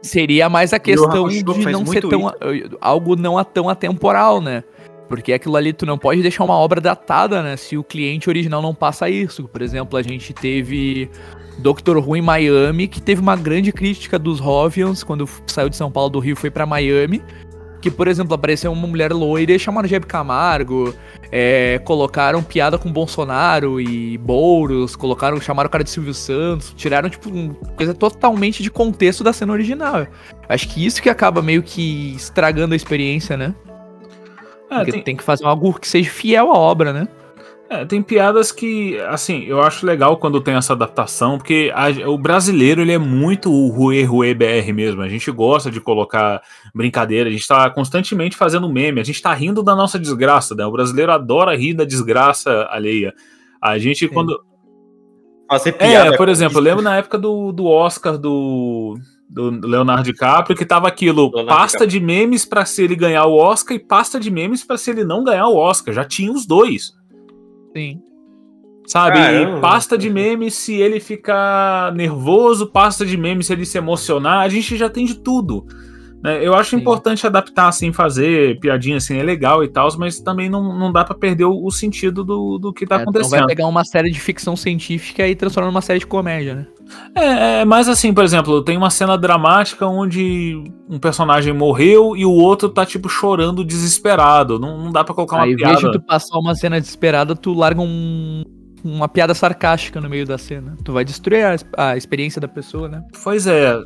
[0.00, 2.32] seria mais a questão de não ser tão,
[2.80, 4.64] algo não a- tão atemporal, né?
[5.08, 7.56] Porque aquilo ali tu não pode deixar uma obra datada, né?
[7.56, 9.44] Se o cliente original não passa isso.
[9.48, 11.08] Por exemplo, a gente teve
[11.58, 15.90] Doctor Who em Miami, que teve uma grande crítica dos Hovians quando saiu de São
[15.90, 17.22] Paulo do Rio e foi pra Miami.
[17.80, 20.92] Que, por exemplo, apareceu uma mulher loira e chamaram Hebe Camargo,
[21.30, 27.08] é, colocaram piada com Bolsonaro e Boulos, colocaram, chamaram o cara de Silvio Santos, tiraram,
[27.08, 30.06] tipo, um- coisa totalmente de contexto da cena original.
[30.48, 33.54] Acho que isso que acaba meio que estragando a experiência, né?
[34.76, 37.08] É, Porque tem- tem que fazer algo que seja fiel à obra, né?
[37.68, 42.16] É, tem piadas que, assim, eu acho legal quando tem essa adaptação, porque a- o
[42.16, 45.02] brasileiro, ele é muito o Rue Rue BR mesmo.
[45.02, 46.40] A gente gosta de colocar
[46.72, 50.64] brincadeira, a gente tá constantemente fazendo meme, a gente tá rindo da nossa desgraça, né?
[50.64, 53.12] O brasileiro adora rir da desgraça alheia.
[53.60, 54.40] A gente, quando.
[55.50, 56.14] Fazer piada.
[56.14, 58.96] É, por exemplo, eu lembro na época do, do Oscar do,
[59.28, 63.34] do Leonardo DiCaprio que tava aquilo, Leonardo pasta de memes pra se ele ganhar o
[63.36, 65.92] Oscar e pasta de memes pra se ele não ganhar o Oscar.
[65.94, 66.92] Já tinha os dois.
[67.76, 68.00] Sim.
[68.86, 69.16] Sabe?
[69.18, 69.58] Caramba.
[69.58, 74.44] E pasta de memes se ele ficar nervoso, pasta de memes se ele se emocionar,
[74.44, 75.66] a gente já tem de tudo.
[76.22, 76.38] né?
[76.46, 76.76] Eu acho Sim.
[76.76, 81.04] importante adaptar, assim, fazer piadinha assim, é legal e tal, mas também não, não dá
[81.04, 83.46] pra perder o, o sentido do, do que tá É, tu não vai acontecendo.
[83.48, 86.66] pegar uma série de ficção científica e transformar numa série de comédia, né?
[87.14, 92.24] É, é mais assim, por exemplo, tem uma cena dramática onde um personagem morreu e
[92.24, 94.58] o outro tá, tipo, chorando desesperado.
[94.58, 95.78] Não, não dá pra colocar uma Aí, piada.
[95.80, 98.44] vez de tu passar uma cena desesperada, tu larga um,
[98.84, 100.76] uma piada sarcástica no meio da cena.
[100.84, 101.56] Tu vai destruir a,
[101.90, 103.02] a experiência da pessoa, né?
[103.24, 103.76] Pois é.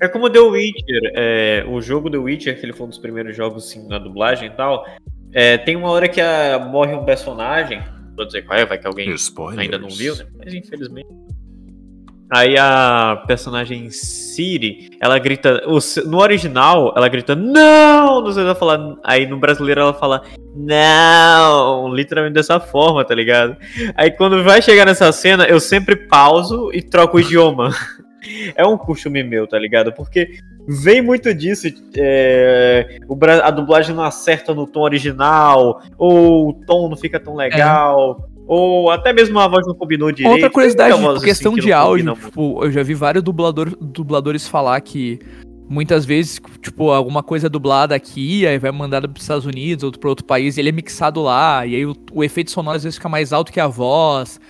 [0.00, 3.36] É como The Witcher, é, o jogo The Witcher, que ele foi um dos primeiros
[3.36, 4.84] jogos assim, na dublagem e tal.
[5.32, 7.82] é, tem uma hora que a- morre um personagem.
[8.16, 9.60] Vou dizer qual é, vai que alguém Spoilers.
[9.60, 10.24] ainda não viu, né?
[10.38, 11.06] Mas infelizmente.
[12.30, 15.62] Aí a personagem Siri, ela grita.
[15.80, 18.20] se- No original, ela grita não!
[18.20, 18.96] Não sei ela falar.
[19.02, 20.22] Aí no brasileiro ela fala
[20.54, 21.92] não!
[21.94, 23.56] Literalmente dessa forma, tá ligado?
[23.94, 27.70] Aí quando vai chegar nessa cena, eu sempre pauso e troco o idioma.
[28.56, 29.92] É um costume meu, tá ligado?
[29.92, 30.38] Porque
[30.68, 31.68] vem muito disso.
[31.96, 37.36] é, o a dublagem não acerta no tom original, ou o tom não fica tão
[37.36, 40.32] legal, ou até mesmo a voz não combinou direito.
[40.32, 44.48] Outra curiosidade, por questão assim que de áudio, tipo, eu já vi vários dublador, dubladores
[44.48, 45.20] falar que
[45.68, 49.92] muitas vezes, tipo, alguma coisa é dublada aqui, aí vai mandada pros Estados Unidos ou
[49.92, 52.84] pra outro país, e ele é mixado lá, e aí o, o efeito sonoro às
[52.84, 54.40] vezes fica mais alto que a voz,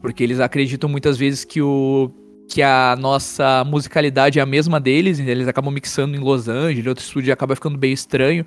[0.00, 2.10] porque eles acreditam muitas vezes que o
[2.46, 6.88] que a nossa musicalidade é a mesma deles, e eles acabam mixando em Los Angeles,
[6.88, 8.44] outro estúdio acaba ficando bem estranho.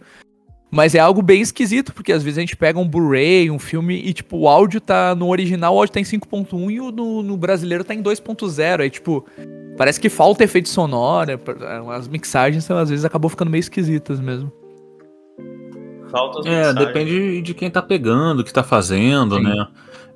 [0.69, 3.95] Mas é algo bem esquisito, porque às vezes a gente pega um Blu-ray, um filme,
[4.03, 7.23] e tipo, o áudio tá no original, o áudio tá em 5.1 e o no,
[7.23, 8.81] no brasileiro tá em 2.0.
[8.81, 9.25] Aí, tipo,
[9.77, 11.31] parece que falta efeito sonoro.
[11.31, 11.39] é,
[11.95, 14.51] As mixagens às vezes acabam ficando meio esquisitas mesmo.
[16.11, 16.85] Falta as É, mensagens.
[16.85, 19.43] depende de quem tá pegando, o que tá fazendo, Sim.
[19.43, 19.67] né?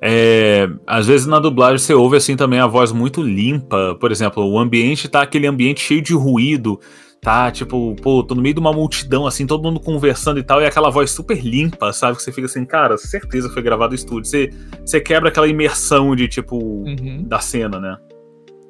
[0.04, 3.96] É, às vezes na dublagem você ouve assim também a voz muito limpa.
[4.00, 6.80] Por exemplo, o ambiente tá aquele ambiente cheio de ruído.
[7.24, 10.60] Tá, tipo, pô, tô no meio de uma multidão, assim, todo mundo conversando e tal,
[10.60, 12.16] e aquela voz super limpa, sabe?
[12.16, 14.24] Que você fica assim, cara, certeza foi gravado no estúdio.
[14.28, 14.50] Você,
[14.84, 17.96] você quebra aquela imersão de, tipo, Uhum, da cena, né?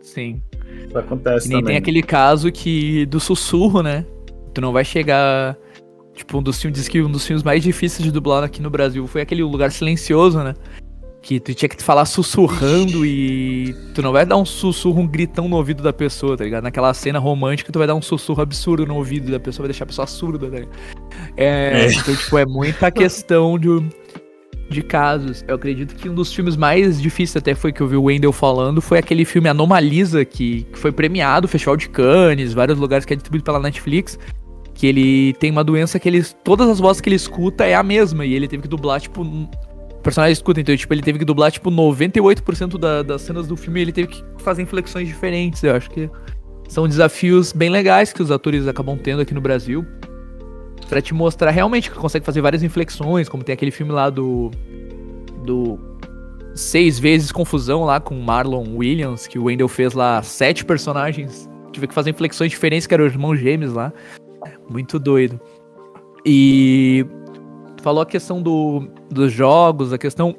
[0.03, 0.43] sim.
[0.87, 1.73] Isso acontece E nem também.
[1.75, 4.05] tem aquele caso que do sussurro, né?
[4.53, 5.57] Tu não vai chegar.
[6.15, 6.79] Tipo, um dos filmes.
[6.79, 9.73] Diz que um dos filmes mais difíceis de dublar aqui no Brasil foi aquele lugar
[9.73, 10.55] silencioso, né?
[11.23, 13.73] Que tu tinha que falar sussurrando e.
[13.95, 16.65] Tu não vai dar um sussurro, um gritão no ouvido da pessoa, tá ligado?
[16.65, 19.85] Naquela cena romântica, tu vai dar um sussurro absurdo no ouvido da pessoa, vai deixar
[19.85, 20.73] a pessoa surda, tá ligado?
[21.37, 21.93] É, É.
[21.93, 23.69] Então, tipo, é muita questão de,
[24.69, 25.45] de casos.
[25.47, 28.33] Eu acredito que um dos filmes mais difíceis até foi que eu vi o Wendell
[28.33, 33.13] falando, foi aquele filme Anomalisa, que, que foi premiado, Festival de Cannes, vários lugares que
[33.13, 34.19] é distribuído pela Netflix.
[34.75, 36.25] Que ele tem uma doença que ele.
[36.43, 38.25] Todas as vozes que ele escuta é a mesma.
[38.25, 39.23] E ele teve que dublar, tipo.
[40.03, 43.81] Personagem escuta, então, tipo, ele teve que dublar, tipo, 98% da, das cenas do filme
[43.81, 45.63] ele teve que fazer inflexões diferentes.
[45.63, 46.11] Eu acho que
[46.69, 49.87] são desafios bem legais que os atores acabam tendo aqui no Brasil.
[50.89, 54.51] Pra te mostrar realmente que consegue fazer várias inflexões, como tem aquele filme lá do.
[55.45, 55.79] Do.
[56.55, 61.49] Seis vezes Confusão lá com Marlon Williams, que o Wendell fez lá sete personagens.
[61.73, 63.93] Tive que fazer inflexões diferentes, que eram os irmãos gêmeos lá.
[64.69, 65.41] Muito doido.
[66.27, 67.07] E.
[67.83, 70.37] Tu falou a questão do, dos jogos, a questão.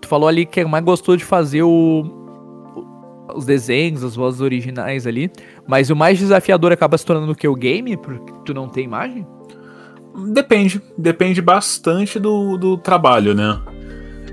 [0.00, 2.02] Tu falou ali que mais gostou de fazer o-
[3.36, 5.30] os desenhos, as vozes originais ali.
[5.64, 7.46] Mas o mais desafiador acaba se tornando o que?
[7.46, 7.96] O game?
[7.96, 9.24] Porque tu não tem imagem?
[10.32, 13.60] Depende, depende bastante do, do trabalho, né?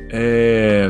[0.09, 0.89] É...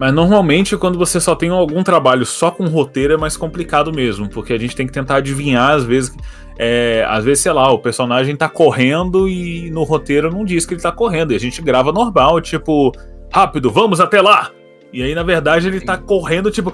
[0.00, 4.30] Mas normalmente quando você só tem algum trabalho só com roteiro é mais complicado mesmo,
[4.30, 6.16] porque a gente tem que tentar adivinhar às vezes,
[6.58, 10.74] é, às vezes sei lá, o personagem tá correndo e no roteiro não diz que
[10.74, 12.92] ele tá correndo, e a gente grava normal, tipo,
[13.32, 14.50] rápido, vamos até lá.
[14.92, 16.72] E aí na verdade ele tá correndo tipo,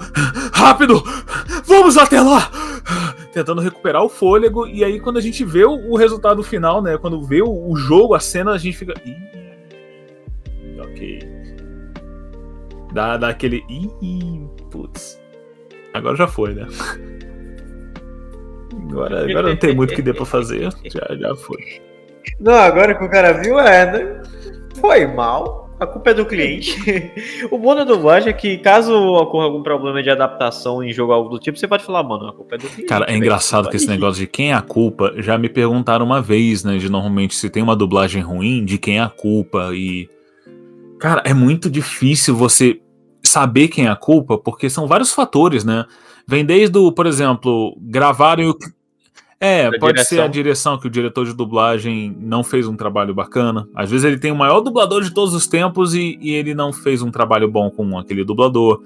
[0.51, 1.03] rápido,
[1.65, 2.49] vamos até lá.
[3.31, 7.21] Tentando recuperar o fôlego e aí quando a gente vê o, resultado final, né, quando
[7.21, 9.15] vê o, o jogo, a cena, a gente fica Ih,
[10.79, 11.19] OK.
[12.93, 13.61] Dá, dá aquele.
[13.69, 15.21] Ih, putz.
[15.93, 16.65] Agora já foi, né?
[18.89, 20.69] Agora, agora não tem muito o que dê pra fazer.
[20.85, 21.57] Já, já foi.
[22.39, 24.23] Não, agora que o cara viu, é, né?
[24.79, 25.65] Foi mal.
[25.77, 26.73] A culpa é do cliente.
[27.51, 31.29] o bom da dublagem é que, caso ocorra algum problema de adaptação em jogo algo
[31.29, 32.85] do tipo, você pode falar, mano, a culpa é do cliente.
[32.85, 33.17] Cara, é velho.
[33.17, 36.77] engraçado que esse negócio de quem é a culpa, já me perguntaram uma vez, né?
[36.77, 39.71] De normalmente se tem uma dublagem ruim, de quem é a culpa.
[39.73, 40.09] E.
[40.97, 42.79] Cara, é muito difícil você
[43.21, 45.85] saber quem é a culpa, porque são vários fatores, né?
[46.27, 48.57] Vem desde o, por exemplo, gravarem o.
[49.39, 50.31] É, Da pode ser a direção.
[50.31, 53.67] direção que o diretor de dublagem não fez um trabalho bacana.
[53.75, 56.71] Às vezes ele tem o maior dublador de todos os tempos e, e ele não
[56.71, 58.81] fez um trabalho bom com aquele dublador.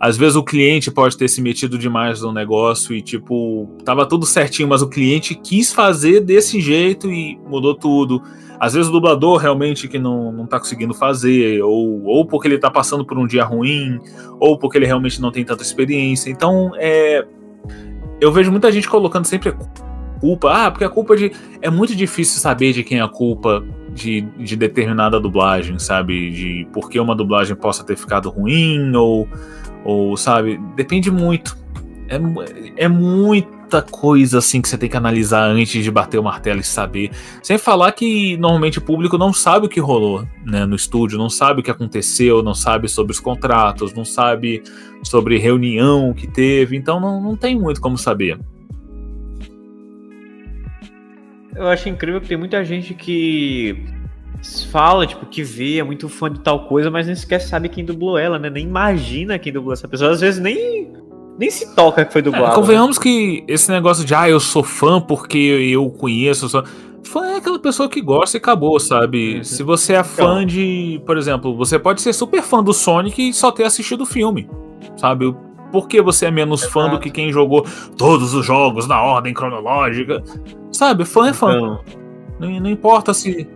[0.00, 4.24] Às vezes o cliente pode ter se metido demais no negócio e, tipo, tava tudo
[4.24, 8.22] certinho, mas o cliente quis fazer desse jeito e mudou tudo.
[8.58, 12.56] Às vezes o dublador realmente que não, não tá conseguindo fazer, ou, ou porque ele
[12.56, 14.00] tá passando por um dia ruim,
[14.38, 16.30] ou porque ele realmente não tem tanta experiência.
[16.30, 17.26] Então, é.
[18.18, 19.54] Eu vejo muita gente colocando sempre
[20.18, 20.50] culpa.
[20.52, 21.30] Ah, porque a culpa de.
[21.60, 23.62] É muito difícil saber de quem é a culpa
[23.92, 26.30] de, de determinada dublagem, sabe?
[26.30, 29.26] De por que uma dublagem possa ter ficado ruim, ou
[29.84, 31.56] ou, sabe, depende muito.
[32.08, 36.60] É, é muita coisa assim que você tem que analisar antes de bater o martelo
[36.60, 37.10] e saber.
[37.42, 41.30] Sem falar que normalmente o público não sabe o que rolou né, no estúdio, não
[41.30, 44.62] sabe o que aconteceu, não sabe sobre os contratos, não sabe
[45.04, 48.38] sobre reunião que teve, então não, não tem muito como saber.
[51.54, 53.99] Eu acho incrível que tem muita gente que
[54.70, 57.84] fala, tipo, que vê, é muito fã de tal coisa, mas nem sequer sabe quem
[57.84, 58.48] dublou ela, né?
[58.48, 60.10] Nem imagina quem dublou essa pessoa.
[60.10, 60.92] Às vezes nem,
[61.38, 62.52] nem se toca que foi dublado.
[62.52, 63.02] É, convenhamos né?
[63.02, 66.64] que esse negócio de, ah, eu sou fã porque eu conheço, eu sou...
[67.02, 69.38] Fã é aquela pessoa que gosta e acabou, sabe?
[69.38, 69.44] Uhum.
[69.44, 70.46] Se você é fã então.
[70.46, 74.06] de, por exemplo, você pode ser super fã do Sonic e só ter assistido o
[74.06, 74.48] filme,
[74.96, 75.34] sabe?
[75.72, 76.72] Por que você é menos Exato.
[76.72, 77.64] fã do que quem jogou
[77.96, 80.22] todos os jogos na ordem cronológica?
[80.72, 81.04] Sabe?
[81.04, 81.56] Fã é fã.
[81.56, 81.80] Então.
[82.38, 83.48] Não, não importa se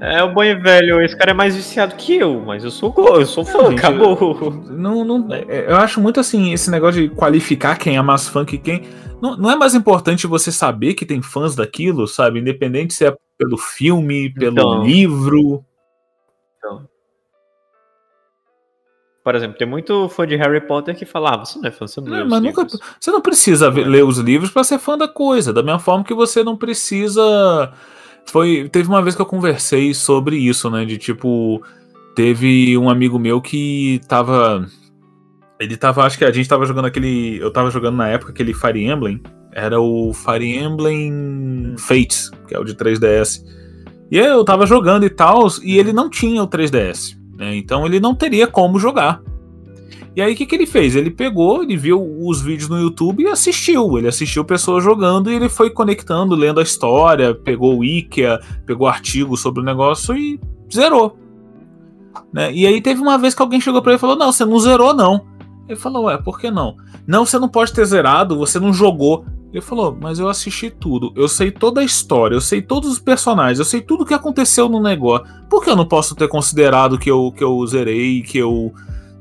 [0.00, 2.94] é o bom e velho, esse cara é mais viciado que eu, mas eu sou
[2.96, 4.50] eu sou fã, não, gente, acabou.
[4.70, 8.44] Não, não, é, eu acho muito assim, esse negócio de qualificar quem é mais fã
[8.44, 8.82] que quem.
[9.20, 12.38] Não, não é mais importante você saber que tem fãs daquilo, sabe?
[12.38, 15.64] Independente se é pelo filme, pelo então, livro.
[16.58, 16.88] Então.
[19.24, 21.86] Por exemplo, tem muito fã de Harry Potter que fala, ah, você não é fã,
[21.86, 22.66] você não, não mas nunca,
[23.00, 23.70] Você não precisa é.
[23.70, 27.72] ler os livros para ser fã da coisa, da mesma forma que você não precisa
[28.30, 28.68] foi.
[28.68, 30.84] Teve uma vez que eu conversei sobre isso, né?
[30.84, 31.62] De tipo.
[32.14, 34.66] Teve um amigo meu que tava.
[35.58, 36.04] Ele tava.
[36.04, 37.38] Acho que a gente tava jogando aquele.
[37.38, 39.20] Eu tava jogando na época aquele Fire Emblem.
[39.52, 43.42] Era o Fire Emblem Fates, que é o de 3DS.
[44.10, 47.16] E eu tava jogando e tal, e ele não tinha o 3DS.
[47.36, 47.56] Né?
[47.56, 49.20] Então ele não teria como jogar.
[50.18, 50.96] E aí o que, que ele fez?
[50.96, 53.96] Ele pegou, ele viu os vídeos no YouTube e assistiu.
[53.96, 58.88] Ele assistiu pessoas jogando e ele foi conectando, lendo a história, pegou o Wikia, pegou
[58.88, 60.40] artigos sobre o negócio e
[60.74, 61.16] zerou.
[62.32, 62.52] Né?
[62.52, 64.58] E aí teve uma vez que alguém chegou para ele e falou: Não, você não
[64.58, 65.24] zerou, não.
[65.68, 66.74] Ele falou: Ué, por que não?
[67.06, 69.24] Não, você não pode ter zerado, você não jogou.
[69.52, 72.98] Ele falou: Mas eu assisti tudo, eu sei toda a história, eu sei todos os
[72.98, 75.24] personagens, eu sei tudo o que aconteceu no negócio.
[75.48, 78.74] Por que eu não posso ter considerado que eu, que eu zerei, que eu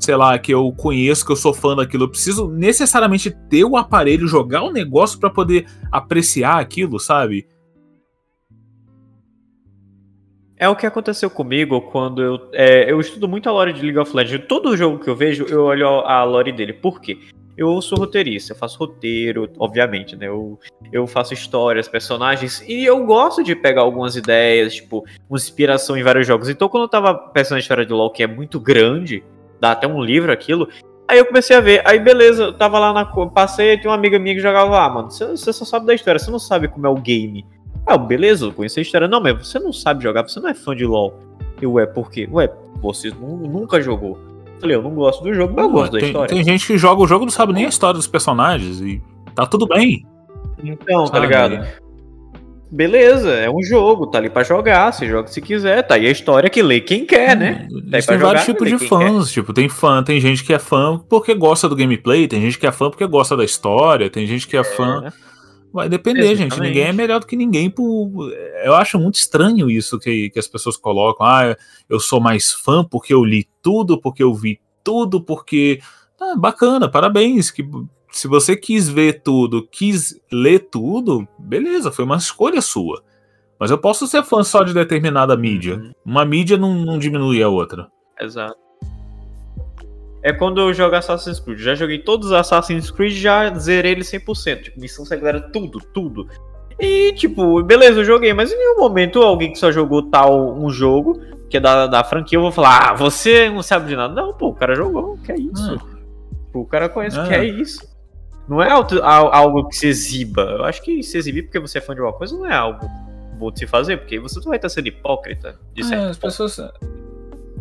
[0.07, 2.05] sei lá, que eu conheço, que eu sou fã daquilo.
[2.05, 7.45] Eu preciso necessariamente ter o aparelho, jogar o negócio para poder apreciar aquilo, sabe?
[10.55, 12.49] É o que aconteceu comigo quando eu.
[12.53, 14.47] É, eu estudo muito a lore de League of Legends.
[14.47, 16.71] Todo jogo que eu vejo, eu olho a lore dele.
[16.71, 17.19] Por quê?
[17.57, 20.27] Eu sou roteirista, eu faço roteiro, obviamente, né?
[20.27, 20.57] Eu,
[20.89, 26.03] eu faço histórias, personagens, e eu gosto de pegar algumas ideias, tipo, uma inspiração em
[26.03, 26.47] vários jogos.
[26.49, 29.23] Então, quando eu tava pensando na história de LoL, que é muito grande,
[29.59, 30.67] dá até um livro aquilo.
[31.07, 33.05] Aí eu comecei a ver, aí beleza, eu tava lá na.
[33.05, 35.09] Passei tinha uma amiga minha que jogava lá, mano.
[35.09, 37.45] Você, você só sabe da história, você não sabe como é o game.
[37.85, 39.07] Ah, beleza, eu conheci a história.
[39.07, 41.13] Não, mas você não sabe jogar, você não é fã de LOL.
[41.61, 42.27] Eu, ué, por quê?
[42.29, 42.51] Ué,
[42.81, 44.19] você nunca jogou.
[44.59, 46.35] falei, eu não gosto do jogo, mas eu gosto da tem, história.
[46.35, 48.81] Tem gente que joga o jogo e não sabe nem a história dos personagens.
[48.81, 49.01] E
[49.33, 50.05] tá tudo bem.
[50.61, 51.11] Então, tá sabe?
[51.11, 51.86] tá ligado?
[52.69, 56.11] Beleza, é um jogo, tá ali pra jogar, você joga se quiser, tá aí a
[56.11, 57.67] história que lê quem quer, né?
[57.89, 59.33] Tá tem vários tipos de fãs, quer.
[59.35, 62.67] tipo, tem fã, tem gente que é fã porque gosta do gameplay, tem gente que
[62.67, 65.13] é fã porque gosta da história, tem gente que é, é fã.
[65.71, 66.55] Vai depender, Exatamente.
[66.55, 66.61] gente.
[66.61, 67.69] Ninguém é melhor do que ninguém.
[67.69, 68.31] Por...
[68.63, 71.25] Eu acho muito estranho isso que, que as pessoas colocam.
[71.25, 71.55] Ah,
[71.89, 75.79] eu sou mais fã porque eu li tudo, porque eu vi tudo, porque.
[76.19, 77.51] Ah, bacana, parabéns.
[77.51, 77.63] Que
[78.11, 83.03] se você quis ver tudo, quis ler tudo, beleza, foi uma escolha sua.
[83.59, 85.75] Mas eu posso ser fã só de determinada mídia.
[85.75, 85.91] Uhum.
[86.05, 87.87] Uma mídia não, não diminui a outra.
[88.19, 88.55] Exato.
[90.23, 91.59] É quando eu jogo Assassin's Creed.
[91.59, 94.63] Já joguei todos os Assassin's Creed já zerei ele 100%.
[94.63, 96.27] Tipo, missão secreta, tudo, tudo.
[96.79, 100.69] E, tipo, beleza, eu joguei, mas em nenhum momento alguém que só jogou tal um
[100.69, 101.19] jogo,
[101.49, 104.13] que é da, da franquia, eu vou falar, ah, você não sabe de nada.
[104.13, 105.75] Não, pô, o cara jogou, que é isso?
[105.79, 105.97] Ah.
[106.53, 107.96] o cara conhece, que é isso?
[108.47, 110.41] Não é algo que se exiba.
[110.41, 112.87] Eu acho que se exibir porque você é fã de uma coisa não é algo
[113.37, 115.59] bom de se fazer, porque você não vai estar sendo hipócrita.
[115.73, 116.59] De certo é, as pessoas.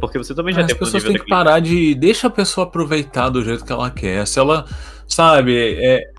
[0.01, 1.95] Porque você também já as tem As pessoas têm que parar de.
[1.95, 4.27] Deixa a pessoa aproveitar do jeito que ela quer.
[4.27, 4.65] Se ela.
[5.07, 6.11] Sabe, é.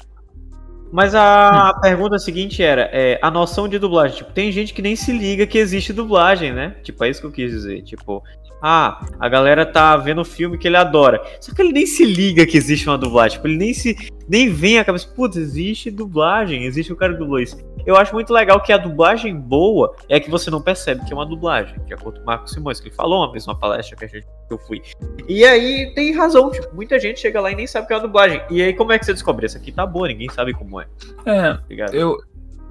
[0.91, 1.81] Mas a hum.
[1.81, 4.17] pergunta seguinte era: é, a noção de dublagem.
[4.17, 6.75] Tipo, tem gente que nem se liga que existe dublagem, né?
[6.83, 7.81] Tipo, é isso que eu quis dizer.
[7.83, 8.23] Tipo,
[8.61, 11.21] Ah, a galera tá vendo o filme que ele adora.
[11.39, 13.37] Só que ele nem se liga que existe uma dublagem.
[13.37, 13.95] Tipo, ele nem se.
[14.27, 15.07] Nem vem a cabeça.
[15.07, 17.57] Putz, existe dublagem, existe o cara que dublou isso.
[17.85, 21.15] Eu acho muito legal que a dublagem boa é que você não percebe que é
[21.15, 21.79] uma dublagem.
[21.85, 24.07] De acordo com o Marcos Simões, que ele falou uma vez numa palestra que, a
[24.07, 24.81] gente, que eu fui.
[25.27, 28.01] E aí tem razão, tipo, muita gente chega lá e nem sabe que é uma
[28.01, 28.41] dublagem.
[28.49, 29.45] E aí, como é que você descobre?
[29.45, 30.87] Essa aqui tá boa, ninguém sabe como é.
[31.25, 31.93] É, ligado?
[31.93, 32.17] eu,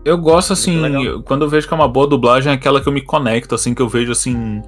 [0.04, 0.80] eu gosto assim,
[1.24, 3.74] quando eu vejo que é uma boa dublagem, é aquela que eu me conecto, assim,
[3.74, 4.62] que eu vejo assim,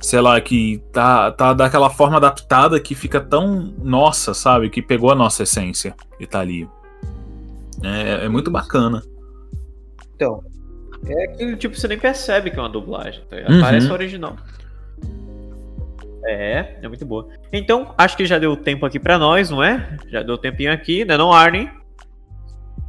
[0.00, 4.70] sei lá, que tá, tá daquela forma adaptada que fica tão nossa, sabe?
[4.70, 6.68] Que pegou a nossa essência e tá ali.
[7.82, 9.02] É, é muito bacana.
[10.14, 10.42] Então,
[11.06, 13.36] é aquilo, tipo, você nem percebe que é uma dublagem, tá?
[13.36, 13.60] Uhum.
[13.60, 14.36] Parece original.
[16.24, 17.28] É, é muito boa.
[17.52, 19.96] Então, acho que já deu tempo aqui pra nós, não é?
[20.08, 21.70] Já deu tempinho aqui, né, não, Arne?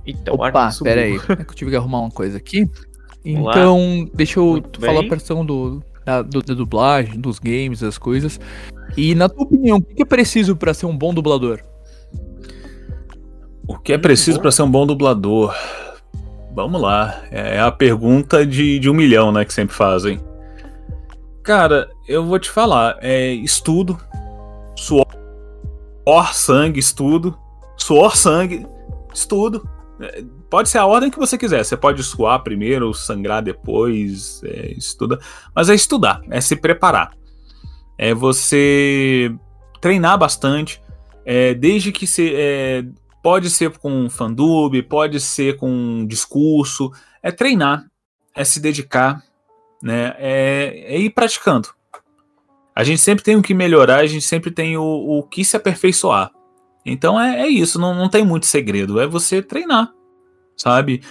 [0.06, 0.94] Então, Opa, Arne subiu.
[0.94, 1.16] pera aí.
[1.16, 2.70] É que eu tive que arrumar uma coisa aqui.
[3.24, 5.08] Então, deixa eu Muito falar bem.
[5.08, 8.40] a questão do, da, do- da dublagem, dos games, das coisas.
[8.98, 11.60] E na tua opinião, o que é preciso pra ser um bom dublador?
[13.68, 15.54] O que é preciso pra ser um bom dublador?
[16.56, 17.22] Vamos lá.
[17.32, 19.46] É a pergunta de, de um milhão, né?
[19.46, 20.20] Que sempre fazem.
[21.44, 22.98] Cara, eu vou te falar.
[23.00, 23.98] É estudo,
[24.76, 25.06] suor,
[26.34, 27.38] sangue, estudo,
[27.78, 28.66] suor, sangue,
[29.14, 29.68] estudo.
[30.02, 31.64] É, Pode ser a ordem que você quiser.
[31.64, 35.20] Você pode suar primeiro, sangrar depois, é, estuda.
[35.56, 37.12] Mas é estudar, é se preparar.
[37.98, 39.34] É você
[39.80, 40.82] treinar bastante.
[41.26, 42.34] é, desde que você.
[42.36, 42.86] é,
[43.22, 46.92] pode ser com fandub, pode ser com discurso.
[47.22, 47.86] É treinar,
[48.36, 49.22] é se dedicar,
[49.84, 50.16] né?
[50.18, 51.70] É, é ir praticando.
[52.76, 55.58] A gente sempre tem o que melhorar, a gente sempre tem o, o que se
[55.58, 56.32] aperfeiçoar.
[56.86, 59.92] Então é, é isso, não, não tem muito segredo, é você treinar,
[60.62, 61.02] sabe?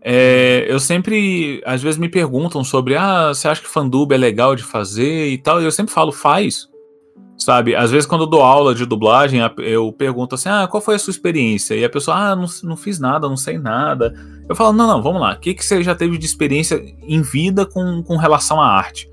[0.00, 4.54] É, eu sempre, às vezes me perguntam sobre, ah, você acha que fandub é legal
[4.54, 6.68] de fazer e tal, e eu sempre falo, faz,
[7.36, 7.74] sabe?
[7.74, 10.98] Às vezes quando eu dou aula de dublagem, eu pergunto assim, ah, qual foi a
[10.98, 11.74] sua experiência?
[11.74, 14.14] E a pessoa, ah, não, não fiz nada, não sei nada.
[14.48, 17.22] Eu falo, não, não, vamos lá, o que, que você já teve de experiência em
[17.22, 19.10] vida com, com relação à arte?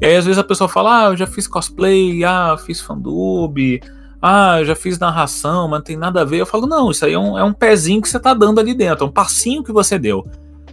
[0.00, 3.80] E aí às vezes a pessoa fala, ah, eu já fiz cosplay, ah, fiz fandub,
[4.20, 6.40] ah, eu já fiz narração, mas não tem nada a ver.
[6.40, 8.74] Eu falo, não, isso aí é um, é um pezinho que você tá dando ali
[8.74, 10.26] dentro, é um passinho que você deu.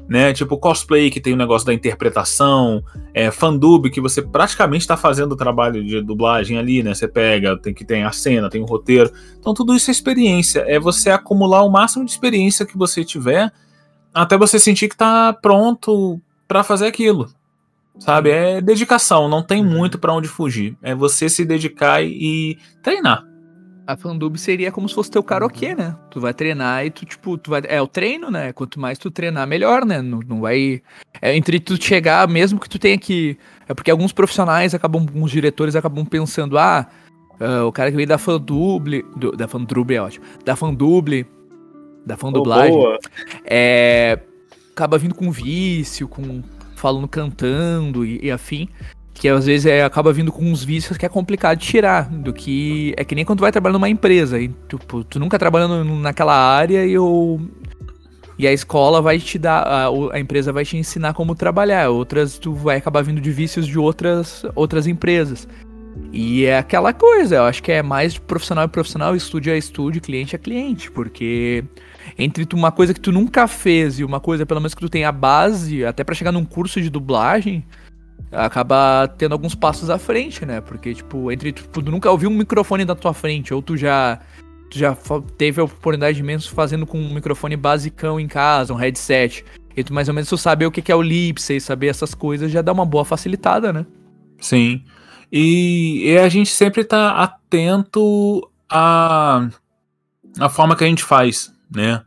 [0.06, 2.84] Né, tipo cosplay que tem o negócio da interpretação,
[3.14, 6.94] é, fandub que você praticamente está fazendo o trabalho de dublagem ali, né?
[6.94, 9.10] Você pega, tem que tem a cena, tem o roteiro.
[9.40, 13.49] Então tudo isso é experiência, é você acumular o máximo de experiência que você tiver
[14.14, 17.30] até você sentir que tá pronto para fazer aquilo.
[17.98, 18.30] Sabe?
[18.30, 20.76] É dedicação, não tem muito para onde fugir.
[20.82, 23.32] É você se dedicar e treinar.
[23.85, 25.95] A fandub seria como se fosse teu karaokê, né?
[26.10, 27.61] Tu vai treinar e tu, tipo, tu vai.
[27.68, 28.53] É o treino, né?
[28.53, 30.01] Quanto mais tu treinar, melhor, né?
[30.01, 30.81] Não, não vai.
[31.22, 33.38] É entre tu chegar, mesmo que tu tenha que.
[33.68, 36.88] É porque alguns profissionais acabam, alguns diretores acabam pensando, ah,
[37.39, 39.03] ah, o cara que veio da fanduble.
[39.18, 40.26] do- da fanduble é ótimo.
[40.45, 41.26] Da fanduble.
[42.05, 42.72] Da fandublagem.
[42.73, 42.97] boa.
[43.45, 44.19] é,
[44.72, 46.41] acaba vindo com vício, com
[46.76, 48.68] falando cantando e, e afim,
[49.14, 52.34] que às vezes é, acaba vindo com uns vícios que é complicado de tirar, do
[52.34, 55.38] que é que nem quando tu vai trabalhar numa empresa, e tu, pô, tu nunca
[55.38, 57.40] trabalhando naquela área e o
[58.38, 62.40] e a escola vai te dar, a, a empresa vai te ensinar como trabalhar, outras
[62.40, 65.48] tu vai acabar vindo de vícios de outras outras empresas.
[66.11, 70.02] E é aquela coisa, eu acho que é mais profissional a profissional, estúdio a estúdio,
[70.02, 71.64] cliente a cliente, porque
[72.18, 75.06] entre uma coisa que tu nunca fez e uma coisa, pelo menos que tu tem
[75.06, 77.64] a base, até pra chegar num curso de dublagem,
[78.31, 80.60] acaba tendo alguns passos à frente, né?
[80.61, 84.19] Porque, tipo, entre tu, tu nunca ouviu um microfone na tua frente, ou tu já,
[84.69, 84.95] tu já
[85.38, 89.45] teve a oportunidade de menos fazendo com um microfone basicão em casa, um headset,
[89.76, 92.52] e tu mais ou menos tu saber o que é o Lipsy, saber essas coisas,
[92.52, 93.85] já dá uma boa facilitada, né?
[94.40, 94.84] Sim.
[95.31, 99.48] E, e a gente sempre tá atento à,
[100.40, 102.02] à forma que a gente faz, né?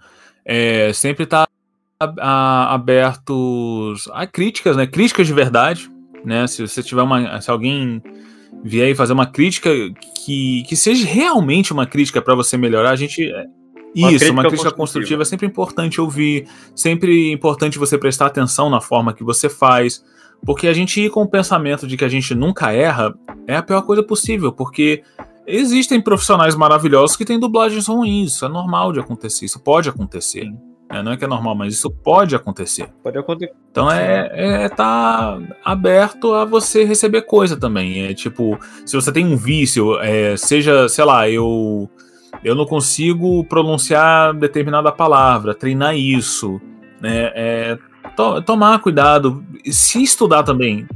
[0.45, 1.47] É, sempre tá
[2.01, 4.87] a- a- abertos a críticas, né?
[4.87, 5.91] Críticas de verdade,
[6.27, 6.47] né?
[6.47, 8.03] Se você tiver uma, se alguém
[8.63, 9.71] vier e fazer uma crítica
[10.25, 13.23] que, que seja realmente uma crítica para você melhorar, a gente
[13.95, 14.77] Uma isso, uma crítica crítica construtiva.
[14.77, 20.05] construtiva é sempre importante ouvir, sempre importante você prestar atenção na forma que você faz,
[20.45, 23.15] porque a gente ir com o pensamento de que a gente nunca erra
[23.47, 25.03] é a pior coisa possível, porque
[25.47, 30.51] existem profissionais maravilhosos que têm dublagens ruins, isso é normal de acontecer, isso pode acontecer.
[30.89, 32.89] É, não é que é normal, mas isso pode acontecer.
[33.03, 33.53] Pode acontecer.
[33.71, 34.31] Então é,
[34.65, 38.07] é tá aberto a você receber coisa também.
[38.07, 41.91] É tipo, se você tem um vício, é, seja, sei lá, eu
[42.45, 46.61] eu não consigo pronunciar determinada palavra, treinar isso,
[47.01, 47.33] né?
[47.35, 47.79] É,
[48.15, 50.87] to- tomar cuidado, se estudar também.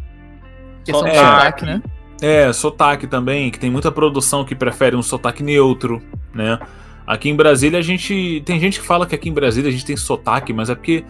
[0.85, 1.15] Questão do É.
[1.15, 1.83] sotaque, né?
[2.23, 6.01] É, sotaque também, que tem muita produção que prefere um sotaque neutro,
[6.35, 6.59] né?
[7.11, 8.41] Aqui em Brasília a gente.
[8.47, 11.05] Tem gente que fala que aqui em Brasília a gente tem sotaque, mas é porque.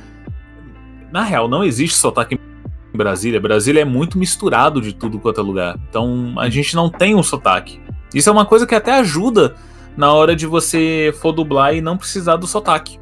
[1.12, 3.38] Na real, não existe sotaque em Brasília.
[3.38, 5.78] Brasília é muito misturado de tudo quanto é lugar.
[5.90, 7.78] Então a gente não tem um sotaque.
[8.14, 9.54] Isso é uma coisa que até ajuda
[9.94, 12.98] na hora de você for dublar e não precisar do sotaque.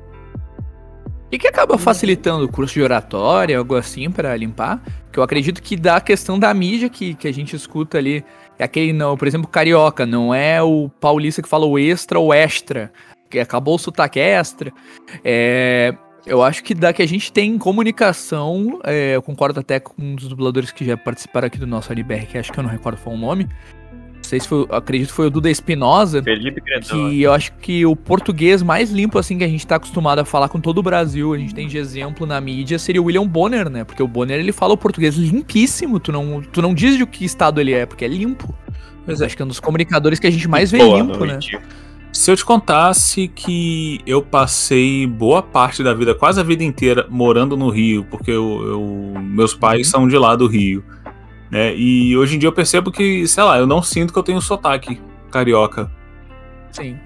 [1.31, 4.83] E que acaba facilitando o curso de oratória, algo assim, para limpar.
[5.13, 8.25] Que eu acredito que dá a questão da mídia que, que a gente escuta ali.
[8.59, 12.35] É aquele, não, por exemplo, carioca, não é o paulista que fala o extra ou
[12.35, 12.93] extra.
[13.31, 14.73] Que acabou o sotaque extra.
[15.23, 15.95] É,
[16.27, 18.81] eu acho que dá que a gente tem comunicação.
[18.85, 22.27] É, eu concordo até com um dos dubladores que já participaram aqui do nosso LBR,
[22.27, 23.49] que acho que eu não recordo qual o nome
[24.29, 26.23] sei se foi, acredito que foi o Duda Espinosa.
[26.23, 27.11] Felipe Grandão.
[27.11, 30.25] Que eu acho que o português mais limpo, assim, que a gente tá acostumado a
[30.25, 33.27] falar com todo o Brasil, a gente tem de exemplo na mídia, seria o William
[33.27, 33.85] Bonner, né?
[33.85, 37.25] Porque o Bonner, ele fala o português limpíssimo, tu não, tu não diz de que
[37.25, 38.55] estado ele é, porque é limpo.
[39.07, 39.27] Mas é.
[39.27, 41.55] acho que é um dos comunicadores que a gente mais vê Boa limpo, noite.
[41.55, 41.63] né?
[42.13, 47.07] Se eu te contasse que eu passei boa parte da vida, quase a vida inteira,
[47.09, 49.93] morando no Rio, porque eu, eu meus pais uhum.
[49.93, 50.83] são de lá do Rio.
[51.51, 51.75] Né?
[51.75, 54.41] E hoje em dia eu percebo que, sei lá, eu não sinto que eu tenho
[54.41, 55.01] sotaque
[55.31, 55.91] carioca.
[56.71, 56.99] Sim.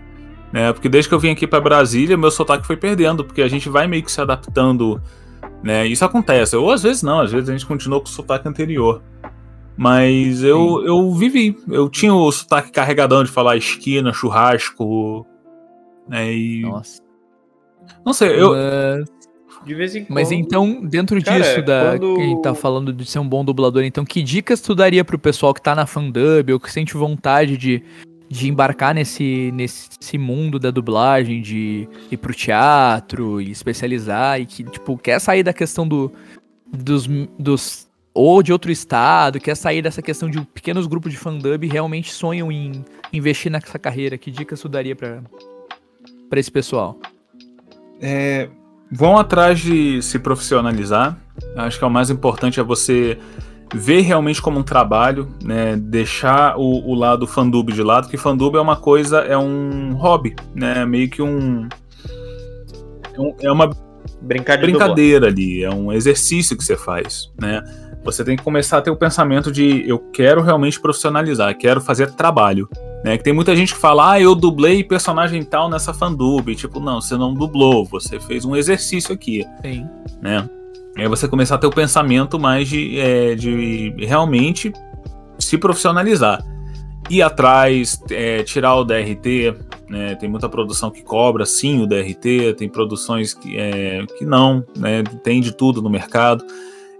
[0.52, 0.72] Né?
[0.72, 3.68] Porque desde que eu vim aqui para Brasília, meu sotaque foi perdendo, porque a gente
[3.68, 5.00] vai meio que se adaptando,
[5.62, 5.86] né?
[5.86, 6.56] Isso acontece.
[6.56, 9.02] Ou às vezes não, às vezes a gente continua com o sotaque anterior.
[9.76, 15.26] Mas eu, eu vivi, eu tinha o sotaque carregadão de falar esquina, churrasco,
[16.06, 16.32] né?
[16.32, 16.62] E...
[16.62, 17.00] Nossa.
[18.04, 18.50] Não sei, eu.
[18.50, 19.21] Mas...
[19.64, 20.14] De vez em quando.
[20.14, 22.16] Mas então, dentro Cara, disso, da, quando...
[22.16, 25.54] quem tá falando de ser um bom dublador, então, que dicas tu daria pro pessoal
[25.54, 27.82] que tá na fandub ou que sente vontade de,
[28.28, 34.64] de embarcar nesse, nesse mundo da dublagem, de ir pro teatro e especializar e que,
[34.64, 36.12] tipo, quer sair da questão do,
[36.66, 37.06] dos,
[37.38, 41.68] dos ou de outro estado, quer sair dessa questão de pequenos grupos de fandub e
[41.68, 45.20] realmente sonham em investir nessa carreira, que dicas tu daria para
[46.36, 46.98] esse pessoal?
[48.00, 48.48] É,
[48.92, 51.16] vão atrás de se profissionalizar.
[51.56, 53.18] Acho que é o mais importante é você
[53.74, 55.76] ver realmente como um trabalho, né?
[55.76, 60.36] Deixar o, o lado fandub de lado, que fandub é uma coisa, é um hobby,
[60.54, 60.84] né?
[60.84, 61.66] Meio que um
[63.14, 63.70] é, é uma
[64.66, 67.62] brincadeira ali, é um exercício que você faz, né?
[68.04, 72.10] Você tem que começar a ter o pensamento de eu quero realmente profissionalizar, quero fazer
[72.10, 72.68] trabalho.
[73.04, 73.18] Né?
[73.18, 76.54] Que tem muita gente que fala, ah, eu dublei personagem tal nessa fandub.
[76.54, 79.44] Tipo, não, você não dublou, você fez um exercício aqui.
[79.64, 79.86] Sim.
[80.20, 80.48] Né?
[80.96, 84.72] Aí você começar a ter o pensamento mais de, é, de realmente
[85.38, 86.44] se profissionalizar.
[87.10, 89.54] Ir atrás, é, tirar o DRT,
[89.88, 90.14] né?
[90.14, 95.02] tem muita produção que cobra sim o DRT, tem produções que, é, que não, né?
[95.24, 96.44] tem de tudo no mercado.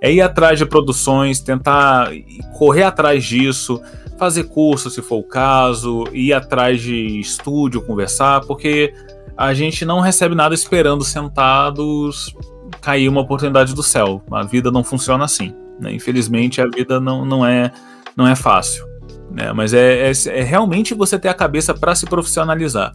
[0.00, 2.10] É ir atrás de produções, tentar
[2.58, 3.80] correr atrás disso,
[4.22, 8.94] fazer curso se for o caso, ir atrás de estúdio, conversar, porque
[9.36, 12.32] a gente não recebe nada esperando sentados
[12.80, 14.22] cair uma oportunidade do céu.
[14.30, 15.52] A vida não funciona assim.
[15.80, 15.92] Né?
[15.92, 17.72] Infelizmente, a vida não, não, é,
[18.16, 18.86] não é fácil.
[19.28, 19.52] Né?
[19.52, 22.92] Mas é, é, é realmente você ter a cabeça para se profissionalizar.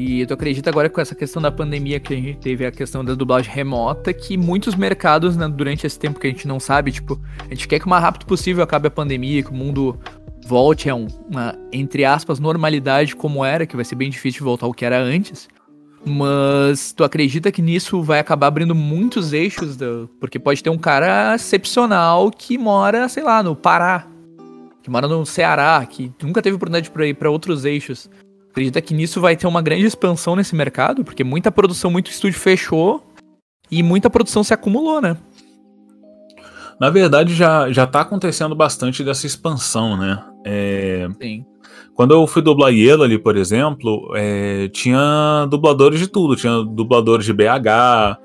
[0.00, 3.04] E tu acredita agora com essa questão da pandemia que a gente teve a questão
[3.04, 6.92] da dublagem remota, que muitos mercados, né, durante esse tempo que a gente não sabe,
[6.92, 9.98] tipo, a gente quer que o mais rápido possível acabe a pandemia, que o mundo
[10.46, 14.72] volte a uma, entre aspas, normalidade como era, que vai ser bem difícil voltar ao
[14.72, 15.48] que era antes.
[16.06, 19.76] Mas tu acredita que nisso vai acabar abrindo muitos eixos?
[19.76, 20.08] Do...
[20.20, 24.06] Porque pode ter um cara excepcional que mora, sei lá, no Pará,
[24.80, 28.08] que mora no Ceará, que nunca teve oportunidade para ir para outros eixos.
[28.58, 31.04] Acredita que nisso vai ter uma grande expansão nesse mercado?
[31.04, 33.00] Porque muita produção, muito estúdio fechou
[33.70, 35.16] e muita produção se acumulou, né?
[36.80, 40.24] Na verdade, já, já tá acontecendo bastante dessa expansão, né?
[40.44, 41.08] É...
[41.22, 41.46] Sim.
[41.94, 44.66] Quando eu fui dublar Yellow ali, por exemplo, é...
[44.70, 46.34] tinha dubladores de tudo.
[46.34, 48.18] Tinha dubladores de BH,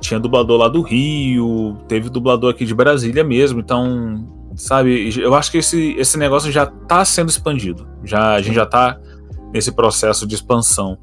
[0.00, 3.58] tinha dublador lá do Rio, teve dublador aqui de Brasília mesmo.
[3.58, 4.24] Então,
[4.54, 7.88] sabe, eu acho que esse, esse negócio já tá sendo expandido.
[8.04, 9.00] Já, a gente já tá
[9.52, 10.98] nesse processo de expansão.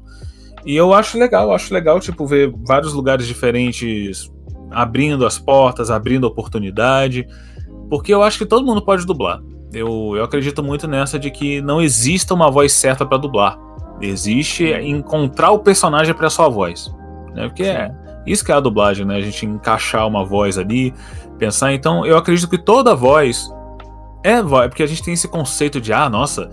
[0.64, 4.30] E eu acho legal, acho legal, tipo, ver vários lugares diferentes
[4.70, 7.26] abrindo as portas, abrindo oportunidade,
[7.88, 9.40] porque eu acho que todo mundo pode dublar.
[9.72, 13.58] Eu, eu acredito muito nessa de que não exista uma voz certa para dublar.
[14.00, 16.92] Existe encontrar o personagem para sua voz.
[17.34, 17.48] Né?
[17.48, 17.90] Porque é
[18.26, 19.16] isso que é a dublagem, né?
[19.16, 20.92] A gente encaixar uma voz ali,
[21.38, 21.72] pensar.
[21.72, 23.50] Então, eu acredito que toda voz
[24.22, 26.50] é voz, porque a gente tem esse conceito de, ah, nossa,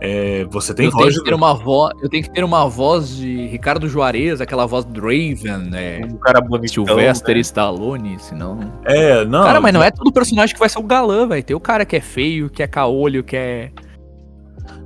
[0.00, 1.18] É, você tem eu tenho voz.
[1.18, 4.84] que ter uma voz, eu tenho que ter uma voz de Ricardo Juarez, aquela voz
[4.84, 6.00] do Draven, né?
[6.04, 7.40] Um cara bonitão, Sylvester né?
[7.40, 8.58] Stallone, senão.
[8.84, 9.44] É, não.
[9.44, 11.84] cara, mas não é todo personagem que vai ser o galã, vai ter o cara
[11.84, 13.70] que é feio, que é caolho, que é,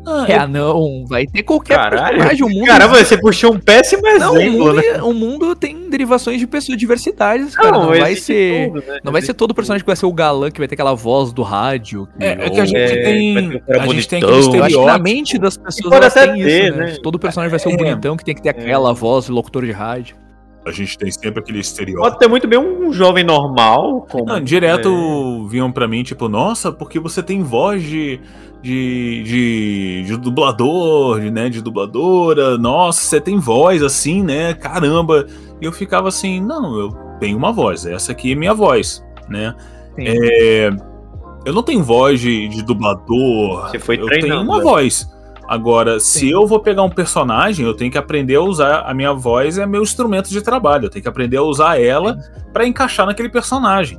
[0.08, 2.16] Ah, é anão, vai ter qualquer Caralho.
[2.18, 2.44] personagem.
[2.44, 5.02] O mundo, Caramba, você puxou um péssimo não, o exemplo, mundo, né?
[5.02, 7.72] o mundo tem derivações de pessoas, diversidades, cara.
[7.72, 8.68] Não, vai existe ser.
[8.72, 8.98] tudo, né?
[9.04, 11.32] Não vai ser todo personagem que vai ser o galã, que vai ter aquela voz
[11.32, 12.08] do rádio.
[12.18, 13.38] que- É, é que a gente É, vai tem.
[13.38, 15.02] um A gente tem aquele Eu acho que na estereótipo.
[15.04, 16.86] mente das pessoas pode elas até têm ter, isso, né?
[16.86, 16.96] né?
[17.02, 17.76] Todo personagem vai ser o É.
[17.76, 20.16] bonitão que tem que ter aquela voz de locutor de rádio.
[20.66, 22.02] A gente tem sempre aquele estereótipo.
[22.10, 24.26] Pode ter muito bem um jovem normal, como...
[24.26, 28.20] Não, direto vinham pra mim, tipo, nossa, porque você tem voz de,
[28.62, 35.26] de, de, de dublador, de, né, de dubladora, nossa, você tem voz assim, né, caramba.
[35.60, 36.90] E eu ficava assim, não, eu
[37.20, 39.54] tenho uma voz, essa aqui é minha voz, né.
[39.98, 40.70] É,
[41.44, 44.62] eu não tenho voz de, de dublador, Você foi eu tenho uma né?
[44.62, 45.08] voz.
[45.48, 46.30] Agora, se Sim.
[46.30, 49.64] eu vou pegar um personagem, eu tenho que aprender a usar a minha voz, é
[49.66, 50.84] meu instrumento de trabalho.
[50.84, 52.18] Eu tenho que aprender a usar ela
[52.52, 53.98] pra encaixar naquele personagem.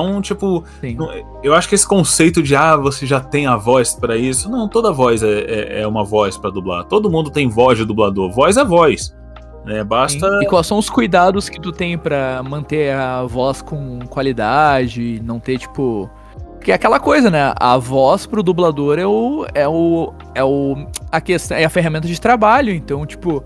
[0.00, 0.96] Então, tipo, Sim.
[1.42, 4.66] eu acho que esse conceito de ah, você já tem a voz pra isso, não,
[4.66, 6.84] toda voz é, é, é uma voz pra dublar.
[6.84, 8.30] Todo mundo tem voz de dublador.
[8.30, 9.14] Voz é voz.
[9.64, 9.84] Né?
[9.84, 10.26] Basta.
[10.42, 15.38] E quais são os cuidados que tu tem pra manter a voz com qualidade, não
[15.38, 16.08] ter, tipo.
[16.54, 17.52] Porque é aquela coisa, né?
[17.58, 19.46] A voz pro dublador é o.
[19.54, 20.14] é o.
[20.34, 20.86] é o.
[21.12, 21.56] a questão.
[21.56, 22.72] é a ferramenta de trabalho.
[22.72, 23.44] Então, tipo.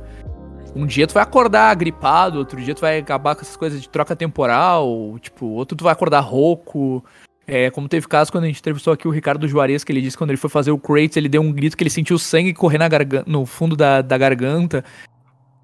[0.74, 3.88] Um dia tu vai acordar gripado, outro dia tu vai acabar com essas coisas de
[3.88, 7.04] troca temporal, tipo, outro tu vai acordar rouco.
[7.46, 10.16] É, como teve caso quando a gente entrevistou aqui o Ricardo Juarez, que ele disse
[10.16, 12.54] que quando ele foi fazer o Kratos, ele deu um grito que ele sentiu sangue
[12.54, 14.82] correr na gargan- no fundo da, da garganta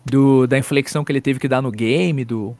[0.04, 2.56] do, da inflexão que ele teve que dar no game, do,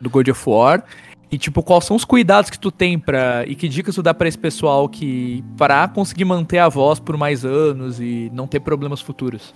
[0.00, 0.84] do God of War.
[1.30, 3.44] E, tipo, quais são os cuidados que tu tem pra.
[3.46, 5.42] E que dicas tu dá pra esse pessoal que.
[5.56, 9.54] para conseguir manter a voz por mais anos e não ter problemas futuros?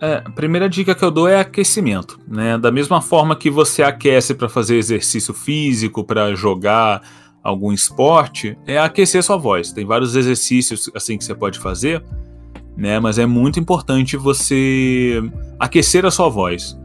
[0.00, 2.58] É, a primeira dica que eu dou é aquecimento, né?
[2.58, 7.02] Da mesma forma que você aquece para fazer exercício físico, para jogar
[7.42, 9.72] algum esporte, é aquecer sua voz.
[9.72, 12.02] Tem vários exercícios assim que você pode fazer,
[12.76, 12.98] né?
[12.98, 15.22] Mas é muito importante você
[15.58, 16.78] aquecer a sua voz.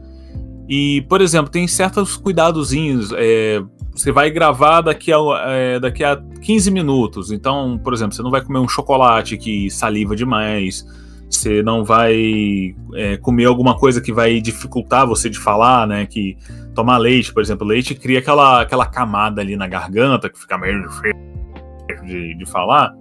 [0.68, 3.12] E, por exemplo, tem certos cuidadozinhos.
[3.16, 3.60] é,
[3.92, 7.32] você vai gravar daqui a, é, daqui a 15 minutos.
[7.32, 10.86] Então, por exemplo, você não vai comer um chocolate que saliva demais.
[11.30, 16.04] Você não vai é, comer alguma coisa que vai dificultar você de falar, né?
[16.04, 16.36] Que
[16.74, 20.82] tomar leite, por exemplo, leite cria aquela, aquela camada ali na garganta que fica meio
[20.82, 22.92] difícil de, de falar.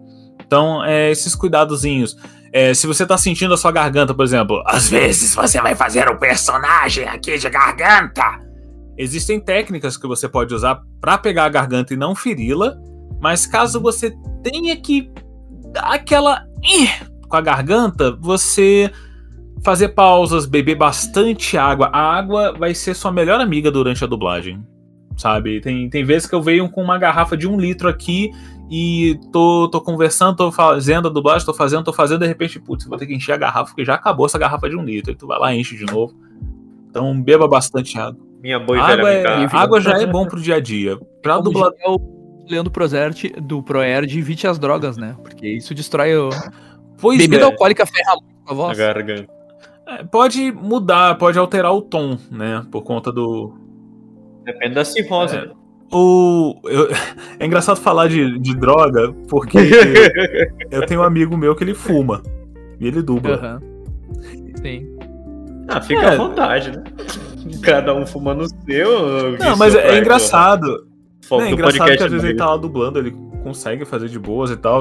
[0.46, 2.16] Então, é, esses cuidadozinhos.
[2.52, 6.10] É, se você tá sentindo a sua garganta, por exemplo, Às vezes você vai fazer
[6.10, 8.24] um personagem aqui de garganta.
[8.98, 12.76] existem técnicas que você pode usar para pegar a garganta e não feri-la,
[13.22, 15.12] mas caso você tenha que
[15.72, 16.44] dar aquela
[17.30, 18.92] com a garganta, você
[19.64, 21.90] fazer pausas, beber bastante água.
[21.94, 24.66] A água vai ser sua melhor amiga durante a dublagem,
[25.16, 25.62] sabe?
[25.62, 28.32] Tem, tem vezes que eu venho com uma garrafa de um litro aqui
[28.70, 32.86] e tô, tô conversando, tô fazendo a dublagem, tô fazendo, tô fazendo, de repente, putz,
[32.86, 35.12] vou ter que encher a garrafa porque já acabou essa garrafa de um litro.
[35.12, 36.14] E tu vai lá e enche de novo.
[36.90, 38.20] Então beba bastante água.
[38.42, 40.98] Minha boa Água, é- água já é bom pro dia a dia.
[41.22, 45.16] Pra Como o Leandro Prozert do Proerd, evite as drogas, né?
[45.22, 46.30] Porque isso destrói o.
[47.02, 48.78] Pois Bebida é, alcoólica ferra muito a voz.
[48.78, 49.28] garganta.
[49.88, 52.66] é, pode mudar, pode alterar o tom, né?
[52.72, 53.54] Por conta do.
[54.44, 55.42] Depende da cirrose, É.
[55.46, 55.52] né?
[55.92, 56.88] O, eu-
[57.40, 59.58] é engraçado falar de, de droga, porque
[60.72, 62.22] eu tenho um amigo meu que ele fuma.
[62.80, 63.36] E ele dubla.
[63.36, 63.62] Aham.
[64.62, 64.98] Sim.
[65.68, 66.14] Ah, fica É.
[66.14, 66.84] à vontade, né?
[67.64, 69.38] Cada um fumando o seu.
[69.38, 70.88] Não, mas é, é engraçado.
[71.24, 74.18] Foco é do engraçado que às vezes ele tá lá dublando, ele consegue fazer de
[74.20, 74.80] boas e tal.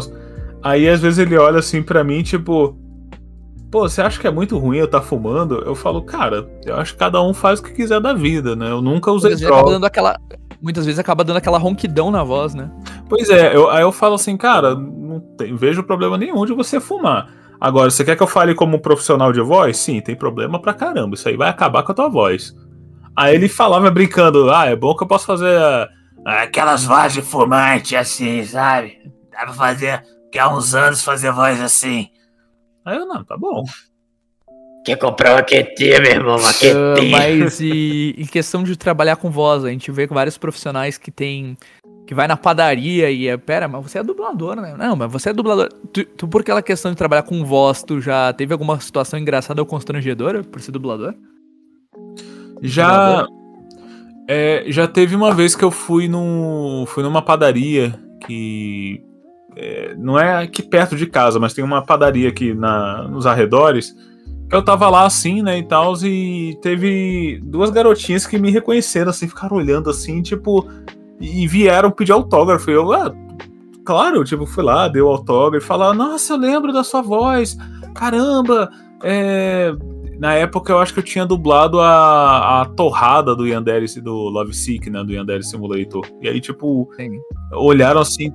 [0.62, 2.76] Aí às vezes ele olha assim pra mim, tipo.
[3.70, 5.56] Pô, você acha que é muito ruim eu estar fumando?
[5.66, 8.70] Eu falo, cara, eu acho que cada um faz o que quiser da vida, né?
[8.70, 9.70] Eu nunca usei Muitas vezes, droga.
[9.74, 10.18] dando aquela,
[10.62, 12.70] muitas vezes acaba dando aquela ronquidão na voz, né?
[13.10, 16.80] Pois é, eu- aí eu falo assim, cara, não tem- vejo problema nenhum de você
[16.80, 17.28] fumar.
[17.60, 19.76] Agora, você quer que eu fale como profissional de voz?
[19.76, 21.14] Sim, tem problema pra caramba.
[21.14, 22.54] Isso aí vai acabar com a tua voz.
[23.14, 25.58] Aí ele falava brincando, ah, é bom que eu posso fazer.
[25.60, 25.88] ah,
[26.42, 28.96] Aquelas vozes de fumante assim, sabe?
[29.30, 30.02] Dá pra fazer,
[30.32, 32.08] que há uns anos fazer voz assim.
[32.84, 33.64] Aí eu, não, tá bom.
[34.84, 36.38] Quer comprar uma quietinha, meu irmão?
[36.38, 37.10] Uma Ah, quietinha.
[37.10, 41.56] mas e, em questão de trabalhar com voz, a gente vê vários profissionais que tem.
[42.06, 43.36] que vai na padaria e é.
[43.36, 44.74] Pera, mas você é dublador, né?
[44.78, 45.68] Não, mas você é dublador.
[45.92, 49.60] Tu, tu, por aquela questão de trabalhar com voz, tu já teve alguma situação engraçada
[49.60, 51.14] ou constrangedora por ser dublador?
[52.62, 53.26] Já.
[54.26, 56.84] é, já teve uma vez que eu fui no.
[56.86, 59.02] fui numa padaria que.
[59.58, 63.94] É, não é aqui perto de casa, mas tem uma padaria aqui na, nos arredores.
[64.48, 69.10] Que eu tava lá assim, né, e tal, e teve duas garotinhas que me reconheceram,
[69.10, 70.66] assim, ficaram olhando assim, tipo,
[71.20, 72.70] e vieram pedir autógrafo.
[72.70, 73.12] E eu, ah,
[73.84, 77.58] claro, tipo, fui lá, deu autógrafo, e falaram, nossa, eu lembro da sua voz,
[77.94, 78.70] caramba,
[79.02, 79.74] é,
[80.18, 84.52] na época eu acho que eu tinha dublado a, a torrada do Yandere do Love
[84.52, 85.04] Sick, né?
[85.04, 86.04] Do Yandere Simulator.
[86.20, 87.20] E aí, tipo, Sim.
[87.52, 88.32] olharam assim.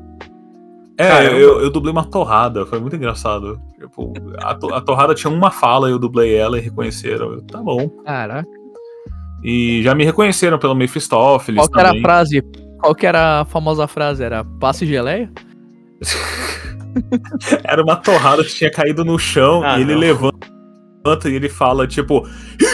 [0.97, 1.35] É, Caramba.
[1.37, 3.59] eu, eu dublei uma torrada, foi muito engraçado.
[3.79, 7.33] Tipo, a, to- a torrada tinha uma fala, eu dublei ela e reconheceram.
[7.33, 7.89] Eu, tá bom.
[8.05, 8.47] Caraca.
[9.43, 12.01] E já me reconheceram pelo Mephistófeles Qual que era a também.
[12.03, 12.41] frase?
[12.79, 14.23] Qual que era a famosa frase?
[14.23, 15.31] Era passe geleia?
[17.63, 19.99] Era uma torrada que tinha caído no chão Ah, e ele não.
[19.99, 20.37] levanta
[21.27, 22.23] e ele fala, tipo,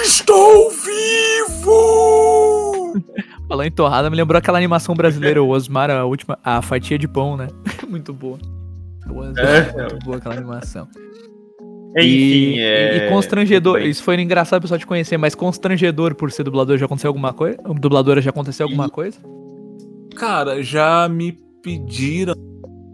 [0.03, 0.69] Estou
[1.69, 2.93] vivo!
[3.49, 7.07] Falando em torrada, me lembrou aquela animação brasileira, o Osmar, a última, a fatia de
[7.07, 7.47] pão, né?
[7.89, 8.37] Muito boa.
[9.09, 9.73] O Osmar, É.
[9.89, 10.87] muito boa aquela animação.
[11.97, 13.07] Enfim, e, é...
[13.07, 16.85] e constrangedor, isso foi engraçado o pessoal te conhecer, mas constrangedor por ser dublador, já
[16.85, 17.57] aconteceu alguma coisa?
[17.79, 19.17] Dubladora já aconteceu alguma coisa?
[20.15, 22.35] Cara, já me pediram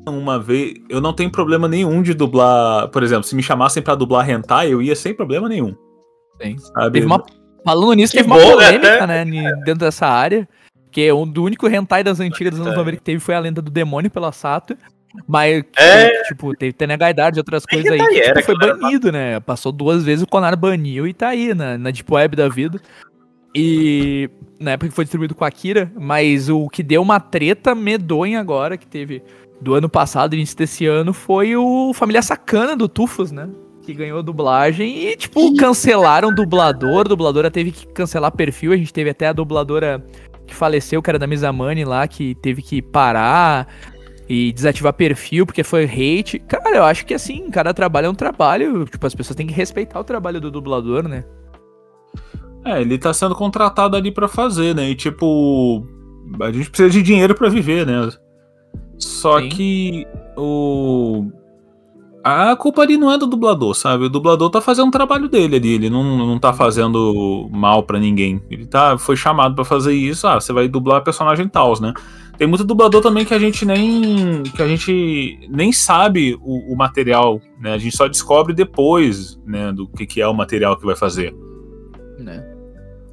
[0.07, 0.75] uma vez.
[0.89, 2.87] Eu não tenho problema nenhum de dublar.
[2.89, 5.75] Por exemplo, se me chamassem pra dublar hentai, eu ia sem problema nenhum.
[6.41, 6.57] Sim.
[6.57, 6.91] Sabe?
[6.91, 7.21] Teve uma,
[7.65, 10.47] falando nisso, Que teve uma bom, né, polêmica, né, ni- dentro dessa área,
[10.91, 13.39] que é um do único hentai das antigas dos anos 90 que teve foi a
[13.39, 14.77] lenda do demônio pela Sato.
[15.27, 16.23] Mas, É.
[16.23, 19.39] tipo, teve Tenegaidade e outras Nem coisas aí hentai que tipo, foi banido, né?
[19.39, 22.79] Passou duas vezes, o Conar baniu e tá aí, na, na Deep Web da vida.
[23.53, 24.29] E
[24.59, 28.39] na época que foi distribuído com a Akira, mas o que deu uma treta medonha
[28.39, 29.23] agora, que teve
[29.61, 33.47] do ano passado, início desse ano, foi o Família Sacana do Tufos, né?
[33.85, 37.01] Que ganhou dublagem e, tipo, cancelaram o dublador.
[37.01, 38.73] A dubladora teve que cancelar perfil.
[38.73, 40.03] A gente teve até a dubladora
[40.47, 43.67] que faleceu, que era da Mizamani lá, que teve que parar
[44.27, 46.39] e desativar perfil porque foi hate.
[46.39, 48.85] Cara, eu acho que assim, cada trabalho é um trabalho.
[48.85, 51.23] Tipo, as pessoas têm que respeitar o trabalho do dublador, né?
[52.63, 54.89] É, ele tá sendo contratado ali pra fazer, né?
[54.89, 55.85] E tipo,
[56.41, 58.09] a gente precisa de dinheiro pra viver, né?
[58.97, 59.49] Só Sim.
[59.49, 61.29] que o
[62.25, 64.05] a culpa ali não é do dublador, sabe?
[64.05, 67.99] O dublador tá fazendo o trabalho dele ali, ele não, não tá fazendo mal pra
[67.99, 68.41] ninguém.
[68.49, 71.93] Ele tá foi chamado pra fazer isso, ah, você vai dublar personagem tal, né?
[72.35, 76.75] Tem muito dublador também que a gente nem que a gente nem sabe o, o
[76.75, 77.73] material, né?
[77.73, 81.31] A gente só descobre depois, né, do que, que é o material que vai fazer.
[82.17, 82.54] né?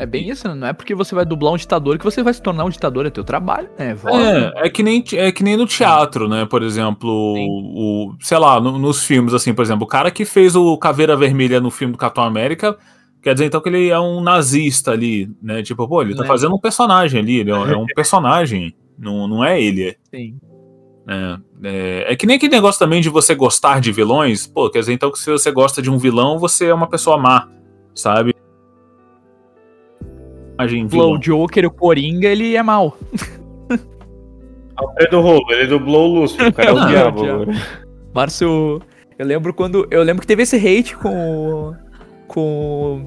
[0.03, 0.55] É bem isso, né?
[0.55, 3.07] Não é porque você vai dublar um ditador que você vai se tornar um ditador,
[3.07, 3.95] é teu trabalho, né?
[3.95, 4.53] Voz, né?
[4.57, 6.45] É, é que nem, é que nem no teatro, né?
[6.45, 10.57] Por exemplo, o, sei lá, no- nos filmes, assim, por exemplo, o cara que fez
[10.57, 12.77] o Caveira Vermelha no filme do Capitão América,
[13.23, 15.62] quer dizer então que ele é um nazista ali, né?
[15.62, 16.29] Tipo, pô, ele tá Né.
[16.29, 19.97] fazendo um personagem ali, ele é um- é um personagem, não, não é ele.
[20.12, 20.37] Sim.
[21.07, 21.39] né?
[21.65, 24.93] É, é que nem aquele negócio também de você gostar de vilões, pô, quer dizer
[24.95, 27.49] então que se você gosta de um vilão, você é uma pessoa má,
[27.95, 28.33] sabe?
[30.62, 31.12] Personagem vilão.
[31.12, 32.97] o Joker, o Coringa, ele é mal.
[34.76, 37.47] Alfredo Rolo, ele dublou o Lúcio, o cara é o Não, diabo.
[38.14, 38.80] Márcio,
[39.18, 39.86] eu lembro quando.
[39.90, 41.09] Eu lembro que teve esse hate com.
[41.70, 41.74] o-
[42.26, 43.06] Com.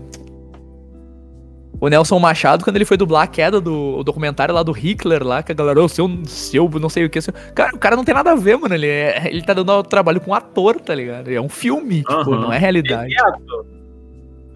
[1.81, 5.21] O Nelson Machado, quando ele foi dublar a queda do o documentário lá do Hitler,
[5.23, 7.19] lá, que a galera, ô, seu, seu, não sei o que.
[7.19, 7.33] Seu...
[7.53, 8.73] Cara, o cara não tem nada a ver, mano.
[8.73, 11.29] Ele, é- ele tá dando trabalho com um ator, tá ligado?
[11.29, 12.39] É um filme, tipo, Aham.
[12.41, 13.11] não é realidade.
[13.13, 13.65] Ele ator.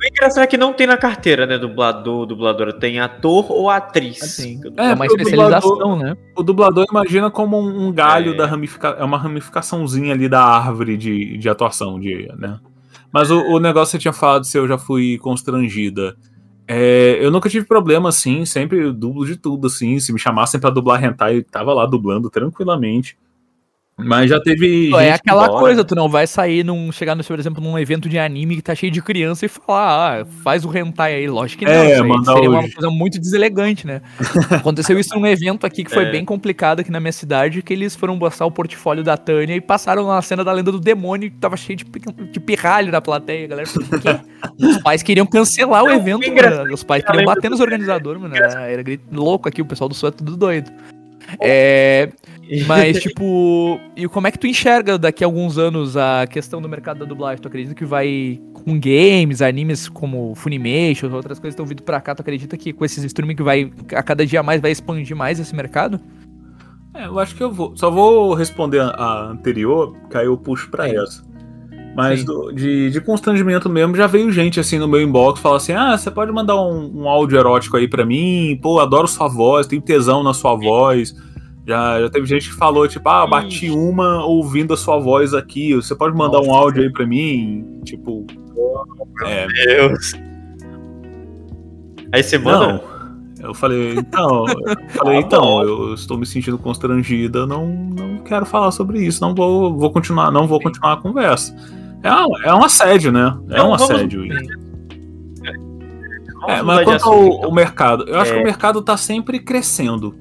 [0.01, 2.71] O engraçado é que não tem na carteira, né, dublador, dubladora.
[2.71, 4.21] Tem ator ou atriz.
[4.23, 6.17] Assim, É, é uma especialização, dublador- né?
[6.38, 8.38] O dublador imagina como um, galho É.
[8.38, 8.99] da ramificação.
[8.99, 12.59] É uma ramificaçãozinha ali da árvore de, de atuação, de, né?
[13.11, 16.15] Mas o, o negócio que você tinha falado se eu já fui constrangida.
[16.67, 19.99] É, eu nunca tive problema, assim, sempre dublo de tudo, assim.
[19.99, 23.17] Se me chamassem pra dublar hentai, eu tava lá dublando tranquilamente.
[24.03, 24.91] Mas já teve.
[24.95, 26.91] É aquela coisa, tu não vai sair num.
[26.91, 30.21] chegar, no, por exemplo, num evento de anime que tá cheio de criança e falar,
[30.21, 31.27] ah, faz o hentai aí.
[31.27, 31.71] Lógico que não.
[31.71, 34.01] É, aí mandar seria uma o- coisa muito deselegante, né?
[34.51, 36.11] Aconteceu isso num evento aqui que foi É.
[36.11, 39.61] bem complicado aqui na minha cidade, que eles foram mostrar o portfólio da Tânia e
[39.61, 41.85] passaram na cena da lenda do demônio que tava cheio de,
[42.31, 43.45] de pirralho na plateia.
[43.45, 43.67] A galera?
[44.59, 46.73] Os pais queriam cancelar o Não, evento, mano.
[46.73, 48.35] Os pais A queriam bater nos organizadores, mano.
[48.35, 50.71] Era, era grito louco aqui, o pessoal do Sul é tudo doido.
[51.41, 52.10] É,
[52.65, 56.68] mas, tipo, e como é que tu enxerga daqui a alguns anos a questão do
[56.68, 57.41] mercado da dublagem?
[57.41, 62.01] Tu acredita que vai com games, animes como Funimation, outras coisas que estão vindo pra
[62.01, 65.15] cá, tu acredita que com esses streaming que vai a cada dia mais vai expandir
[65.15, 65.99] mais esse mercado?
[66.93, 67.76] É, eu acho que eu vou.
[67.77, 70.97] Só vou responder a, anterior, que aí eu puxo pra Sim.
[70.97, 71.23] essa.
[72.01, 75.73] Mas do- de, de constrangimento mesmo, já veio gente assim no meu inbox falar assim:
[75.73, 78.57] ah, você pode mandar um, um áudio erótico aí pra mim?
[78.61, 81.13] Pô, adoro sua voz, tenho tesão na sua voz.
[81.67, 85.76] Já, já teve gente que falou, tipo, ah, bati uma ouvindo a sua voz aqui.
[85.76, 86.59] Você pode mandar um Nossa.
[86.59, 87.63] áudio aí pra mim?
[87.85, 88.26] Tipo.
[89.26, 90.13] É, Deus.
[92.11, 92.73] Aí você manda.
[92.73, 92.99] não.
[93.41, 98.45] Eu falei, então, eu falei, Ah, então, eu estou me sentindo constrangida, não, não quero
[98.45, 101.55] falar sobre isso, não vou, vou continuar, não vou continuar a conversa.
[102.03, 103.38] É, um- é um assédio, né?
[103.49, 104.23] É um assédio.
[106.47, 107.45] É, mudar mas quanto ao, então.
[107.45, 108.35] ao mercado, eu acho É.
[108.35, 110.15] que o mercado tá sempre crescendo.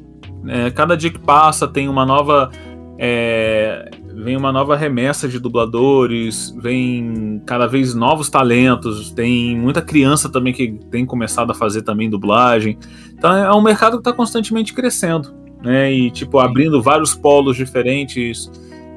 [0.46, 2.50] É, cada dia que passa tem uma nova.
[3.00, 10.28] é, vem uma nova remessa de dubladores, vem cada vez novos talentos, tem muita criança
[10.28, 12.76] também que tem começado a fazer também dublagem.
[13.16, 15.32] Então é um mercado que está constantemente crescendo,
[15.62, 15.92] né?
[15.92, 18.50] E tipo, abrindo vários polos diferentes.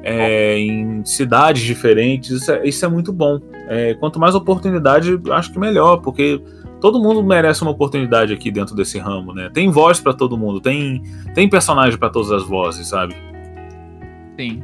[0.04, 3.40] É, em cidades diferentes, isso é, isso é muito bom.
[3.68, 6.42] É, quanto mais oportunidade, acho que melhor, porque
[6.80, 9.50] todo mundo merece uma oportunidade aqui dentro desse ramo, né?
[9.54, 11.04] Tem voz pra todo mundo, tem,
[11.34, 13.16] tem personagem pra todas as vozes, sabe?
[14.40, 14.62] Sim.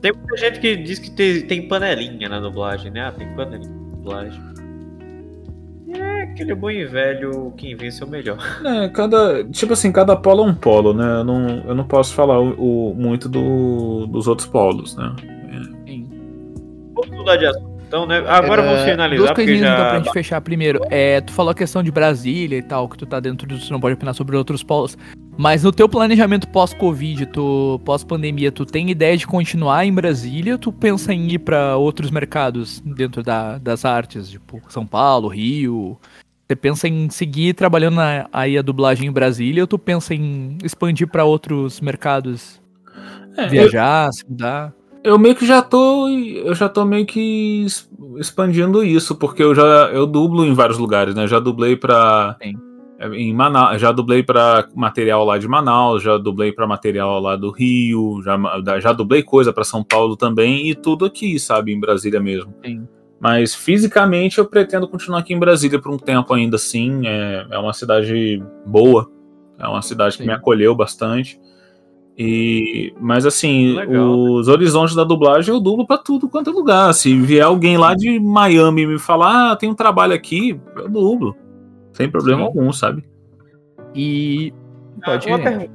[0.00, 3.08] Tem muita gente que diz que tem, tem panelinha na dublagem, né?
[3.08, 4.40] Ah, tem panelinha na dublagem.
[5.90, 8.36] É aquele bom e velho, quem vence é o melhor.
[8.64, 11.20] É, cada, tipo assim, cada polo é um polo, né?
[11.20, 15.14] Eu não, eu não posso falar o, o- muito do- dos outros polos, né?
[15.86, 16.08] Sim.
[16.94, 18.18] Vamos mudar de assunto, então, né?
[18.26, 19.96] Agora É, vamos finalizar, Duas coisinhas então pra já...
[19.98, 20.40] gente fechar.
[20.42, 23.68] Primeiro, é, tu falou a questão de Brasília e tal, que tu tá dentro disso,
[23.68, 24.96] tu não pode opinar sobre outros polos.
[25.38, 30.58] Mas no teu planejamento pós-Covid, tu, pós-pandemia, tu tem ideia de continuar em Brasília ou
[30.58, 35.96] tu pensa em ir pra outros mercados dentro da- das artes, tipo São Paulo, Rio?
[36.48, 40.58] Você pensa em seguir trabalhando na- aí a dublagem em Brasília ou tu pensa em
[40.64, 42.60] expandir pra outros mercados?
[43.36, 44.72] É, eu, Viajar, se mudar?
[45.04, 46.08] eu meio que já tô.
[46.08, 47.64] Eu já tô meio que
[48.16, 49.62] expandindo isso, porque eu já
[49.92, 51.22] eu dublo em vários lugares, né?
[51.22, 52.36] Eu já dublei pra.
[53.00, 53.14] Sim.
[53.14, 57.50] Em Manaus, já dublei pra material lá de Manaus, já dublei pra material lá do
[57.50, 58.36] Rio, já,
[58.80, 62.52] já dublei coisa pra São Paulo também, e tudo aqui, sabe, em Brasília mesmo.
[62.64, 62.88] Sim.
[63.20, 67.06] Mas fisicamente eu pretendo continuar aqui em Brasília por um tempo ainda assim.
[67.06, 69.10] É, é uma cidade boa,
[69.58, 70.28] é uma cidade que Sim.
[70.28, 71.40] me acolheu bastante.
[72.16, 74.08] E, mas assim, Legal.
[74.08, 76.92] os horizontes da dublagem eu dublo pra tudo quanto é lugar.
[76.92, 81.36] Se vier alguém lá de Miami me falar, ah, tem um trabalho aqui, eu dublo.
[81.98, 82.46] Sem problema Sim.
[82.46, 83.04] algum, sabe?
[83.92, 84.54] E.
[85.04, 85.42] Pode Uma ir.
[85.42, 85.70] pergunta.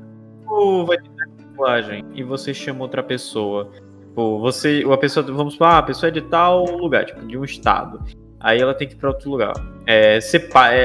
[0.48, 1.10] Tu vai ter
[1.50, 3.70] dublagem e você chama outra pessoa.
[4.08, 4.86] Tipo, você.
[4.86, 5.26] Uma pessoa.
[5.26, 8.00] Vamos falar, ah, a pessoa é de tal lugar, tipo, de um estado.
[8.40, 9.52] Aí ela tem que ir pra outro lugar.
[9.86, 10.18] É,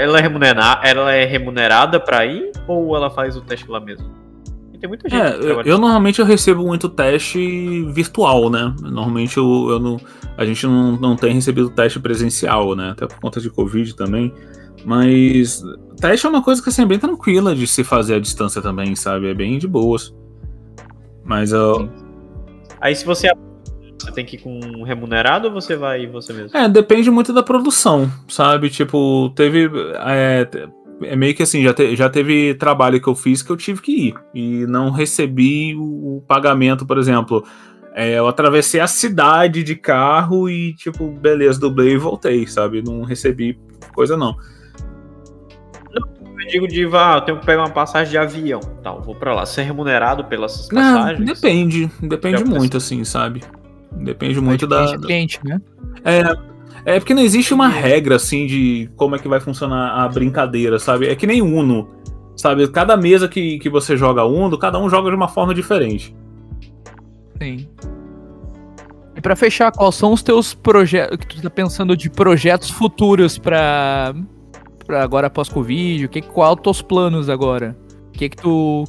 [0.02, 4.06] ela, é remunerada, ela é remunerada pra ir ou ela faz o teste lá mesmo?
[4.72, 8.74] E Tem muita gente É, que eu, eu normalmente eu recebo muito teste virtual, né?
[8.80, 10.00] Normalmente eu, eu não,
[10.36, 12.90] a gente não, não tem recebido teste presencial, né?
[12.90, 14.34] Até por conta de Covid também.
[14.84, 15.62] Mas
[16.00, 18.94] teste é uma coisa que assim, é bem tranquila de se fazer à distância também,
[18.94, 19.28] sabe?
[19.28, 20.14] É bem de boas.
[21.24, 21.88] Mas eu,
[22.80, 23.28] Aí se você
[24.00, 26.56] você tem que ir com um remunerado ou você vai você mesmo?
[26.56, 28.70] É, depende muito da produção, sabe?
[28.70, 29.68] Tipo, teve.
[30.06, 30.48] É,
[31.02, 33.82] é meio que assim, já, te- já teve trabalho que eu fiz que eu tive
[33.82, 34.14] que ir.
[34.32, 37.44] E não recebi o, o pagamento, por exemplo.
[37.92, 42.80] É, eu atravessei a cidade de carro e, tipo, beleza, dublei e voltei, sabe?
[42.80, 43.58] Não recebi
[43.92, 44.36] coisa não.
[46.48, 49.34] Eu digo de, ah, eu tenho que pegar uma passagem de avião, tal, vou pra
[49.34, 49.44] lá.
[49.44, 51.26] Ser remunerado pelas Não, passagens?
[51.26, 53.42] depende, depende Já muito, assim, sabe?
[53.92, 55.60] Depende muito da, Cliente, cliente, né?
[56.04, 60.08] É, é porque não existe uma regra assim de como é que vai funcionar a
[60.08, 61.08] brincadeira, sabe?
[61.08, 61.88] É que nem Uno,
[62.36, 62.66] sabe?
[62.68, 66.14] Cada mesa que, que você joga Uno, cada um joga de uma forma diferente.
[67.40, 67.68] Sim.
[69.16, 73.36] E pra fechar, quais são os teus projetos que tu tá pensando de projetos futuros
[73.36, 74.14] pra,
[74.88, 76.06] pra agora após Covid?
[76.06, 77.76] O que qual os planos agora?
[78.08, 78.84] O que que tu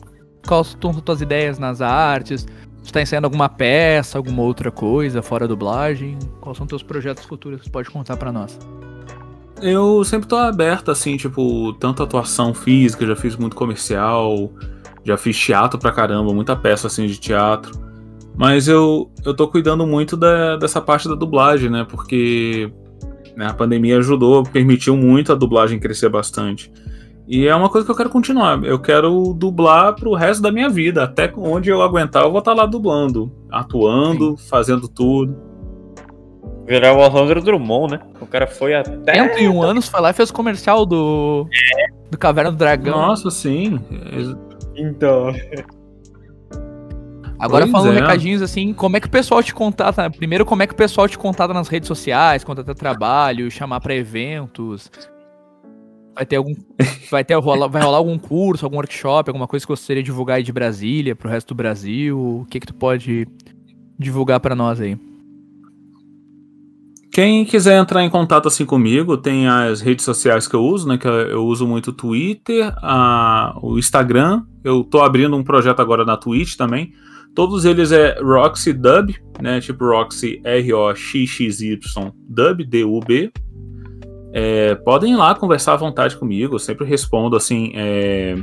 [0.48, 2.48] quais são as tuas ideias nas artes?
[2.84, 6.18] Tu tá ensaiando alguma peça, alguma outra coisa fora dublagem?
[6.40, 8.58] Quais são teus projetos futuros que tu pode contar pra nós?
[9.62, 14.50] Eu sempre tô aberto, assim, tipo, tanto atuação física, já fiz muito comercial,
[15.04, 17.78] já fiz teatro pra caramba, muita peça assim de teatro.
[18.38, 21.86] Mas eu, eu tô cuidando muito da, dessa parte da dublagem, né?
[21.88, 22.72] Porque
[23.40, 26.70] né, a pandemia ajudou, permitiu muito a dublagem crescer bastante.
[27.26, 28.62] E é uma coisa que eu quero continuar.
[28.66, 31.06] Eu quero dublar pro resto da minha vida.
[31.06, 35.38] Até onde eu aguentar, eu vou estar lá dublando, atuando, fazendo tudo.
[36.68, 38.00] Virar o Alejandro Drummond, né?
[38.20, 39.14] O cara foi até.
[39.14, 41.48] 101 anos, foi lá e fez o comercial do.
[42.12, 42.98] Do Caverna do Dragão.
[42.98, 43.80] Nossa, sim.
[44.76, 45.34] Então.
[47.40, 48.02] Agora Pois falando é.
[48.02, 50.10] recadinhos assim, como é que o pessoal te contata?
[50.10, 53.96] Primeiro, como é que o pessoal te contata nas redes sociais, contata trabalho, chamar pra
[53.96, 54.92] eventos?
[56.14, 56.54] Vai ter algum.
[57.10, 60.08] Vai, ter, rola- vai rolar algum curso, algum workshop, alguma coisa que você gostaria de
[60.08, 62.20] divulgar aí de Brasília, pro resto do Brasil?
[62.20, 63.26] O que que tu pode
[63.98, 64.98] divulgar pra nós aí?
[67.12, 70.98] Quem quiser entrar em contato assim comigo, tem as redes sociais que eu uso, né?
[70.98, 74.44] Que eu, eu uso muito o Twitter, a- o Instagram.
[74.64, 76.94] Eu tô abrindo um projeto agora na Twitch também.
[77.36, 79.60] Todos eles é Roxy Dub, né?
[79.62, 81.80] Tipo Roxy R-O-X-X-Y
[82.28, 83.32] Dub, D-U-B.
[84.34, 87.72] É, podem ir lá conversar à vontade comigo, eu sempre respondo assim.
[87.76, 88.36] é,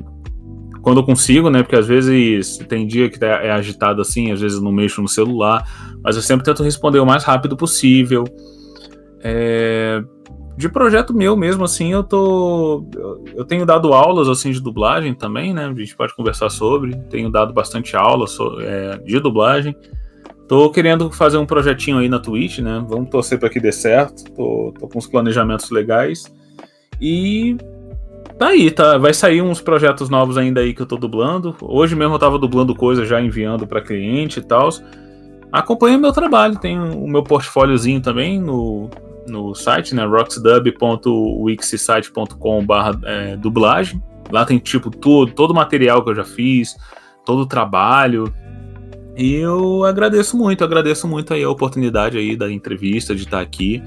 [0.83, 1.63] quando eu consigo, né?
[1.65, 5.09] Porque às vezes tem dia que tá- é agitado assim, às vezes não mexo no
[5.09, 5.69] celular,
[6.01, 8.23] mas eu sempre tento responder o mais rápido possível.
[9.21, 10.01] É,
[10.57, 12.85] de projeto meu mesmo, assim, eu tô.
[13.35, 15.67] eu- tenho dado aulas assim de dublagem também, né?
[15.67, 16.97] A gente pode conversar sobre.
[17.11, 19.77] Tenho dado bastante aula so- é, de dublagem.
[20.49, 22.85] Tô querendo fazer um projetinho aí na Twitch, né?
[22.89, 24.25] Vamos torcer para que dê certo.
[24.33, 26.33] Tô, tô com uns planejamentos legais.
[27.01, 27.57] E
[28.39, 28.97] tá aí, tá?
[28.97, 31.55] Vai sair uns projetos novos ainda aí que eu tô dublando.
[31.61, 34.69] Hoje mesmo eu tava dublando coisa já enviando para cliente e tal.
[35.53, 38.89] Acompanha meu trabalho, tem o meu portfóliozinho também no,
[39.27, 40.05] no site, né?
[40.05, 42.67] roxdub.wixsite.com
[43.05, 44.03] é, dublagem.
[44.31, 46.77] Lá tem tipo tudo, todo o material que eu já fiz,
[47.25, 48.33] todo o trabalho.
[49.17, 53.83] E eu agradeço muito, agradeço muito aí a oportunidade aí da entrevista, de estar aqui.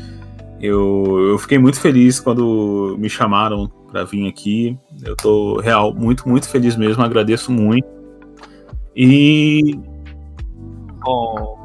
[0.61, 4.77] Eu, eu fiquei muito feliz quando me chamaram para vir aqui.
[5.03, 7.87] Eu tô real muito, muito feliz mesmo, agradeço muito.
[8.95, 9.79] E
[11.05, 11.58] Bom,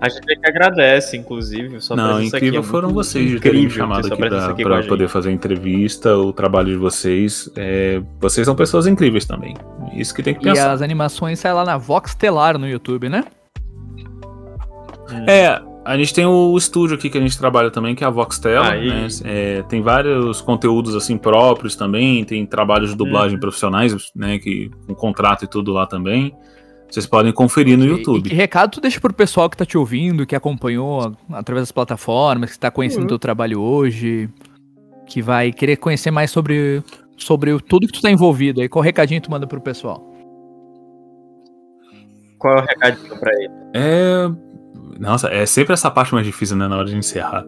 [0.00, 1.80] a gente é que agradece, inclusive.
[1.80, 4.52] Sua Não, presença incrível aqui é foram vocês de terem me chamado aqui presença pra,
[4.52, 4.88] aqui pra com a gente.
[4.88, 7.50] poder fazer a entrevista, o trabalho de vocês.
[7.56, 9.54] É, vocês são pessoas incríveis também.
[9.94, 10.70] Isso que tem que E pensar.
[10.72, 13.24] as animações saem lá na Vox Telar no YouTube, né?
[15.28, 18.10] É, a gente tem o estúdio aqui que a gente trabalha também, que é a
[18.10, 18.74] Voxtela.
[18.74, 19.06] Né?
[19.24, 22.98] É, tem vários conteúdos assim próprios também, tem trabalhos de Hum.
[22.98, 24.38] dublagem profissionais, né?
[24.38, 26.34] Que, com contrato e tudo lá também.
[26.88, 28.26] Vocês podem conferir no E- YouTube.
[28.26, 31.62] E, que recado tu deixa pro pessoal que tá te ouvindo, que acompanhou a- através
[31.62, 33.08] das plataformas, que tá conhecendo Uhum.
[33.08, 34.28] teu trabalho hoje,
[35.06, 36.82] que vai querer conhecer mais sobre,
[37.16, 38.68] sobre o- tudo que tu tá envolvido aí.
[38.68, 40.02] Qual recadinho tu manda pro pessoal?
[42.38, 43.50] Qual é o recadinho pra ele?
[43.74, 44.30] É.
[45.00, 46.68] Nossa, é sempre essa parte mais difícil, né?
[46.68, 47.44] Na hora de encerrar.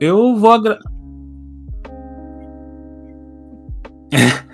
[0.00, 0.78] Eu vou agra...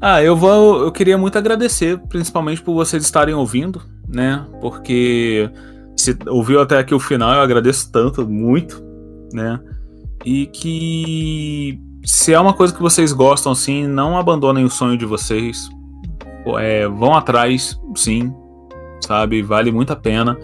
[0.00, 0.82] ah, eu vou.
[0.82, 4.46] Eu queria muito agradecer, principalmente por vocês estarem ouvindo, né?
[4.60, 5.50] Porque
[5.96, 8.82] se ouviu até aqui o final, eu agradeço tanto, muito,
[9.32, 9.58] né?
[10.24, 15.04] E que se é uma coisa que vocês gostam, assim, não abandonem o sonho de
[15.04, 15.68] vocês.
[16.58, 18.32] É, vão atrás, sim,
[19.04, 19.42] sabe?
[19.42, 20.38] Vale muito a pena.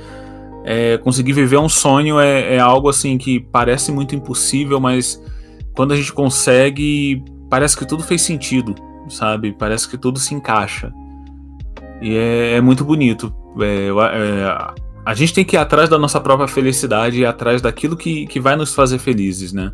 [0.64, 5.22] É, conseguir viver um sonho é, é algo assim que parece muito impossível, mas
[5.74, 8.74] quando a gente consegue, parece que tudo fez sentido,
[9.08, 9.52] sabe?
[9.52, 10.92] Parece que tudo se encaixa.
[12.00, 13.34] E é, é muito bonito.
[13.60, 14.74] É, é,
[15.04, 18.40] a gente tem que ir atrás da nossa própria felicidade e atrás daquilo que, que
[18.40, 19.70] vai nos fazer felizes, né?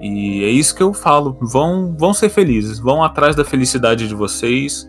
[0.00, 1.38] E é isso que eu falo.
[1.40, 4.88] Vão, vão ser felizes, vão atrás da felicidade de vocês.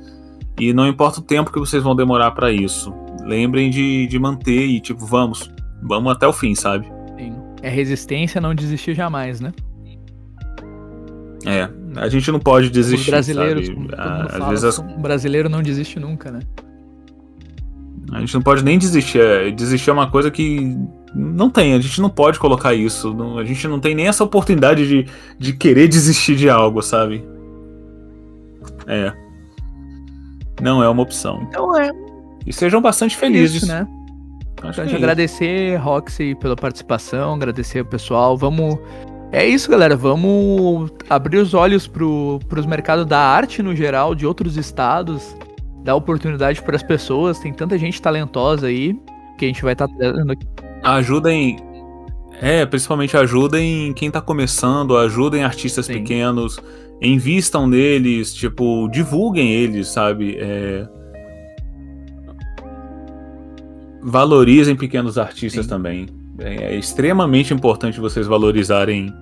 [0.59, 2.93] E não importa o tempo que vocês vão demorar pra isso.
[3.23, 5.49] Lembrem de, de manter e, tipo, vamos.
[5.83, 6.91] Vamos até o fim, sabe?
[7.17, 7.35] Sim.
[7.61, 9.53] É resistência, não desistir jamais, né?
[11.45, 11.69] É.
[11.95, 13.05] A gente não pode desistir.
[13.05, 13.87] Os brasileiros, sabe?
[13.97, 16.39] Ah, Às fala, vezes as- o brasileiro não desiste nunca, né?
[18.11, 19.19] a gente não pode nem desistir.
[19.19, 20.77] É, Desistir é uma coisa que
[21.13, 21.73] não tem.
[21.73, 23.13] A gente não pode colocar isso.
[23.13, 25.07] não- a gente não tem nem essa oportunidade de,
[25.39, 27.25] de querer desistir de algo, sabe?
[28.87, 29.11] É.
[30.61, 31.41] Não é uma opção.
[31.49, 31.91] Então é,
[32.45, 33.63] E sejam bastante felizes.
[33.63, 33.87] isso, né?
[34.61, 38.37] Acho Então, que é agradecer, Roxy, pela participação, agradecer o pessoal.
[38.37, 38.77] Vamos.
[39.31, 39.95] É isso, galera.
[39.95, 45.35] Vamos abrir os olhos pro, pros mercados da arte no geral, de outros estados,
[45.83, 47.39] dar oportunidade para as pessoas.
[47.39, 48.97] Tem tanta gente talentosa aí
[49.37, 50.47] que a gente vai estar trazendo aqui.
[50.83, 51.57] Ajudem.
[52.41, 55.93] É, principalmente ajudem quem tá começando, ajudem artistas Sim.
[55.93, 56.59] pequenos,
[57.01, 60.35] invistam neles, tipo, divulguem eles, sabe?
[60.37, 60.85] É,
[64.07, 65.69] Valorizem pequenos artistas Sim.
[65.69, 66.24] também.
[66.39, 69.13] É, é extremamente importante vocês valorizarem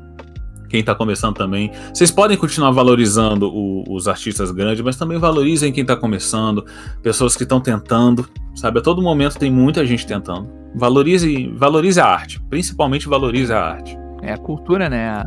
[0.69, 1.72] quem tá começando também.
[1.94, 6.65] Vocês podem continuar valorizando o- os artistas grandes, mas também valorizem quem tá começando,
[7.03, 8.80] pessoas que estão tentando, sabe?
[8.80, 10.49] A todo momento tem muita gente tentando.
[10.76, 13.95] Valorize, valorize a arte, principalmente valorize a arte.
[14.23, 15.10] É a cultura, né?
[15.10, 15.26] A-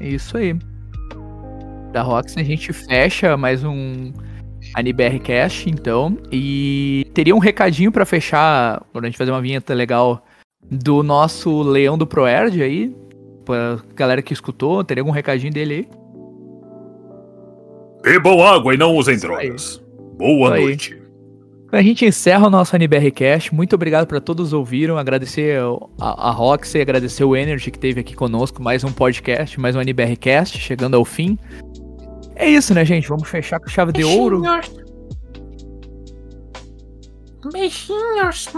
[0.00, 0.56] É isso aí.
[1.92, 4.12] Da Roxy a gente fecha mais um
[4.74, 6.16] AniBR Cast, então.
[6.30, 10.24] E teria um recadinho pra fechar, pra gente fazer uma vinheta legal
[10.70, 12.94] do nosso Leão do Proerd aí.
[13.44, 15.88] pra galera que escutou, teria algum recadinho dele aí?
[18.02, 19.32] Bebam água e não usem Isso aí.
[19.48, 19.82] drogas.
[20.16, 20.62] Boa Isso aí.
[20.64, 20.98] noite.
[21.70, 23.54] A gente encerra o nosso NBRcast.
[23.54, 24.96] Muito obrigado para todos que ouviram.
[24.96, 25.60] Agradecer
[26.00, 28.62] a, a Roxy, agradecer o Energy que teve aqui conosco.
[28.62, 31.38] Mais um podcast, mais um NBRcast, chegando ao fim.
[32.34, 33.06] É isso, né, gente?
[33.08, 34.42] Vamos fechar com chave de ouro.
[37.52, 38.48] Beijinhos.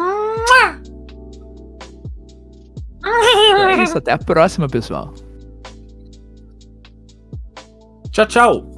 [3.05, 5.13] É isso, até a próxima, pessoal.
[8.11, 8.70] Tchau, tchau.